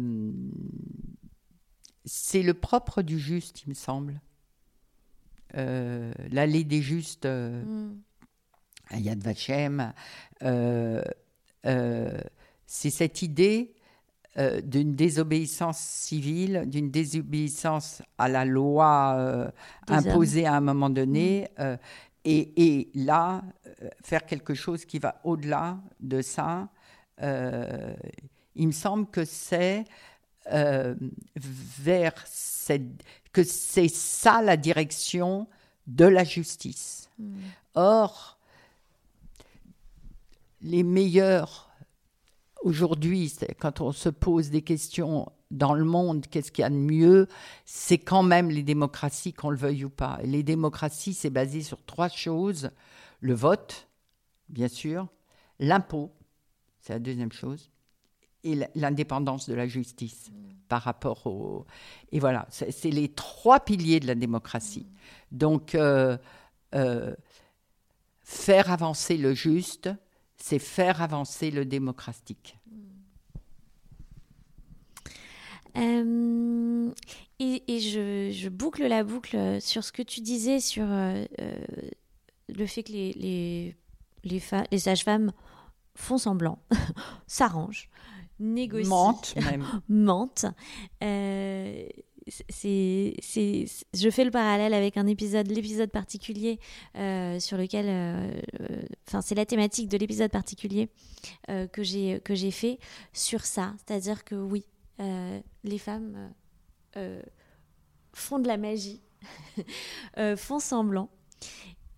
c'est 2.07 2.43
le 2.43 2.55
propre 2.55 3.03
du 3.03 3.19
juste, 3.19 3.65
il 3.65 3.69
me 3.69 3.75
semble. 3.75 4.19
Euh, 5.57 6.11
L'allée 6.31 6.65
des 6.65 6.81
justes, 6.81 7.27
Mm. 7.27 7.97
à 8.89 8.99
Yad 8.99 9.23
Vashem, 9.23 9.93
euh, 10.43 11.03
c'est 11.65 12.91
cette 12.91 13.23
idée 13.23 13.75
euh, 14.39 14.61
d'une 14.61 14.95
désobéissance 14.95 15.79
civile, 15.79 16.65
d'une 16.67 16.91
désobéissance 16.91 18.03
à 18.17 18.29
la 18.29 18.45
loi 18.45 19.17
euh, 19.19 19.51
imposée 19.89 20.47
à 20.47 20.55
un 20.55 20.61
moment 20.61 20.91
donné, 20.91 21.49
euh, 21.59 21.77
et, 22.25 22.53
et 22.57 22.91
là, 22.95 23.43
euh, 23.83 23.89
faire 24.05 24.25
quelque 24.25 24.55
chose 24.55 24.85
qui 24.85 24.99
va 24.99 25.21
au-delà 25.25 25.79
de 26.01 26.23
ça. 26.23 26.69
euh, 27.23 27.95
il 28.55 28.67
me 28.67 28.73
semble 28.73 29.07
que 29.07 29.25
c'est 29.25 29.85
euh, 30.53 30.95
vers 31.37 32.15
cette, 32.27 33.05
que 33.33 33.45
c'est 33.45 33.89
ça 33.89 34.43
la 34.43 34.57
direction 34.57 35.47
de 35.87 36.05
la 36.05 36.25
justice. 36.25 37.09
Mm. 37.19 37.37
Or, 37.75 38.39
les 40.61 40.83
meilleurs 40.83 41.71
aujourd'hui, 42.63 43.33
quand 43.59 43.81
on 43.81 43.93
se 43.93 44.09
pose 44.09 44.51
des 44.51 44.63
questions 44.63 45.31
dans 45.51 45.75
le 45.75 45.85
monde, 45.85 46.27
qu'est-ce 46.27 46.53
qu'il 46.53 46.63
y 46.63 46.67
a 46.67 46.71
de 46.71 46.75
mieux 46.75 47.27
C'est 47.65 47.99
quand 47.99 48.23
même 48.23 48.51
les 48.51 48.63
démocraties, 48.63 49.33
qu'on 49.33 49.51
le 49.51 49.57
veuille 49.57 49.85
ou 49.85 49.91
pas. 49.91 50.19
Les 50.23 50.43
démocraties, 50.43 51.15
c'est 51.15 51.31
basé 51.31 51.63
sur 51.63 51.83
trois 51.85 52.09
choses 52.09 52.71
le 53.21 53.35
vote, 53.35 53.89
bien 54.49 54.69
sûr, 54.69 55.09
l'impôt, 55.59 56.11
c'est 56.81 56.95
la 56.95 56.99
deuxième 56.99 57.33
chose, 57.33 57.71
et 58.43 58.59
l'indépendance 58.75 59.49
de 59.49 59.55
la 59.55 59.67
justice 59.67 60.31
par 60.69 60.83
rapport 60.83 61.27
au. 61.27 61.67
Et 62.13 62.21
voilà, 62.21 62.47
c'est 62.49 62.71
c'est 62.71 62.91
les 62.91 63.09
trois 63.09 63.61
piliers 63.61 64.01
de 64.01 64.07
la 64.07 64.15
démocratie. 64.15 64.87
Donc, 65.31 65.75
euh, 65.75 66.17
euh, 66.75 67.15
faire 68.21 68.71
avancer 68.71 69.19
le 69.19 69.35
juste, 69.35 69.91
c'est 70.43 70.59
faire 70.59 71.03
avancer 71.03 71.51
le 71.51 71.65
démocratique. 71.65 72.57
Euh, 75.77 76.91
et 77.39 77.63
et 77.69 77.79
je, 77.81 78.31
je 78.33 78.49
boucle 78.49 78.87
la 78.87 79.05
boucle 79.05 79.61
sur 79.61 79.85
ce 79.85 79.93
que 79.93 80.03
tu 80.03 80.21
disais 80.21 80.59
sur 80.59 80.85
euh, 80.85 81.25
euh, 81.41 81.55
le 82.49 82.67
fait 82.67 82.83
que 82.83 82.91
les, 82.93 83.13
les, 83.13 83.77
les, 84.25 84.79
sages-femmes 84.79 85.33
font 85.95 86.19
semblant, 86.19 86.59
s'arrangent, 87.29 87.89
négocient, 88.41 88.89
Mentent 88.89 89.37
même. 89.37 89.65
mentent. 89.89 90.47
Euh, 91.05 91.87
je 92.31 94.11
fais 94.11 94.25
le 94.25 94.31
parallèle 94.31 94.75
avec 94.75 94.97
un 94.97 95.07
épisode, 95.07 95.49
l'épisode 95.49 95.91
particulier 95.91 96.59
euh, 96.97 97.39
sur 97.41 97.57
lequel, 97.57 97.87
euh, 97.89 98.41
euh, 98.61 98.83
enfin, 99.09 99.21
c'est 99.21 99.35
la 99.35 99.47
thématique 99.47 99.89
de 99.89 99.97
l'épisode 99.97 100.31
particulier 100.31 100.89
que 101.73 101.83
j'ai 101.83 102.21
que 102.21 102.35
j'ai 102.35 102.51
fait 102.51 102.79
sur 103.13 103.45
ça, 103.45 103.75
c'est-à-dire 103.79 104.25
que 104.25 104.35
oui, 104.35 104.65
les 105.65 105.79
femmes 105.79 106.33
font 108.13 108.39
de 108.39 108.47
la 108.47 108.57
magie, 108.57 109.01
font 110.37 110.59
semblant, 110.61 111.11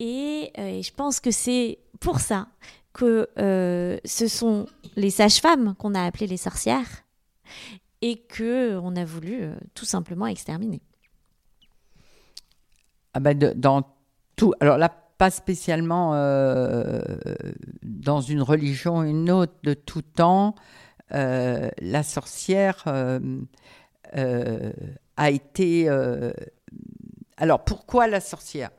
et, 0.00 0.50
je 0.56 0.92
pense 0.92 1.20
que 1.20 1.30
c'est 1.30 1.78
pour 2.00 2.20
ça 2.20 2.48
que 2.92 3.28
ce 3.36 4.28
sont 4.28 4.66
les 4.96 5.10
sages-femmes 5.10 5.74
qu'on 5.76 5.94
a 5.94 6.02
appelées 6.04 6.26
les 6.26 6.36
sorcières 6.36 7.04
et 8.02 8.16
que 8.16 8.76
on 8.76 8.96
a 8.96 9.04
voulu 9.04 9.42
euh, 9.42 9.54
tout 9.74 9.84
simplement 9.84 10.26
exterminer. 10.26 10.82
Ah 13.14 13.20
ben 13.20 13.38
dans 13.38 13.82
tout. 14.36 14.52
Alors 14.60 14.76
là, 14.76 14.88
pas 14.88 15.30
spécialement 15.30 16.14
euh, 16.14 17.00
dans 17.82 18.20
une 18.20 18.42
religion 18.42 18.98
ou 18.98 19.04
une 19.04 19.30
autre 19.30 19.54
de 19.62 19.74
tout 19.74 20.02
temps. 20.02 20.54
euh, 21.14 21.68
la 21.78 22.02
sorcière 22.02 22.84
a 25.16 25.30
été. 25.30 25.88
alors 27.36 27.64
pourquoi 27.64 28.08
la 28.08 28.20
sorcière? 28.20 28.70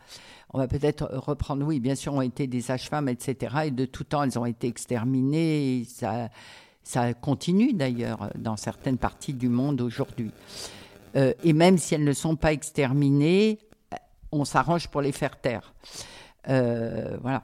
On 0.56 0.60
va 0.60 0.68
peut-être 0.68 1.10
reprendre, 1.14 1.66
oui, 1.66 1.80
bien 1.80 1.96
sûr, 1.96 2.14
ont 2.14 2.22
été 2.22 2.46
des 2.46 2.62
sages-femmes, 2.62 3.10
etc. 3.10 3.56
Et 3.66 3.72
de 3.72 3.86
tout 3.86 4.04
temps, 4.04 4.22
elles 4.22 4.38
ont 4.38 4.46
été 4.46 4.68
exterminées. 4.68 5.84
Ça, 5.90 6.30
ça 6.84 7.14
continue 7.14 7.74
d'ailleurs 7.74 8.30
dans 8.36 8.58
certaines 8.58 8.98
parties 8.98 9.34
du 9.34 9.50
monde 9.50 9.82
aujourd'hui. 9.82 10.32
Euh, 11.16 11.34
et 11.44 11.54
même 11.54 11.78
si 11.78 11.96
elles 11.96 12.04
ne 12.04 12.14
sont 12.14 12.36
pas 12.36 12.52
exterminées, 12.52 13.60
on 14.32 14.46
s'arrange 14.46 14.90
pour 14.90 15.02
les 15.02 15.12
faire 15.12 15.40
taire. 15.40 15.74
Euh, 16.50 17.18
voilà. 17.22 17.44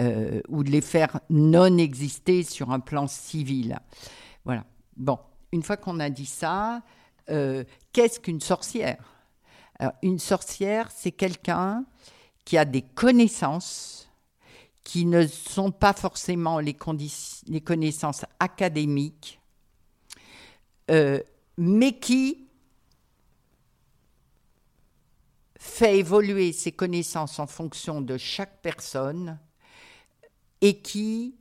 Euh, 0.00 0.40
ou 0.48 0.62
de 0.62 0.70
les 0.70 0.80
faire 0.80 1.20
non 1.28 1.76
exister 1.76 2.44
sur 2.44 2.70
un 2.70 2.80
plan 2.80 3.06
civil. 3.08 3.78
Voilà. 4.44 4.64
Bon, 4.96 5.18
une 5.52 5.62
fois 5.62 5.76
qu'on 5.76 5.98
a 6.00 6.08
dit 6.08 6.26
ça, 6.26 6.82
qu'est-ce 7.92 8.20
qu'une 8.20 8.40
sorcière? 8.40 9.04
Une 10.02 10.18
sorcière, 10.18 10.90
c'est 10.90 11.12
quelqu'un 11.12 11.84
qui 12.44 12.56
a 12.56 12.64
des 12.64 12.82
connaissances 12.82 14.07
qui 14.88 15.04
ne 15.04 15.26
sont 15.26 15.70
pas 15.70 15.92
forcément 15.92 16.60
les, 16.60 16.72
connaissances 16.72 18.24
académiques, 18.40 19.38
mais 20.88 21.98
qui 22.00 22.48
fait 25.58 25.98
évoluer 25.98 26.54
ses 26.54 26.72
connaissances 26.72 27.38
en 27.38 27.46
fonction 27.46 28.00
de 28.00 28.16
chaque 28.16 28.62
personne 28.62 29.38
et 30.62 30.80
qui 30.80 31.36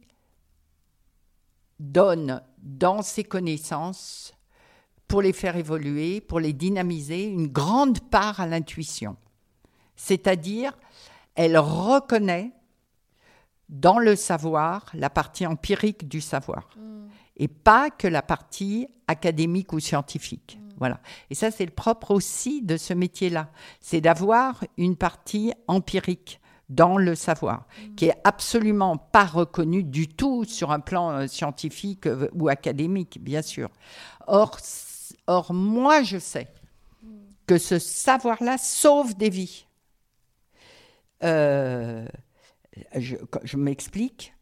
donne 1.79 2.43
dans 2.57 3.01
ses 3.01 3.23
connaissances, 3.23 4.33
pour 5.07 5.21
les 5.21 5.31
faire 5.31 5.55
évoluer, 5.55 6.19
pour 6.19 6.41
les 6.41 6.51
dynamiser, 6.51 7.23
une 7.23 7.47
grande 7.47 8.01
part 8.09 8.41
à 8.41 8.45
l'intuition. 8.45 9.15
C'est-à-dire, 9.95 10.77
elle 11.33 11.57
reconnaît 11.57 12.51
dans 13.69 13.99
le 13.99 14.15
savoir 14.15 14.85
la 14.93 15.09
partie 15.09 15.45
empirique 15.45 16.07
du 16.07 16.21
savoir, 16.21 16.69
mm. 16.77 17.07
et 17.37 17.47
pas 17.47 17.89
que 17.89 18.07
la 18.07 18.21
partie 18.21 18.87
académique 19.07 19.73
ou 19.73 19.79
scientifique. 19.79 20.59
Mm. 20.59 20.67
Voilà. 20.77 20.99
Et 21.29 21.35
ça, 21.35 21.51
c'est 21.51 21.65
le 21.65 21.71
propre 21.71 22.11
aussi 22.11 22.61
de 22.61 22.77
ce 22.77 22.93
métier-là. 22.93 23.49
C'est 23.81 24.01
d'avoir 24.01 24.63
une 24.77 24.95
partie 24.95 25.53
empirique 25.67 26.39
dans 26.69 26.97
le 26.97 27.15
savoir, 27.15 27.65
mm. 27.65 27.95
qui 27.95 28.05
est 28.05 28.17
absolument 28.23 28.97
pas 28.97 29.25
reconnue 29.25 29.83
du 29.83 30.07
tout 30.07 30.45
sur 30.45 30.71
un 30.71 30.79
plan 30.79 31.11
euh, 31.11 31.27
scientifique 31.27 32.07
euh, 32.07 32.29
ou 32.33 32.49
académique, 32.49 33.19
bien 33.21 33.41
sûr. 33.41 33.69
Or, 34.27 34.57
or 35.27 35.53
moi, 35.53 36.03
je 36.03 36.17
sais 36.17 36.47
que 37.47 37.57
ce 37.57 37.79
savoir-là 37.79 38.57
sauve 38.57 39.15
des 39.15 39.29
vies. 39.29 39.65
Euh, 41.23 42.05
je, 42.95 43.57
m'explique. 43.57 44.33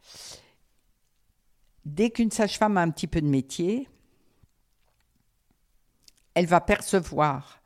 Dès 1.86 2.10
qu'une 2.10 2.32
sage-femme 2.32 2.78
a 2.78 2.82
un 2.82 2.90
petit 2.90 3.08
peu 3.08 3.22
de 3.22 3.28
métier, 3.28 3.88
elle 6.34 6.48
va 6.48 6.62
percevoir 6.62 7.62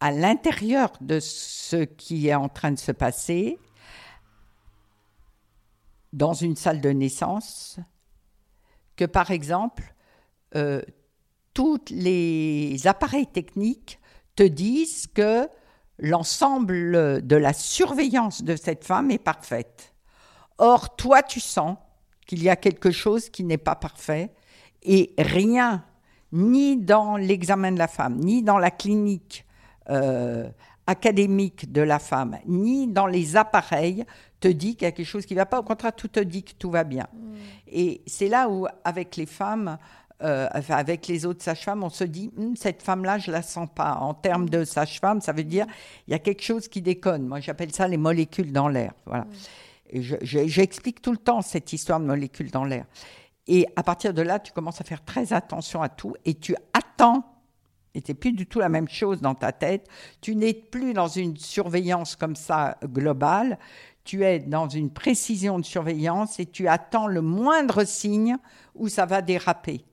à 0.00 0.10
l'intérieur 0.10 0.92
de 1.00 1.20
ce 1.20 1.84
qui 1.84 2.28
est 2.28 2.34
en 2.34 2.48
train 2.48 2.72
de 2.72 2.78
se 2.78 2.92
passer, 2.92 3.58
dans 6.12 6.34
une 6.34 6.56
salle 6.56 6.80
de 6.80 6.90
naissance, 6.90 7.78
que 8.96 9.04
par 9.04 9.30
exemple, 9.30 9.94
euh, 10.56 10.82
tous 11.54 11.80
les 11.90 12.86
appareils 12.86 13.26
techniques 13.26 13.98
te 14.36 14.42
disent 14.42 15.06
que 15.06 15.48
l'ensemble 15.98 17.24
de 17.26 17.36
la 17.36 17.52
surveillance 17.52 18.42
de 18.42 18.56
cette 18.56 18.84
femme 18.84 19.10
est 19.10 19.18
parfaite. 19.18 19.91
Or, 20.64 20.94
toi, 20.94 21.24
tu 21.24 21.40
sens 21.40 21.76
qu'il 22.24 22.40
y 22.40 22.48
a 22.48 22.54
quelque 22.54 22.92
chose 22.92 23.28
qui 23.28 23.42
n'est 23.42 23.58
pas 23.58 23.74
parfait 23.74 24.30
et 24.84 25.12
rien 25.18 25.84
ni 26.30 26.76
dans 26.76 27.16
l'examen 27.16 27.72
de 27.72 27.78
la 27.78 27.88
femme, 27.88 28.20
ni 28.20 28.44
dans 28.44 28.58
la 28.58 28.70
clinique 28.70 29.44
euh, 29.90 30.48
académique 30.86 31.72
de 31.72 31.82
la 31.82 31.98
femme, 31.98 32.38
ni 32.46 32.86
dans 32.86 33.08
les 33.08 33.34
appareils, 33.36 34.04
te 34.38 34.46
dit 34.46 34.76
qu'il 34.76 34.84
y 34.84 34.88
a 34.88 34.92
quelque 34.92 35.04
chose 35.04 35.26
qui 35.26 35.34
ne 35.34 35.40
va 35.40 35.46
pas. 35.46 35.58
Au 35.58 35.64
contraire, 35.64 35.96
tout 35.96 36.06
te 36.06 36.20
dit 36.20 36.44
que 36.44 36.52
tout 36.52 36.70
va 36.70 36.84
bien. 36.84 37.08
Mm. 37.12 37.34
Et 37.66 38.02
c'est 38.06 38.28
là 38.28 38.48
où, 38.48 38.68
avec 38.84 39.16
les 39.16 39.26
femmes, 39.26 39.78
euh, 40.22 40.48
avec 40.52 41.08
les 41.08 41.26
autres 41.26 41.42
sages-femmes, 41.42 41.82
on 41.82 41.90
se 41.90 42.04
dit, 42.04 42.30
hum, 42.38 42.54
cette 42.54 42.84
femme-là, 42.84 43.18
je 43.18 43.32
la 43.32 43.42
sens 43.42 43.68
pas. 43.74 43.94
En 43.94 44.14
termes 44.14 44.48
de 44.48 44.64
sage-femme, 44.64 45.20
ça 45.20 45.32
veut 45.32 45.42
dire, 45.42 45.66
il 46.06 46.12
y 46.12 46.14
a 46.14 46.20
quelque 46.20 46.42
chose 46.42 46.68
qui 46.68 46.82
déconne. 46.82 47.26
Moi, 47.26 47.40
j'appelle 47.40 47.72
ça 47.72 47.88
les 47.88 47.96
molécules 47.96 48.52
dans 48.52 48.68
l'air. 48.68 48.92
Voilà. 49.06 49.24
Mm. 49.24 49.32
J'explique 49.92 51.02
tout 51.02 51.12
le 51.12 51.18
temps 51.18 51.42
cette 51.42 51.72
histoire 51.72 52.00
de 52.00 52.06
molécules 52.06 52.50
dans 52.50 52.64
l'air. 52.64 52.86
Et 53.46 53.66
à 53.76 53.82
partir 53.82 54.14
de 54.14 54.22
là, 54.22 54.38
tu 54.38 54.52
commences 54.52 54.80
à 54.80 54.84
faire 54.84 55.04
très 55.04 55.32
attention 55.32 55.82
à 55.82 55.88
tout 55.88 56.14
et 56.24 56.34
tu 56.34 56.54
attends. 56.72 57.24
Et 57.94 58.02
c'est 58.04 58.14
plus 58.14 58.32
du 58.32 58.46
tout 58.46 58.58
la 58.58 58.68
même 58.68 58.88
chose 58.88 59.20
dans 59.20 59.34
ta 59.34 59.52
tête. 59.52 59.88
Tu 60.20 60.34
n'es 60.34 60.54
plus 60.54 60.94
dans 60.94 61.08
une 61.08 61.36
surveillance 61.36 62.16
comme 62.16 62.36
ça 62.36 62.78
globale. 62.84 63.58
Tu 64.04 64.24
es 64.24 64.38
dans 64.38 64.68
une 64.68 64.90
précision 64.90 65.58
de 65.58 65.64
surveillance 65.64 66.40
et 66.40 66.46
tu 66.46 66.68
attends 66.68 67.06
le 67.06 67.20
moindre 67.20 67.84
signe 67.84 68.36
où 68.74 68.88
ça 68.88 69.04
va 69.04 69.20
déraper. 69.20 69.84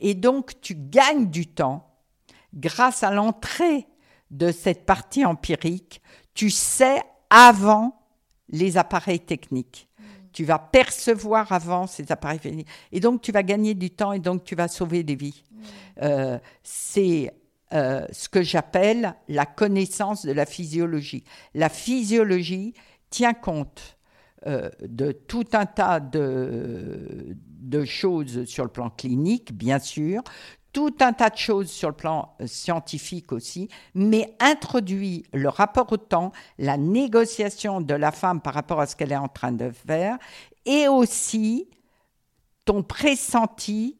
Et 0.00 0.14
donc, 0.14 0.60
tu 0.60 0.74
gagnes 0.76 1.30
du 1.30 1.46
temps 1.46 1.88
grâce 2.54 3.02
à 3.02 3.10
l'entrée 3.10 3.86
de 4.30 4.52
cette 4.52 4.84
partie 4.84 5.24
empirique. 5.24 6.02
Tu 6.34 6.50
sais 6.50 7.02
avant 7.30 7.97
les 8.48 8.76
appareils 8.76 9.20
techniques 9.20 9.88
tu 10.32 10.44
vas 10.44 10.58
percevoir 10.58 11.50
avant 11.52 11.86
ces 11.86 12.12
appareils 12.12 12.38
phéniques. 12.38 12.68
Et 12.92 13.00
donc, 13.00 13.22
tu 13.22 13.32
vas 13.32 13.42
gagner 13.42 13.74
du 13.74 13.90
temps 13.90 14.12
et 14.12 14.20
donc 14.20 14.44
tu 14.44 14.54
vas 14.54 14.68
sauver 14.68 15.02
des 15.02 15.16
vies. 15.16 15.42
Mm. 15.50 15.62
Euh, 16.02 16.38
c'est 16.62 17.32
euh, 17.72 18.06
ce 18.12 18.28
que 18.28 18.42
j'appelle 18.42 19.14
la 19.28 19.46
connaissance 19.46 20.24
de 20.24 20.32
la 20.32 20.46
physiologie. 20.46 21.24
La 21.54 21.68
physiologie 21.68 22.74
tient 23.10 23.34
compte 23.34 23.98
euh, 24.46 24.70
de 24.80 25.12
tout 25.12 25.46
un 25.54 25.66
tas 25.66 25.98
de, 25.98 27.36
de 27.36 27.84
choses 27.84 28.44
sur 28.44 28.64
le 28.64 28.70
plan 28.70 28.90
clinique, 28.90 29.52
bien 29.52 29.80
sûr, 29.80 30.22
tout 30.72 30.94
un 31.00 31.12
tas 31.12 31.30
de 31.30 31.36
choses 31.36 31.70
sur 31.70 31.88
le 31.88 31.94
plan 31.94 32.34
euh, 32.40 32.46
scientifique 32.46 33.32
aussi, 33.32 33.68
mais 33.94 34.36
introduit 34.40 35.24
le 35.32 35.48
rapport 35.48 35.90
au 35.92 35.96
temps, 35.96 36.32
la 36.58 36.76
négociation 36.76 37.80
de 37.80 37.94
la 37.94 38.12
femme 38.12 38.40
par 38.40 38.54
rapport 38.54 38.80
à 38.80 38.86
ce 38.86 38.96
qu'elle 38.96 39.12
est 39.12 39.16
en 39.16 39.28
train 39.28 39.52
de 39.52 39.70
faire, 39.70 40.18
et 40.66 40.88
aussi 40.88 41.68
ton 42.64 42.82
pressenti 42.82 43.98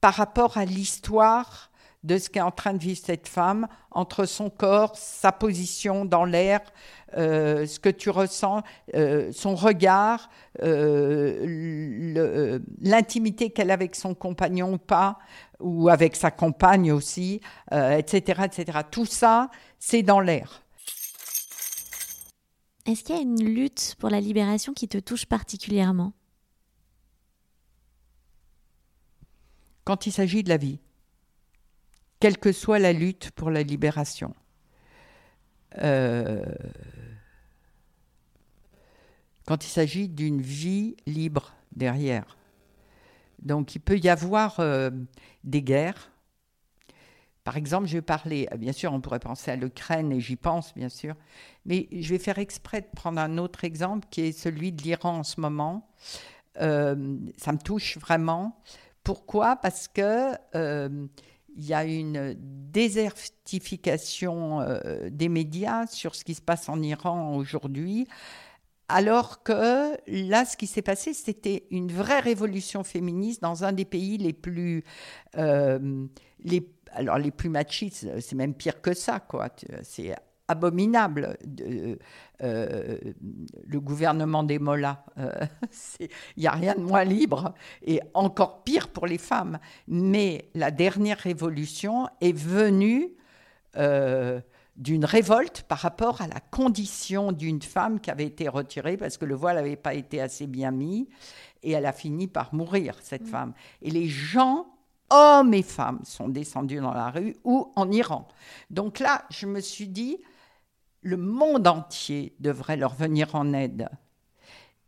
par 0.00 0.14
rapport 0.14 0.58
à 0.58 0.64
l'histoire 0.64 1.70
de 2.04 2.18
ce 2.18 2.30
qu'est 2.30 2.40
en 2.40 2.50
train 2.50 2.72
de 2.72 2.78
vivre 2.78 3.00
cette 3.02 3.28
femme 3.28 3.66
entre 3.90 4.26
son 4.26 4.50
corps, 4.50 4.96
sa 4.96 5.32
position 5.32 6.04
dans 6.04 6.24
l'air, 6.24 6.60
euh, 7.16 7.66
ce 7.66 7.80
que 7.80 7.88
tu 7.88 8.10
ressens, 8.10 8.62
euh, 8.94 9.32
son 9.32 9.54
regard, 9.54 10.28
l'intimité 12.80 13.50
qu'elle 13.50 13.70
a 13.70 13.74
avec 13.74 13.94
son 13.94 14.14
compagnon 14.14 14.74
ou 14.74 14.78
pas, 14.78 15.18
ou 15.60 15.88
avec 15.88 16.16
sa 16.16 16.30
compagne 16.30 16.92
aussi, 16.92 17.40
etc., 17.70 18.40
euh, 18.40 18.44
etc. 18.44 18.78
Tout 18.90 19.06
ça, 19.06 19.50
c'est 19.78 20.02
dans 20.02 20.20
l'air. 20.20 20.62
Est-ce 22.84 23.02
qu'il 23.02 23.16
y 23.16 23.18
a 23.18 23.22
une 23.22 23.42
lutte 23.42 23.96
pour 23.98 24.10
la 24.10 24.20
libération 24.20 24.72
qui 24.72 24.86
te 24.86 24.98
touche 24.98 25.26
particulièrement? 25.26 26.12
Quand 29.84 30.06
il 30.06 30.12
s'agit 30.12 30.42
de 30.42 30.48
la 30.48 30.56
vie, 30.56 30.78
quelle 32.26 32.38
que 32.38 32.50
soit 32.50 32.80
la 32.80 32.92
lutte 32.92 33.30
pour 33.30 33.52
la 33.52 33.62
libération. 33.62 34.34
Euh, 35.78 36.44
quand 39.46 39.64
il 39.64 39.68
s'agit 39.68 40.08
d'une 40.08 40.42
vie 40.42 40.96
libre 41.06 41.54
derrière. 41.70 42.36
Donc 43.40 43.76
il 43.76 43.78
peut 43.78 43.96
y 43.96 44.08
avoir 44.08 44.58
euh, 44.58 44.90
des 45.44 45.62
guerres. 45.62 46.10
Par 47.44 47.56
exemple, 47.56 47.86
je 47.86 47.98
vais 47.98 48.02
parler, 48.02 48.48
bien 48.58 48.72
sûr, 48.72 48.92
on 48.92 49.00
pourrait 49.00 49.20
penser 49.20 49.52
à 49.52 49.56
l'Ukraine 49.56 50.10
et 50.10 50.18
j'y 50.18 50.34
pense, 50.34 50.74
bien 50.74 50.88
sûr, 50.88 51.14
mais 51.64 51.86
je 51.92 52.12
vais 52.12 52.18
faire 52.18 52.40
exprès 52.40 52.80
de 52.80 52.88
prendre 52.92 53.20
un 53.20 53.38
autre 53.38 53.62
exemple 53.62 54.08
qui 54.10 54.22
est 54.22 54.32
celui 54.32 54.72
de 54.72 54.82
l'Iran 54.82 55.18
en 55.18 55.22
ce 55.22 55.40
moment. 55.40 55.88
Euh, 56.60 57.18
ça 57.36 57.52
me 57.52 57.58
touche 57.58 57.98
vraiment. 57.98 58.60
Pourquoi? 59.04 59.54
Parce 59.54 59.86
que 59.86 60.32
euh, 60.56 61.06
il 61.56 61.64
y 61.64 61.74
a 61.74 61.84
une 61.84 62.36
désertification 62.38 64.60
des 65.10 65.28
médias 65.28 65.86
sur 65.86 66.14
ce 66.14 66.24
qui 66.24 66.34
se 66.34 66.42
passe 66.42 66.68
en 66.68 66.82
Iran 66.82 67.36
aujourd'hui. 67.36 68.06
Alors 68.88 69.42
que 69.42 69.96
là, 70.06 70.44
ce 70.44 70.56
qui 70.56 70.66
s'est 70.66 70.82
passé, 70.82 71.12
c'était 71.12 71.66
une 71.70 71.90
vraie 71.90 72.20
révolution 72.20 72.84
féministe 72.84 73.42
dans 73.42 73.64
un 73.64 73.72
des 73.72 73.84
pays 73.84 74.16
les 74.16 74.32
plus, 74.32 74.84
euh, 75.36 76.06
les, 76.44 76.68
alors 76.92 77.18
les 77.18 77.32
plus 77.32 77.48
machistes. 77.48 78.06
C'est 78.20 78.36
même 78.36 78.54
pire 78.54 78.80
que 78.80 78.94
ça, 78.94 79.18
quoi. 79.18 79.48
Abominable. 80.48 81.36
Euh, 82.42 82.98
le 83.66 83.80
gouvernement 83.80 84.42
des 84.42 84.58
mollahs, 84.58 85.04
il 86.00 86.08
n'y 86.38 86.46
a 86.46 86.52
rien 86.52 86.74
de 86.74 86.80
moins 86.80 87.04
libre 87.04 87.54
et 87.82 88.00
encore 88.14 88.62
pire 88.62 88.88
pour 88.88 89.06
les 89.06 89.18
femmes. 89.18 89.58
Mais 89.88 90.50
la 90.54 90.70
dernière 90.70 91.18
révolution 91.18 92.08
est 92.20 92.36
venue 92.36 93.12
d'une 94.76 95.04
révolte 95.04 95.62
par 95.62 95.78
rapport 95.78 96.20
à 96.20 96.28
la 96.28 96.40
condition 96.40 97.32
d'une 97.32 97.62
femme 97.62 98.00
qui 98.00 98.10
avait 98.10 98.26
été 98.26 98.48
retirée 98.48 98.96
parce 98.96 99.16
que 99.16 99.24
le 99.24 99.34
voile 99.34 99.56
n'avait 99.56 99.76
pas 99.76 99.94
été 99.94 100.20
assez 100.20 100.46
bien 100.46 100.70
mis 100.70 101.08
et 101.62 101.72
elle 101.72 101.86
a 101.86 101.92
fini 101.92 102.26
par 102.28 102.54
mourir, 102.54 102.96
cette 103.02 103.24
mm. 103.24 103.30
femme. 103.30 103.52
Et 103.82 103.90
les 103.90 104.06
gens, 104.06 104.66
hommes 105.10 105.54
et 105.54 105.62
femmes, 105.62 106.00
sont 106.04 106.28
descendus 106.28 106.80
dans 106.80 106.94
la 106.94 107.10
rue 107.10 107.36
ou 107.44 107.72
en 107.74 107.90
Iran. 107.90 108.28
Donc 108.70 108.98
là, 108.98 109.24
je 109.30 109.46
me 109.46 109.60
suis 109.60 109.88
dit, 109.88 110.18
le 111.06 111.16
monde 111.16 111.68
entier 111.68 112.34
devrait 112.40 112.76
leur 112.76 112.94
venir 112.94 113.34
en 113.34 113.52
aide. 113.52 113.88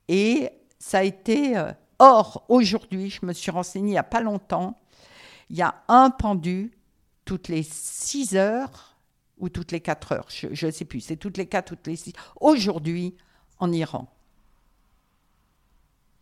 Et 0.08 0.50
ça 0.78 0.98
a 0.98 1.02
été... 1.04 1.56
Euh, 1.56 1.72
or, 2.00 2.44
aujourd'hui, 2.48 3.08
je 3.08 3.24
me 3.24 3.32
suis 3.32 3.50
renseignée 3.50 3.90
il 3.90 3.92
n'y 3.92 3.98
a 3.98 4.02
pas 4.02 4.20
longtemps, 4.20 4.78
il 5.48 5.56
y 5.56 5.62
a 5.62 5.82
un 5.88 6.10
pendu 6.10 6.72
toutes 7.24 7.48
les 7.48 7.62
six 7.62 8.36
heures 8.36 8.96
ou 9.38 9.48
toutes 9.48 9.70
les 9.70 9.80
quatre 9.80 10.12
heures, 10.12 10.26
je 10.28 10.66
ne 10.66 10.70
sais 10.70 10.84
plus, 10.84 11.00
c'est 11.00 11.16
toutes 11.16 11.36
les 11.36 11.46
quatre, 11.46 11.68
toutes 11.68 11.86
les 11.86 11.96
six, 11.96 12.12
aujourd'hui 12.40 13.16
en 13.58 13.70
Iran. 13.72 14.08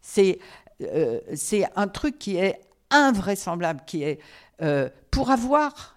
C'est 0.02 0.38
euh, 0.82 1.20
c'est 1.34 1.64
un 1.74 1.88
truc 1.88 2.18
qui 2.18 2.36
est 2.36 2.60
invraisemblable, 2.90 3.82
qui 3.86 4.02
est 4.02 4.20
euh, 4.60 4.90
pour 5.10 5.30
avoir 5.30 5.96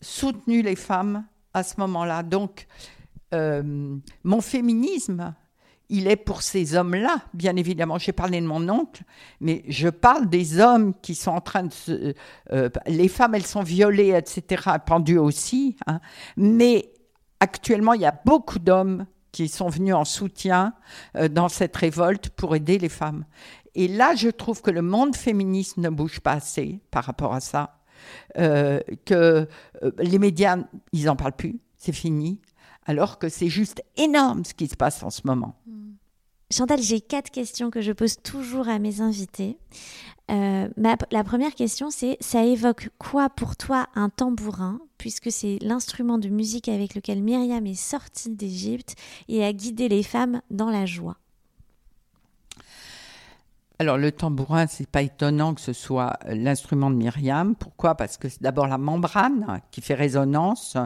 soutenu 0.00 0.62
les 0.62 0.76
femmes 0.76 1.24
à 1.54 1.62
ce 1.62 1.74
moment-là. 1.78 2.22
Donc, 2.22 2.66
euh, 3.34 3.96
mon 4.24 4.40
féminisme, 4.40 5.34
il 5.88 6.06
est 6.06 6.16
pour 6.16 6.42
ces 6.42 6.76
hommes-là, 6.76 7.22
bien 7.34 7.56
évidemment. 7.56 7.98
J'ai 7.98 8.12
parlé 8.12 8.40
de 8.40 8.46
mon 8.46 8.68
oncle, 8.68 9.02
mais 9.40 9.64
je 9.68 9.88
parle 9.88 10.28
des 10.28 10.60
hommes 10.60 10.94
qui 11.02 11.14
sont 11.14 11.32
en 11.32 11.40
train 11.40 11.64
de 11.64 11.72
se... 11.72 12.14
Euh, 12.52 12.70
les 12.86 13.08
femmes, 13.08 13.34
elles 13.34 13.46
sont 13.46 13.62
violées, 13.62 14.16
etc., 14.16 14.62
pendues 14.86 15.18
aussi. 15.18 15.76
Hein. 15.86 16.00
Mais 16.36 16.92
actuellement, 17.40 17.94
il 17.94 18.02
y 18.02 18.06
a 18.06 18.18
beaucoup 18.24 18.60
d'hommes 18.60 19.06
qui 19.32 19.48
sont 19.48 19.68
venus 19.68 19.94
en 19.94 20.04
soutien 20.04 20.74
euh, 21.16 21.28
dans 21.28 21.48
cette 21.48 21.76
révolte 21.76 22.30
pour 22.30 22.54
aider 22.54 22.78
les 22.78 22.88
femmes. 22.88 23.24
Et 23.74 23.88
là, 23.88 24.14
je 24.14 24.28
trouve 24.28 24.62
que 24.62 24.70
le 24.70 24.82
monde 24.82 25.16
féministe 25.16 25.76
ne 25.76 25.88
bouge 25.88 26.20
pas 26.20 26.32
assez 26.32 26.80
par 26.90 27.04
rapport 27.04 27.34
à 27.34 27.40
ça. 27.40 27.79
Euh, 28.38 28.80
que 29.04 29.46
les 29.98 30.18
médias, 30.18 30.58
ils 30.92 31.04
n'en 31.04 31.16
parlent 31.16 31.36
plus, 31.36 31.60
c'est 31.76 31.92
fini 31.92 32.40
alors 32.86 33.18
que 33.18 33.28
c'est 33.28 33.48
juste 33.48 33.82
énorme 33.96 34.44
ce 34.44 34.54
qui 34.54 34.66
se 34.66 34.76
passe 34.76 35.02
en 35.02 35.10
ce 35.10 35.20
moment. 35.24 35.54
Hmm. 35.66 35.92
Chantal, 36.52 36.82
j'ai 36.82 37.00
quatre 37.00 37.30
questions 37.30 37.70
que 37.70 37.80
je 37.80 37.92
pose 37.92 38.16
toujours 38.22 38.68
à 38.68 38.80
mes 38.80 39.00
invités. 39.00 39.58
Euh, 40.30 40.68
la 40.76 41.24
première 41.24 41.54
question, 41.54 41.90
c'est 41.90 42.16
ça 42.20 42.44
évoque 42.44 42.90
quoi 42.98 43.30
pour 43.30 43.56
toi 43.56 43.86
un 43.94 44.08
tambourin, 44.08 44.80
puisque 44.98 45.30
c'est 45.30 45.58
l'instrument 45.60 46.18
de 46.18 46.28
musique 46.28 46.68
avec 46.68 46.96
lequel 46.96 47.22
Myriam 47.22 47.66
est 47.66 47.74
sortie 47.74 48.30
d'Égypte 48.30 48.96
et 49.28 49.44
a 49.44 49.52
guidé 49.52 49.88
les 49.88 50.02
femmes 50.02 50.42
dans 50.50 50.70
la 50.70 50.86
joie? 50.86 51.16
Alors 53.80 53.96
le 53.96 54.12
tambourin, 54.12 54.66
c'est 54.66 54.86
pas 54.86 55.00
étonnant 55.00 55.54
que 55.54 55.60
ce 55.62 55.72
soit 55.72 56.18
l'instrument 56.26 56.90
de 56.90 56.96
Myriam. 56.96 57.54
Pourquoi? 57.54 57.94
Parce 57.94 58.18
que 58.18 58.28
c'est 58.28 58.42
d'abord 58.42 58.66
la 58.66 58.76
membrane 58.76 59.62
qui 59.70 59.80
fait 59.80 59.94
résonance 59.94 60.76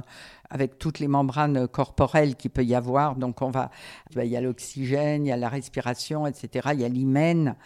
avec 0.48 0.78
toutes 0.78 1.00
les 1.00 1.08
membranes 1.08 1.66
corporelles 1.66 2.36
qu'il 2.36 2.52
peut 2.52 2.64
y 2.64 2.72
avoir. 2.72 3.16
Donc 3.16 3.42
on 3.42 3.50
va, 3.50 3.72
il 4.14 4.26
y 4.26 4.36
a 4.36 4.40
l'oxygène, 4.40 5.26
il 5.26 5.30
y 5.30 5.32
a 5.32 5.36
la 5.36 5.48
respiration, 5.48 6.28
etc. 6.28 6.68
Il 6.74 6.82
y 6.82 6.84
a 6.84 6.88
l'hymen 6.88 7.56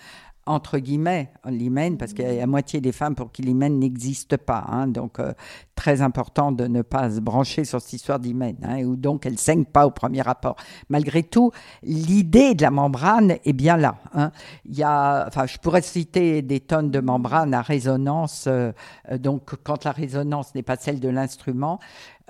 entre 0.48 0.78
guillemets, 0.78 1.30
l'hymen, 1.44 1.98
parce 1.98 2.14
qu'il 2.14 2.24
y 2.24 2.28
a 2.28 2.34
la 2.34 2.46
moitié 2.46 2.80
des 2.80 2.92
femmes 2.92 3.14
pour 3.14 3.30
qui 3.30 3.42
l'hymen 3.42 3.78
n'existe 3.78 4.38
pas. 4.38 4.64
Hein. 4.68 4.86
donc, 4.86 5.20
euh, 5.20 5.32
très 5.74 6.00
important 6.00 6.50
de 6.50 6.66
ne 6.66 6.82
pas 6.82 7.10
se 7.10 7.20
brancher 7.20 7.64
sur 7.64 7.80
cette 7.80 7.92
histoire 7.92 8.18
d'hymen, 8.18 8.56
hein, 8.62 8.82
ou 8.82 8.96
donc 8.96 9.26
elle 9.26 9.34
ne 9.34 9.38
saigne 9.38 9.64
pas 9.64 9.86
au 9.86 9.90
premier 9.90 10.22
rapport. 10.22 10.56
Malgré 10.88 11.22
tout, 11.22 11.52
l'idée 11.82 12.54
de 12.54 12.62
la 12.62 12.70
membrane 12.70 13.36
est 13.44 13.52
bien 13.52 13.76
là. 13.76 13.96
Hein. 14.14 14.32
Il 14.64 14.76
y 14.76 14.82
a, 14.82 15.26
enfin, 15.28 15.46
je 15.46 15.58
pourrais 15.58 15.82
citer 15.82 16.40
des 16.42 16.60
tonnes 16.60 16.90
de 16.90 17.00
membranes 17.00 17.52
à 17.52 17.60
résonance. 17.60 18.46
Euh, 18.48 18.72
euh, 19.12 19.18
donc, 19.18 19.50
quand 19.62 19.84
la 19.84 19.92
résonance 19.92 20.54
n'est 20.54 20.62
pas 20.62 20.76
celle 20.76 20.98
de 20.98 21.08
l'instrument, 21.08 21.78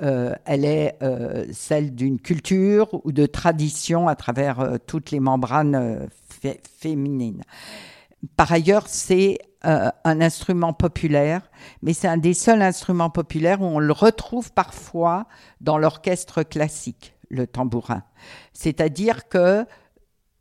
elle 0.01 0.64
est 0.64 0.97
celle 1.51 1.97
d'une 1.97 2.21
culture 2.21 3.05
ou 3.05 3.11
de 3.11 3.27
tradition 3.27 4.07
à 4.07 4.14
travers 4.14 4.79
toutes 4.87 5.11
les 5.11 5.19
membranes 5.19 6.09
féminines. 6.79 7.43
Par 8.37 8.53
ailleurs, 8.53 8.85
c'est 8.87 9.39
euh, 9.64 9.91
un 10.05 10.21
instrument 10.21 10.73
populaire, 10.73 11.43
mais 11.83 11.93
c'est 11.93 12.09
un 12.09 12.16
des 12.16 12.35
seuls 12.35 12.62
instruments 12.62 13.11
populaires 13.11 13.61
où 13.61 13.64
on 13.64 13.79
le 13.79 13.93
retrouve 13.93 14.53
parfois 14.53 15.27
dans 15.61 15.79
l'orchestre 15.79 16.43
classique, 16.43 17.14
le 17.29 17.47
tambourin. 17.47 18.03
C'est-à-dire 18.53 19.29
que 19.29 19.66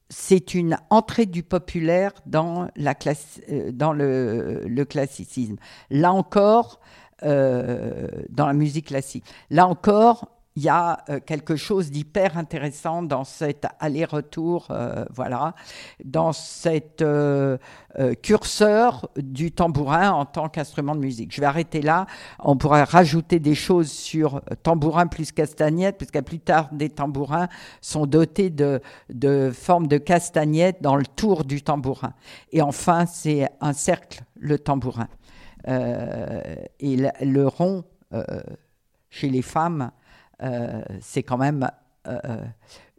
c'est 0.09 0.53
une 0.53 0.77
entrée 0.89 1.25
du 1.25 1.43
populaire 1.43 2.13
dans, 2.25 2.67
euh, 2.77 4.61
le, 4.65 4.83
classicisme. 4.85 5.57
Là 5.89 6.13
encore, 6.13 6.79
euh, 7.23 8.07
dans 8.29 8.47
la 8.47 8.53
musique 8.53 8.87
classique. 8.87 9.25
Là 9.49 9.67
encore, 9.67 10.36
il 10.57 10.63
y 10.63 10.69
a 10.69 11.03
euh, 11.09 11.19
quelque 11.19 11.55
chose 11.55 11.91
d'hyper 11.91 12.35
intéressant 12.35 13.03
dans 13.03 13.23
cet 13.23 13.67
aller-retour, 13.79 14.69
euh, 14.71 15.05
voilà, 15.13 15.53
dans 16.03 16.33
cette 16.33 17.03
euh, 17.03 17.59
curseur 18.23 19.07
du 19.17 19.51
tambourin 19.51 20.09
en 20.09 20.25
tant 20.25 20.49
qu'instrument 20.49 20.95
de 20.95 20.99
musique. 20.99 21.31
Je 21.31 21.41
vais 21.41 21.45
arrêter 21.45 21.83
là. 21.83 22.07
On 22.39 22.57
pourrait 22.57 22.85
rajouter 22.85 23.37
des 23.37 23.53
choses 23.53 23.91
sur 23.91 24.41
tambourin 24.63 25.05
plus 25.05 25.31
castagnette, 25.31 25.97
puisqu'à 25.97 26.23
plus 26.23 26.39
tard, 26.39 26.69
des 26.71 26.89
tambourins 26.89 27.49
sont 27.79 28.07
dotés 28.07 28.49
de, 28.49 28.81
formes 29.53 29.85
de 29.85 29.99
castagnette 29.99 30.81
dans 30.81 30.95
le 30.95 31.05
tour 31.05 31.45
du 31.45 31.61
tambourin. 31.61 32.13
Et 32.51 32.63
enfin, 32.63 33.05
c'est 33.05 33.47
un 33.61 33.73
cercle, 33.73 34.23
le 34.39 34.57
tambourin. 34.57 35.07
et 35.67 36.97
le 37.21 37.47
rond 37.47 37.83
chez 39.09 39.29
les 39.29 39.41
femmes, 39.41 39.91
c'est 41.01 41.23
quand 41.23 41.37
même 41.37 41.69
euh, 42.07 42.19
euh, 42.25 42.45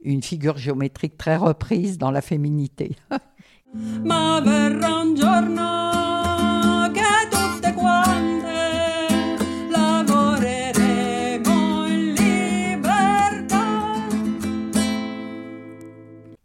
une 0.02 0.22
figure 0.22 0.58
géométrique 0.58 1.16
très 1.18 1.36
reprise 1.36 1.98
dans 1.98 2.12
la 2.12 2.20
féminité. 2.20 2.94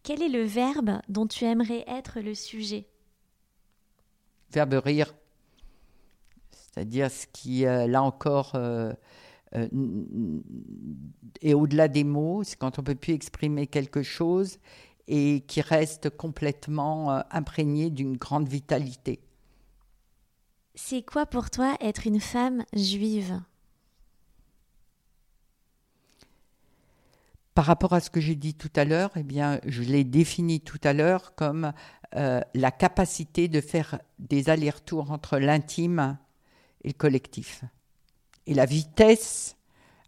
Quel 0.04 0.24
est 0.24 0.30
le 0.30 0.44
verbe 0.44 1.00
dont 1.10 1.28
tu 1.28 1.46
aimerais 1.46 1.84
être 1.88 2.22
le 2.22 2.34
sujet? 2.34 2.88
Verbe 4.52 4.74
rire. 4.84 5.14
C'est-à-dire 6.52 7.12
ce 7.12 7.28
qui, 7.32 7.62
là 7.62 8.02
encore, 8.02 8.58
euh, 9.56 9.68
et 11.42 11.54
au-delà 11.54 11.88
des 11.88 12.04
mots, 12.04 12.44
c'est 12.44 12.58
quand 12.58 12.80
on 12.80 12.84
peut 12.84 12.96
plus 12.96 13.14
exprimer 13.14 13.68
quelque 13.68 14.04
chose 14.04 14.60
et 15.08 15.44
qui 15.48 15.62
reste 15.62 16.10
complètement 16.10 17.12
euh, 17.12 17.22
imprégné 17.32 17.90
d'une 17.90 18.18
grande 18.18 18.48
vitalité. 18.48 19.20
C'est 20.76 21.04
quoi 21.04 21.26
pour 21.26 21.50
toi 21.50 21.76
être 21.82 22.08
une 22.08 22.20
femme 22.20 22.64
juive? 22.74 23.42
Par 27.54 27.66
rapport 27.66 27.94
à 27.94 28.00
ce 28.00 28.10
que 28.10 28.20
j'ai 28.20 28.36
dit 28.36 28.56
tout 28.56 28.72
à 28.76 28.84
l'heure, 28.84 29.12
eh 29.16 29.22
bien, 29.22 29.60
je 29.66 29.84
l'ai 29.84 30.04
défini 30.04 30.60
tout 30.60 30.80
à 30.84 30.94
l'heure 30.94 31.36
comme 31.36 31.72
euh, 32.16 32.42
la 32.56 32.72
capacité 32.72 33.48
de 33.48 33.62
faire 33.62 34.00
des 34.18 34.50
allers-retours 34.50 35.12
entre 35.12 35.38
l'intime 35.38 36.18
et 36.84 36.88
le 36.88 36.94
collectif 36.94 37.64
et 38.48 38.54
la 38.54 38.66
vitesse 38.66 39.56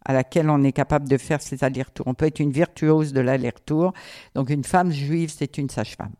à 0.04 0.12
laquelle 0.12 0.48
on 0.50 0.62
est 0.62 0.72
capable 0.72 1.08
de 1.08 1.16
faire 1.16 1.42
ces 1.42 1.64
allers-retours. 1.64 2.06
On 2.06 2.14
peut 2.14 2.26
être 2.26 2.38
une 2.38 2.52
virtuose 2.52 3.12
de 3.12 3.20
l'aller-retour. 3.20 3.92
Donc 4.34 4.50
une 4.50 4.64
femme 4.64 4.92
juive, 4.92 5.32
c'est 5.36 5.58
une 5.58 5.68
sage-femme. 5.68 6.14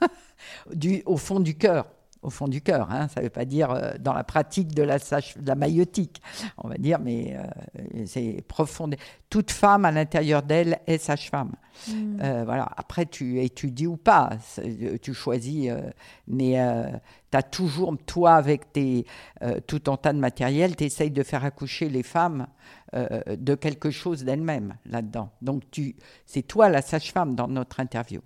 au 1.06 1.16
fond 1.16 1.40
du 1.40 1.56
cœur. 1.56 1.86
Au 2.22 2.30
fond 2.30 2.48
du 2.48 2.60
cœur. 2.60 2.90
Hein. 2.90 3.08
Ça 3.08 3.20
ne 3.20 3.26
veut 3.26 3.30
pas 3.30 3.44
dire 3.44 3.70
euh, 3.70 3.92
dans 3.98 4.12
la 4.12 4.24
pratique 4.24 4.74
de 4.74 4.82
la, 4.82 4.98
sage, 4.98 5.36
de 5.36 5.46
la 5.46 5.54
maïotique, 5.54 6.20
on 6.58 6.68
va 6.68 6.76
dire, 6.76 6.98
mais 6.98 7.36
euh, 7.36 8.04
c'est 8.06 8.44
profond. 8.48 8.90
Toute 9.30 9.50
femme 9.50 9.84
à 9.84 9.92
l'intérieur 9.92 10.42
d'elle 10.42 10.80
est 10.86 10.98
sage-femme. 10.98 11.52
Mm. 11.88 12.18
Euh, 12.22 12.44
voilà. 12.44 12.68
Après, 12.76 13.06
tu 13.06 13.40
étudies 13.40 13.86
ou 13.86 13.96
pas, 13.96 14.30
tu 15.02 15.14
choisis, 15.14 15.70
mais 16.26 16.58
tu 17.30 17.36
as 17.36 17.42
toujours, 17.42 17.94
toi, 18.06 18.34
avec 18.34 18.72
tes, 18.72 19.06
tout 19.66 19.80
ton 19.80 19.96
tas 19.96 20.12
de 20.12 20.18
matériel, 20.18 20.76
tu 20.76 20.84
essayes 20.84 21.10
de 21.10 21.22
faire 21.22 21.44
accoucher 21.44 21.88
les 21.88 22.02
femmes 22.02 22.46
de 22.94 23.54
quelque 23.54 23.90
chose 23.90 24.24
d'elles-mêmes 24.24 24.76
là-dedans. 24.86 25.30
Donc, 25.42 25.62
c'est 26.24 26.42
toi 26.42 26.68
la 26.68 26.82
sage-femme 26.82 27.34
dans 27.34 27.48
notre 27.48 27.80
interview. 27.80 28.20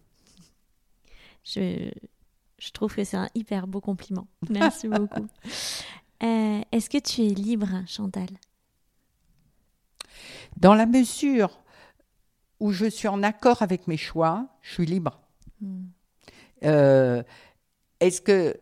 Je, 1.45 1.91
je 2.61 2.71
trouve 2.71 2.95
que 2.95 3.03
c'est 3.03 3.17
un 3.17 3.29
hyper 3.35 3.67
beau 3.67 3.81
compliment. 3.81 4.27
Merci 4.49 4.87
beaucoup. 4.89 5.27
Euh, 6.23 6.61
Est-ce 6.71 6.91
que 6.91 6.99
tu 6.99 7.23
es 7.23 7.31
libre, 7.31 7.69
Chantal? 7.87 8.29
Dans 10.59 10.75
la 10.75 10.85
mesure 10.85 11.61
où 12.61 12.73
je 12.73 12.85
suis 12.85 13.09
en 13.09 13.23
accord 13.23 13.63
avec 13.63 13.87
mes 13.89 13.97
choix, 13.97 14.47
je 14.61 14.75
suis 14.75 14.85
libre. 14.85 15.19
Mm. 15.63 15.85
Euh, 16.65 17.23
Est-ce 18.01 18.21
que 18.21 18.55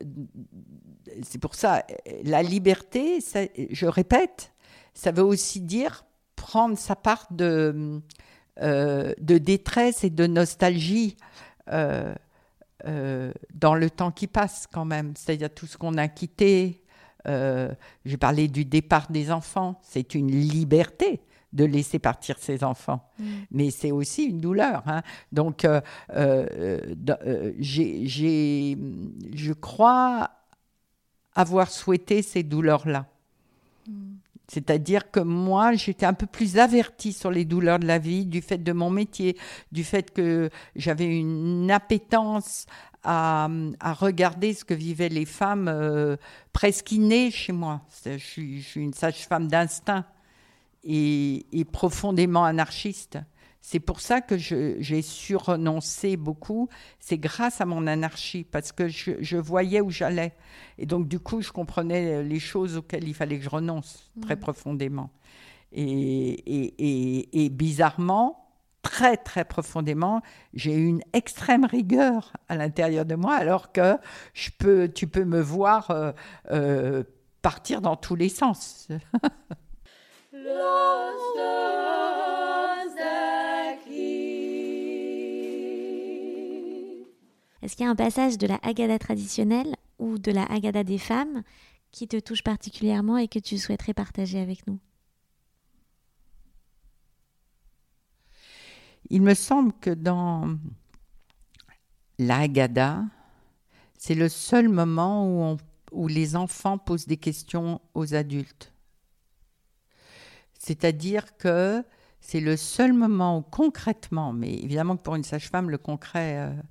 c'est 1.23 1.39
pour 1.39 1.57
ça 1.57 1.85
la 2.23 2.45
liberté, 2.45 3.21
ça- 3.21 3.49
je 3.71 3.87
répète, 3.87 4.53
ça 4.95 5.11
veut 5.11 5.25
aussi 5.25 5.61
dire 5.61 6.05
prendre 6.37 6.79
sa 6.79 6.95
part 6.95 7.27
de 7.33 8.01
euh, 8.61 9.15
de 9.21 9.39
détresse 9.39 10.05
et 10.05 10.11
de 10.11 10.27
nostalgie 10.29 11.17
euh, 11.73 12.15
euh, 12.89 13.32
dans 13.55 13.74
le 13.74 13.91
temps 13.91 14.11
qui 14.11 14.26
passe 14.26 14.66
quand 14.72 14.84
même. 14.84 15.12
C'est-à-dire 15.16 15.53
tout 15.55 15.66
ce 15.66 15.76
qu'on 15.76 15.97
a 15.99 16.09
quitté. 16.09 16.82
Euh, 17.26 17.72
J'ai 18.05 18.16
parlé 18.16 18.49
du 18.49 18.64
départ 18.64 19.11
des 19.11 19.30
enfants. 19.30 19.78
C'est 19.82 20.14
une 20.14 20.30
liberté 20.30 21.20
de 21.53 21.64
laisser 21.64 21.99
partir 21.99 22.39
ses 22.39 22.62
enfants 22.62 23.01
Mm. 23.18 23.24
mais 23.51 23.70
c'est 23.70 23.91
aussi 23.91 24.24
une 24.24 24.41
douleur. 24.41 24.82
hein. 24.86 25.03
Donc, 25.32 25.64
euh, 25.64 25.80
euh, 26.14 27.53
j'ai- 27.59 28.76
je 29.34 29.53
crois 29.55 30.30
avoir 31.34 31.70
souhaité 31.70 32.20
ces 32.22 32.43
douleurs-là. 32.43 33.07
Mm. 33.89 34.18
C'est-à-dire 34.51 35.11
que 35.11 35.21
moi, 35.21 35.75
j'étais 35.75 36.07
un 36.07 36.15
peu 36.15 36.27
plus 36.27 36.59
avertie 36.59 37.13
sur 37.13 37.31
les 37.31 37.45
douleurs 37.45 37.79
de 37.79 37.87
la 37.87 37.99
vie, 37.99 38.25
du 38.25 38.41
fait 38.41 38.59
de 38.59 38.73
mon 38.73 38.89
métier, 38.89 39.37
du 39.73 39.85
fait 39.85 40.11
que 40.11 40.49
j'avais 40.75 41.19
une 41.19 41.71
appétence 41.71 42.67
à, 43.05 43.49
regarder 44.01 44.55
ce 44.55 44.65
que 44.65 44.75
vivaient 44.75 45.09
les 45.09 45.27
femmes 45.27 45.69
euh, 45.69 46.17
presque 46.53 46.93
innées 46.93 47.31
chez 47.31 47.53
moi. 47.53 47.83
Je 48.05 48.17
suis, 48.17 48.65
une 48.77 48.95
sage-femme 48.95 49.49
d'instinct 49.49 50.05
et 50.85 51.67
profondément 51.71 52.45
anarchiste. 52.45 53.19
C'est 53.61 53.81
pour 53.81 54.01
ça 54.01 54.21
que 54.21 54.37
j'ai 54.39 55.03
su 55.03 55.37
renoncer 55.37 56.17
beaucoup. 56.17 56.69
C'est 57.01 57.19
grâce 57.19 57.61
à 57.61 57.67
mon 57.67 57.87
anarchie, 57.87 58.45
parce 58.45 58.73
que 58.73 58.89
je, 58.89 59.13
je 59.21 59.37
voyais 59.37 59.81
où 59.81 59.91
j'allais. 59.91 60.35
Et 60.79 60.87
donc, 60.87 61.09
du 61.09 61.19
coup, 61.19 61.43
je 61.43 61.51
comprenais 61.53 62.23
les 62.23 62.41
choses 62.41 62.77
auxquelles 62.79 63.07
il 63.07 63.15
fallait 63.15 63.37
que 63.39 63.45
je 63.45 63.51
renonce 63.51 64.11
très 64.23 64.37
Mhm. 64.37 64.41
profondément. 64.41 65.11
Et, 65.73 65.83
et- 65.85 66.75
et- 66.79 67.45
et 67.45 67.49
bizarrement, 67.51 68.49
très, 68.81 69.17
très 69.19 69.45
profondément, 69.45 70.23
j'ai 70.55 70.75
une 70.75 71.03
extrême 71.13 71.67
rigueur 71.67 72.33
à 72.49 72.57
l'intérieur 72.57 73.05
de 73.05 73.17
moi, 73.17 73.35
alors 73.35 73.71
que 73.73 73.97
je 74.33 74.49
peux, 74.59 74.89
tu 74.89 75.09
peux 75.09 75.25
me 75.25 75.41
voir 75.43 75.91
euh, 75.91 76.13
euh, 76.53 77.03
partir 77.43 77.83
dans 77.83 77.97
tous 77.97 78.15
les 78.15 78.31
sens. 78.31 78.89
Est-ce 87.69 87.77
qu'il 87.77 87.85
y 87.85 87.87
a 87.87 87.91
un 87.91 87.97
passage 87.97 88.39
de 88.39 88.47
la 88.47 88.59
Haggadah 88.62 88.99
traditionnelle 88.99 89.77
ou 89.99 90.16
de 90.16 90.33
la 90.33 90.45
Haggadah 90.45 90.85
des 90.85 90.97
femmes 90.97 91.43
qui 91.91 92.09
te 92.09 92.19
touche 92.19 92.43
particulièrement 92.43 93.19
et 93.19 93.29
que 93.29 93.39
tu 93.39 93.59
souhaiterais 93.59 93.93
partager 93.93 94.41
avec 94.41 94.66
nous? 94.66 94.79
Il 99.11 99.21
me 99.21 99.35
semble 99.35 99.75
que 99.83 99.91
dans 99.91 100.57
la 102.19 102.39
Haggadah, 102.39 103.05
c'est 103.99 104.14
le 104.14 104.31
seul 104.31 104.71
moment 104.71 105.59
où, 105.93 106.09
les 106.09 106.37
enfants 106.37 106.79
posent 106.79 107.07
des 107.07 107.19
questions 107.19 107.83
aux 107.93 108.14
adultes. 108.14 108.73
C'est-à-dire 110.59 111.37
que 111.37 111.85
c'est 112.23 112.41
le 112.41 112.57
seul 112.57 112.95
moment 112.95 113.37
où 113.37 113.43
concrètement, 113.43 114.33
mais 114.33 114.55
évidemment 114.55 114.97
que 114.97 115.03
pour 115.03 115.16
une 115.16 115.23
sage-femme, 115.23 115.69
le 115.69 115.77
concret 115.77 116.39
euh, 116.39 116.62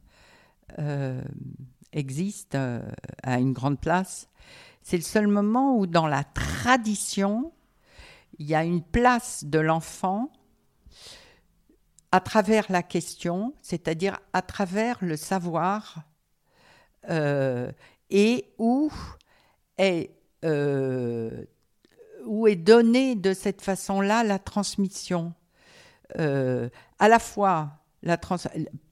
existe 1.92 2.56
euh, 2.56 2.82
à 3.24 3.40
une 3.40 3.54
grande 3.54 3.80
place, 3.80 4.30
c'est 4.82 4.98
le 4.98 5.04
seul 5.04 5.28
moment 5.28 5.78
où 5.78 5.88
dans 5.88 6.08
la 6.08 6.24
tradition, 6.24 7.52
il 8.40 8.48
y 8.48 8.56
a 8.56 8.64
une 8.64 8.84
place 8.84 9.44
de 9.44 9.60
l'enfant 9.60 10.32
à 12.12 12.22
travers 12.22 12.72
la 12.72 12.84
question, 12.84 13.54
c'est-à-dire 13.62 14.20
à 14.32 14.42
travers 14.42 14.98
le 15.02 15.18
savoir, 15.18 16.04
euh, 17.10 17.72
et 18.10 18.46
où 18.58 18.90
est, 19.78 20.12
euh, 20.46 21.44
où 22.26 22.48
est 22.48 22.56
donnée 22.56 23.16
de 23.16 23.34
cette 23.34 23.62
façon-là 23.62 24.24
la 24.24 24.40
transmission. 24.40 25.34
Euh, 26.18 26.70
à 27.00 27.10
la 27.10 27.20
fois, 27.20 27.72
la 28.04 28.16
trans 28.16 28.38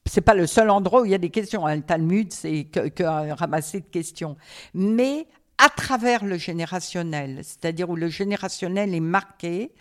c'est 0.06 0.22
pas 0.22 0.36
le 0.36 0.48
seul 0.48 0.70
endroit 0.70 1.02
où 1.02 1.06
il 1.06 1.12
y 1.12 1.16
a 1.16 1.20
des 1.20 1.30
questions. 1.30 1.66
hein. 1.66 1.76
Le 1.78 1.82
Talmud, 1.82 2.32
c'est 2.32 2.66
que, 2.66 2.88
que 2.90 3.04
un 3.04 3.34
ramassé 3.34 3.80
de 3.80 3.86
questions. 3.86 4.38
Mais 4.74 5.28
à 5.58 5.70
travers 5.70 6.26
le 6.26 6.38
générationnel, 6.38 7.40
c'est-à-dire 7.44 7.90
où 7.90 7.96
le 7.96 8.10
générationnel 8.10 8.94
est 8.94 9.00
marqué 9.00 9.72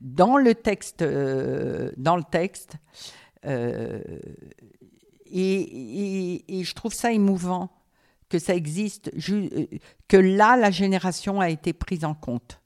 dans 0.00 0.36
le 0.36 0.54
texte, 0.54 1.02
euh, 1.02 1.90
dans 1.96 2.16
le 2.16 2.22
texte, 2.22 2.76
euh, 3.44 4.00
et, 5.26 6.44
je 6.48 6.74
trouve 6.74 6.94
ça 6.94 7.12
émouvant 7.12 7.70
que 8.28 8.38
ça 8.38 8.54
existe, 8.54 9.10
euh, 9.28 9.66
que 10.08 10.16
là 10.16 10.56
la 10.56 10.70
génération 10.70 11.40
a 11.40 11.50
été 11.50 11.72
prise 11.72 12.04
en 12.04 12.14
compte. 12.14 12.60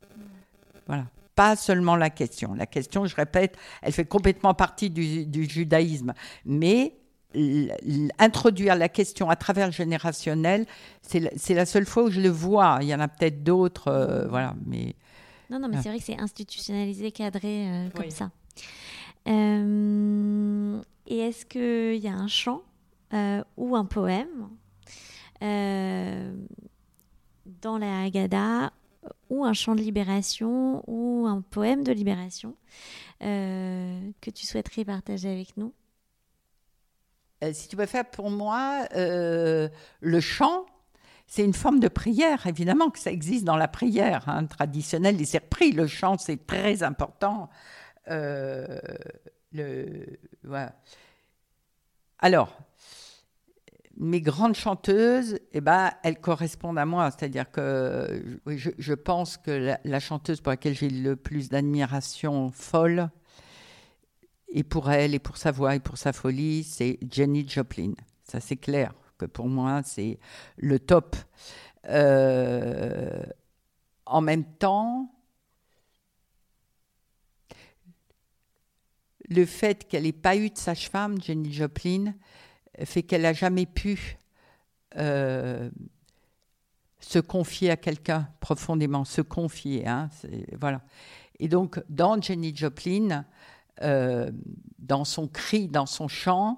Voilà, 0.87 1.07
pas 1.35 1.57
seulement 1.57 1.97
la 1.97 2.11
question. 2.11 2.55
La 2.55 2.67
question, 2.67 3.07
je 3.07 3.15
répète, 3.15 3.57
elle 3.83 3.93
fait 3.93 4.05
complètement 4.05 4.55
partie 4.55 4.91
du, 4.91 5.25
du 5.27 5.49
judaïsme, 5.49 6.13
mais 6.45 7.00
introduire 8.19 8.75
la 8.77 8.89
question 8.89 9.31
à 9.31 9.37
travers 9.37 9.67
le 9.67 9.73
générationnel, 9.73 10.67
c'est 11.03 11.55
la, 11.55 11.67
seule 11.67 11.87
fois 11.87 12.05
où 12.05 12.11
je 12.11 12.21
le 12.21 12.29
vois. 12.29 12.79
Il 12.83 12.89
y 12.89 12.95
en 12.95 13.01
a 13.01 13.09
peut-être 13.09 13.43
d'autres, 13.45 13.89
euh, 13.89 14.27
voilà, 14.29 14.55
mais 14.67 14.95
Non, 15.51 15.59
non, 15.59 15.69
mais 15.69 15.77
Ah. 15.79 15.83
c'est 15.83 15.89
vrai 15.89 15.99
que 15.99 16.05
c'est 16.05 16.19
institutionnalisé, 16.21 17.11
cadré 17.13 17.69
euh, 17.69 17.91
comme 17.91 18.05
Oui. 18.07 18.11
ça. 18.11 18.31
Euh, 19.29 20.81
et 21.07 21.19
est-ce 21.19 21.45
qu'il 21.47 22.03
y 22.03 22.09
a 22.09 22.15
un 22.15 22.29
chant 22.29 22.63
ou 23.57 23.77
un 23.77 23.85
poème 23.85 24.49
dans 25.41 26.37
la 27.79 28.03
Haggadah 28.03 28.73
ou 29.29 29.45
un 29.45 29.53
chant 29.53 29.75
de 29.75 29.81
libération 29.81 30.83
ou 30.87 31.27
un 31.27 31.41
poème 31.43 31.83
de 31.83 31.93
libération 31.93 32.55
que 33.21 34.31
tu 34.31 34.47
souhaiterais 34.47 34.85
partager 34.85 35.29
avec 35.29 35.57
nous? 35.57 35.73
Euh, 37.43 37.53
si 37.53 37.69
tu 37.69 37.77
préfères, 37.77 38.05
pour 38.05 38.31
moi, 38.31 38.87
euh, 38.97 39.69
le 40.01 40.21
chant, 40.21 40.67
c'est 41.27 41.45
une 41.45 41.55
forme 41.55 41.81
de 41.81 41.89
prière. 41.89 42.47
Évidemment 42.47 42.91
que 42.91 42.99
ça 42.99 43.11
existe 43.11 43.45
dans 43.45 43.57
la 43.57 43.69
prière 43.69 44.29
hein, 44.29 44.47
traditionnelle. 44.47 45.21
Et 45.21 45.25
c'est. 45.25 45.41
Le 45.73 45.87
chant, 45.87 46.19
c'est 46.19 46.47
très 46.47 46.83
important. 46.83 47.51
Euh. 48.11 48.81
Alors, 52.19 52.59
mes 53.97 54.21
grandes 54.21 54.55
chanteuses, 54.55 55.39
eh 55.53 55.61
ben, 55.61 55.91
elles 56.03 56.21
correspondent 56.21 56.79
à 56.79 56.87
moi. 56.87 57.11
C'est-à-dire 57.11 57.51
que 57.51 58.41
je, 58.47 58.95
pense 58.95 59.37
que 59.37 59.77
la 59.83 60.01
chanteuse 60.01 60.41
pour 60.41 60.51
laquelle 60.51 60.75
j'ai 60.75 60.91
le 60.91 61.17
plus 61.17 61.49
d'admiration 61.49 62.51
folle, 62.51 63.11
et 64.51 64.65
pour 64.65 64.91
elle, 64.91 65.15
et 65.15 65.19
pour 65.19 65.37
sa 65.37 65.53
voix, 65.53 65.77
et 65.77 65.81
pour 65.81 65.97
sa 65.97 66.13
folie, 66.13 66.65
c'est 66.65 66.99
Jenny 67.11 67.49
Joplin. 67.49 67.93
Ça, 68.25 68.41
c'est 68.41 68.57
clair 68.57 68.93
que 69.19 69.27
pour 69.27 69.49
moi, 69.49 69.83
c'est 69.85 70.19
le 70.57 70.79
top. 70.79 71.17
Euh, 71.87 73.23
en 74.07 74.21
même 74.21 74.45
temps, 74.45 75.13
le 79.29 79.47
fait 79.47 79.87
qu'elle 79.87 80.03
n'ait 80.03 80.13
pas 80.13 80.37
eu 80.37 80.51
de 80.51 80.59
sage-femme, 80.59 81.21
Jenny 81.23 81.53
Joplin, 81.53 82.15
fait 82.85 83.03
qu'elle 83.03 83.23
n'a 83.23 83.33
jamais 83.33 83.67
pu 83.67 84.19
euh, 84.97 85.71
se 86.99 87.19
confier 87.19 87.71
à 87.71 87.77
quelqu'un 87.77 88.29
profondément, 88.41 89.05
se 89.05 89.21
confier. 89.21 89.87
Hein, 89.87 90.11
voilà. 90.59 90.83
Et 91.39 91.49
donc, 91.49 91.81
dans 91.89 92.21
Jenny 92.21 92.55
Joplin, 92.55 93.25
euh, 93.83 94.31
dans 94.79 95.05
son 95.05 95.29
cri, 95.29 95.69
dans 95.69 95.87
son 95.87 96.09
chant, 96.09 96.57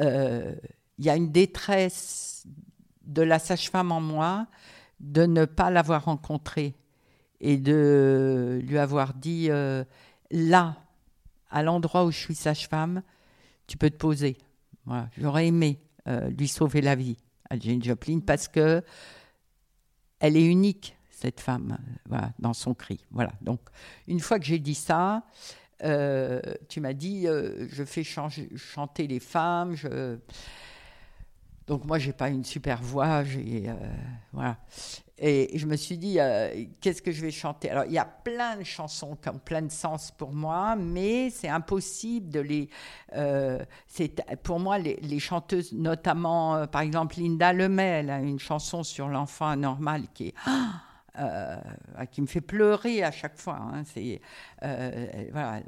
euh, 0.00 0.54
il 0.98 1.04
y 1.04 1.10
a 1.10 1.16
une 1.16 1.30
détresse 1.30 2.46
de 3.02 3.22
la 3.22 3.38
sage-femme 3.38 3.92
en 3.92 4.00
moi 4.00 4.46
de 5.00 5.26
ne 5.26 5.44
pas 5.44 5.70
l'avoir 5.70 6.06
rencontrée 6.06 6.74
et 7.40 7.56
de 7.56 8.60
lui 8.64 8.78
avoir 8.78 9.14
dit 9.14 9.48
euh, 9.50 9.84
là, 10.30 10.76
à 11.50 11.62
l'endroit 11.62 12.04
où 12.04 12.10
je 12.10 12.18
suis 12.18 12.34
sage-femme, 12.34 13.02
tu 13.66 13.76
peux 13.76 13.90
te 13.90 13.96
poser. 13.96 14.36
Voilà. 14.86 15.08
J'aurais 15.18 15.46
aimé 15.46 15.80
lui 16.38 16.48
sauver 16.48 16.80
la 16.80 16.94
vie 16.94 17.18
à 17.50 17.58
Jane 17.58 17.82
Joplin 17.82 18.20
parce 18.20 18.48
que 18.48 18.82
elle 20.20 20.38
est 20.38 20.44
unique 20.44 20.96
cette 21.10 21.40
femme 21.40 21.76
dans 22.38 22.54
son 22.54 22.74
cri. 22.74 23.04
Voilà. 23.10 23.32
Donc 23.42 23.60
une 24.06 24.20
fois 24.20 24.38
que 24.38 24.46
j'ai 24.46 24.58
dit 24.58 24.74
ça, 24.74 25.22
euh, 25.84 26.40
tu 26.68 26.80
m'as 26.80 26.92
dit 26.92 27.26
euh, 27.26 27.66
je 27.70 27.84
fais 27.84 28.02
chanter 28.04 29.06
les 29.06 29.20
femmes. 29.20 29.76
Donc 31.66 31.84
moi 31.84 31.98
j'ai 31.98 32.12
pas 32.12 32.30
une 32.30 32.44
super 32.44 32.82
voix, 32.82 33.22
euh, 33.22 33.74
voilà. 34.32 34.56
Et 35.20 35.58
je 35.58 35.66
me 35.66 35.74
suis 35.74 35.98
dit, 35.98 36.18
qu'est-ce 36.80 37.02
que 37.02 37.10
je 37.10 37.20
vais 37.20 37.32
chanter? 37.32 37.70
Alors, 37.70 37.84
il 37.86 37.90
y 37.90 37.98
a 37.98 38.04
plein 38.04 38.56
de 38.56 38.62
chansons 38.62 39.16
qui 39.20 39.28
ont 39.28 39.40
plein 39.40 39.62
de 39.62 39.72
sens 39.72 40.12
pour 40.12 40.32
moi, 40.32 40.76
mais 40.76 41.28
c'est 41.30 41.48
impossible 41.48 42.30
de 42.30 42.38
les... 42.38 42.70
C'est 43.88 44.14
pour 44.44 44.60
moi, 44.60 44.78
les, 44.78 45.18
chanteuses, 45.18 45.72
notamment, 45.72 46.68
par 46.68 46.82
exemple, 46.82 47.18
Linda 47.18 47.52
Lemay, 47.52 47.82
elle 47.82 48.10
a 48.10 48.20
une 48.20 48.38
chanson 48.38 48.84
sur 48.84 49.08
l'enfant 49.08 49.48
anormal 49.48 50.04
qui 50.14 50.28
est... 50.28 50.34
qui 52.10 52.22
me 52.22 52.26
fait 52.26 52.40
pleurer 52.40 53.02
à 53.02 53.10
chaque 53.10 53.36
fois. 53.38 53.56
Hein, 53.56 53.82
c'est 53.84 54.20
voilà, 55.32 55.60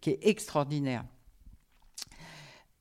qui 0.00 0.10
est 0.10 0.26
extraordinaire. 0.26 1.04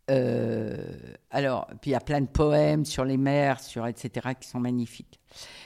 alors, 0.08 1.68
puis 1.82 1.92
il 1.92 1.94
y 1.94 1.96
a 1.96 2.00
plein 2.00 2.22
de 2.22 2.28
poèmes 2.28 2.86
sur 2.86 3.06
les 3.06 3.18
mers, 3.18 3.60
sur 3.60 3.86
etc., 3.88 4.30
qui 4.40 4.48
sont 4.48 4.60
magnifiques. 4.60 5.20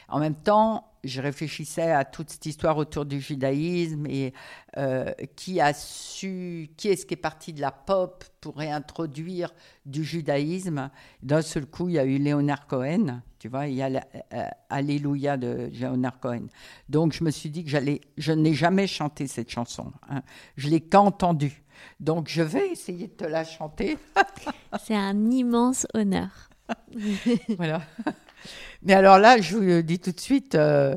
En 0.07 0.19
même 0.19 0.35
temps, 0.35 0.90
je 1.03 1.21
réfléchissais 1.21 1.91
à 1.91 2.05
toute 2.05 2.29
cette 2.29 2.45
histoire 2.45 2.77
autour 2.77 3.05
du 3.05 3.19
judaïsme 3.19 4.05
et 4.07 4.33
euh, 4.77 5.11
qui 5.35 5.59
a 5.59 5.73
su, 5.73 6.69
qui 6.77 6.89
est-ce 6.89 7.05
qui 7.05 7.15
est 7.15 7.17
parti 7.17 7.53
de 7.53 7.61
la 7.61 7.71
pop 7.71 8.23
pour 8.39 8.57
réintroduire 8.57 9.53
du 9.85 10.03
judaïsme. 10.03 10.89
D'un 11.23 11.41
seul 11.41 11.65
coup, 11.65 11.89
il 11.89 11.95
y 11.95 11.99
a 11.99 12.05
eu 12.05 12.17
Léonard 12.17 12.67
Cohen, 12.67 13.21
tu 13.39 13.47
vois, 13.47 13.67
il 13.67 13.75
y 13.75 13.81
a 13.81 13.87
euh, 14.33 14.45
Alléluia 14.69 15.37
de 15.37 15.69
Léonard 15.71 16.19
Cohen. 16.19 16.47
Donc 16.89 17.13
je 17.13 17.23
me 17.23 17.31
suis 17.31 17.49
dit 17.49 17.63
que 17.63 17.69
j'allais, 17.69 18.01
je 18.17 18.31
n'ai 18.31 18.53
jamais 18.53 18.87
chanté 18.87 19.27
cette 19.27 19.49
chanson, 19.49 19.91
hein. 20.09 20.21
je 20.57 20.69
l'ai 20.69 20.81
qu'entendue. 20.81 21.63
Donc 21.99 22.27
je 22.29 22.43
vais 22.43 22.69
essayer 22.69 23.07
de 23.07 23.13
te 23.13 23.25
la 23.25 23.43
chanter. 23.43 23.97
C'est 24.83 24.95
un 24.95 25.31
immense 25.31 25.87
honneur. 25.93 26.49
voilà. 27.57 27.81
Mais 28.83 28.93
alors 28.93 29.19
là, 29.19 29.39
je 29.39 29.55
vous 29.55 29.81
dis 29.81 29.99
tout 29.99 30.11
de 30.11 30.19
suite, 30.19 30.55
euh, 30.55 30.95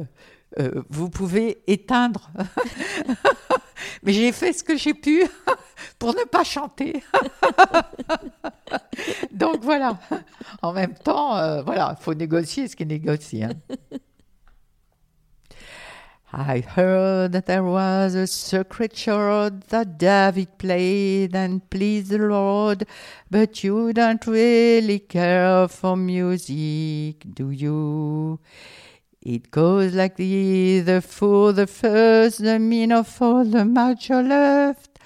euh, 0.58 0.82
vous 0.88 1.10
pouvez 1.10 1.62
éteindre. 1.66 2.30
Mais 4.02 4.12
j'ai 4.12 4.32
fait 4.32 4.52
ce 4.52 4.62
que 4.62 4.76
j'ai 4.76 4.94
pu 4.94 5.24
pour 5.98 6.14
ne 6.14 6.24
pas 6.24 6.44
chanter. 6.44 7.02
Donc 9.32 9.62
voilà. 9.62 9.98
En 10.62 10.72
même 10.72 10.94
temps, 10.94 11.36
euh, 11.36 11.62
voilà, 11.62 11.96
il 11.98 12.02
faut 12.02 12.14
négocier 12.14 12.68
ce 12.68 12.76
qui 12.76 12.84
est 12.84 12.86
négocié. 12.86 13.44
Hein. 13.44 13.52
I 16.36 16.62
heard 16.66 17.30
that 17.30 17.46
there 17.46 17.62
was 17.62 18.16
a 18.16 18.26
secret 18.26 19.00
chord 19.04 19.60
that 19.68 19.98
David 19.98 20.58
played 20.58 21.32
and 21.32 21.70
pleased 21.70 22.10
the 22.10 22.18
Lord, 22.18 22.88
but 23.30 23.62
you 23.62 23.92
don't 23.92 24.26
really 24.26 24.98
care 24.98 25.68
for 25.68 25.96
music, 25.96 27.22
do 27.32 27.50
you? 27.52 28.40
It 29.22 29.52
goes 29.52 29.94
like 29.94 30.16
the, 30.16 30.80
the 30.80 31.00
for 31.02 31.52
the 31.52 31.68
first, 31.68 32.42
the 32.42 32.58
minor 32.58 33.04
for 33.04 33.44
the 33.44 33.64
major 33.64 34.20
left, 34.20 34.98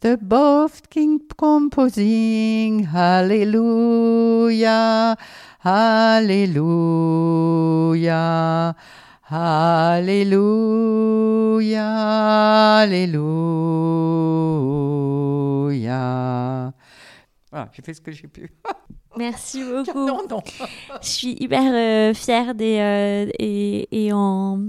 the 0.00 0.16
both 0.16 0.88
keep 0.88 1.36
composing, 1.36 2.84
hallelujah, 2.84 3.98
hallelujah. 5.58 6.64
Alléluia, 10.64 11.82
Alléluia. 15.74 16.72
Voilà, 17.50 17.68
j'ai 17.72 17.82
fait 17.82 17.94
ce 17.94 18.00
que 18.00 18.12
j'ai 18.12 18.28
pu. 18.28 18.52
Merci 19.16 19.64
beaucoup. 19.64 20.06
non, 20.06 20.20
non. 20.30 20.40
Je 21.02 21.08
suis 21.08 21.36
hyper 21.40 21.62
euh, 21.74 22.14
fière 22.14 22.54
des, 22.54 22.78
euh, 22.78 23.28
et, 23.40 24.06
et 24.06 24.12
en, 24.12 24.68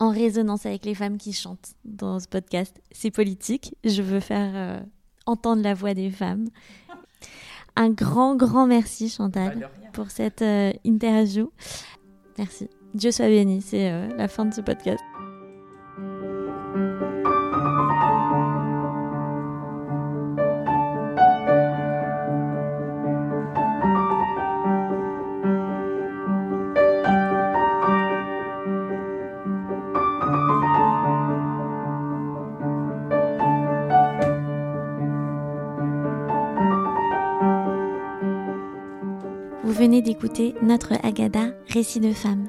en 0.00 0.10
résonance 0.10 0.66
avec 0.66 0.84
les 0.84 0.96
femmes 0.96 1.16
qui 1.16 1.32
chantent 1.32 1.74
dans 1.84 2.18
ce 2.18 2.26
podcast. 2.26 2.76
C'est 2.90 3.12
politique. 3.12 3.76
Je 3.84 4.02
veux 4.02 4.18
faire 4.20 4.50
euh, 4.54 4.80
entendre 5.26 5.62
la 5.62 5.74
voix 5.74 5.94
des 5.94 6.10
femmes. 6.10 6.48
Un 7.76 7.90
grand, 7.90 8.34
grand 8.34 8.66
merci, 8.66 9.08
Chantal, 9.08 9.60
Bah, 9.60 9.70
pour 9.92 10.10
cette 10.10 10.44
interview. 10.84 11.52
Merci. 12.36 12.68
Dieu 12.94 13.12
soit 13.12 13.28
béni, 13.28 13.62
c'est 13.62 13.90
euh, 13.90 14.08
la 14.16 14.26
fin 14.26 14.44
de 14.44 14.52
ce 14.54 14.60
podcast. 14.60 15.00
Vous 39.62 39.72
venez 39.72 40.02
d'écouter 40.02 40.54
notre 40.62 40.94
Agada, 41.04 41.52
Récit 41.68 42.00
de 42.00 42.12
femmes. 42.12 42.48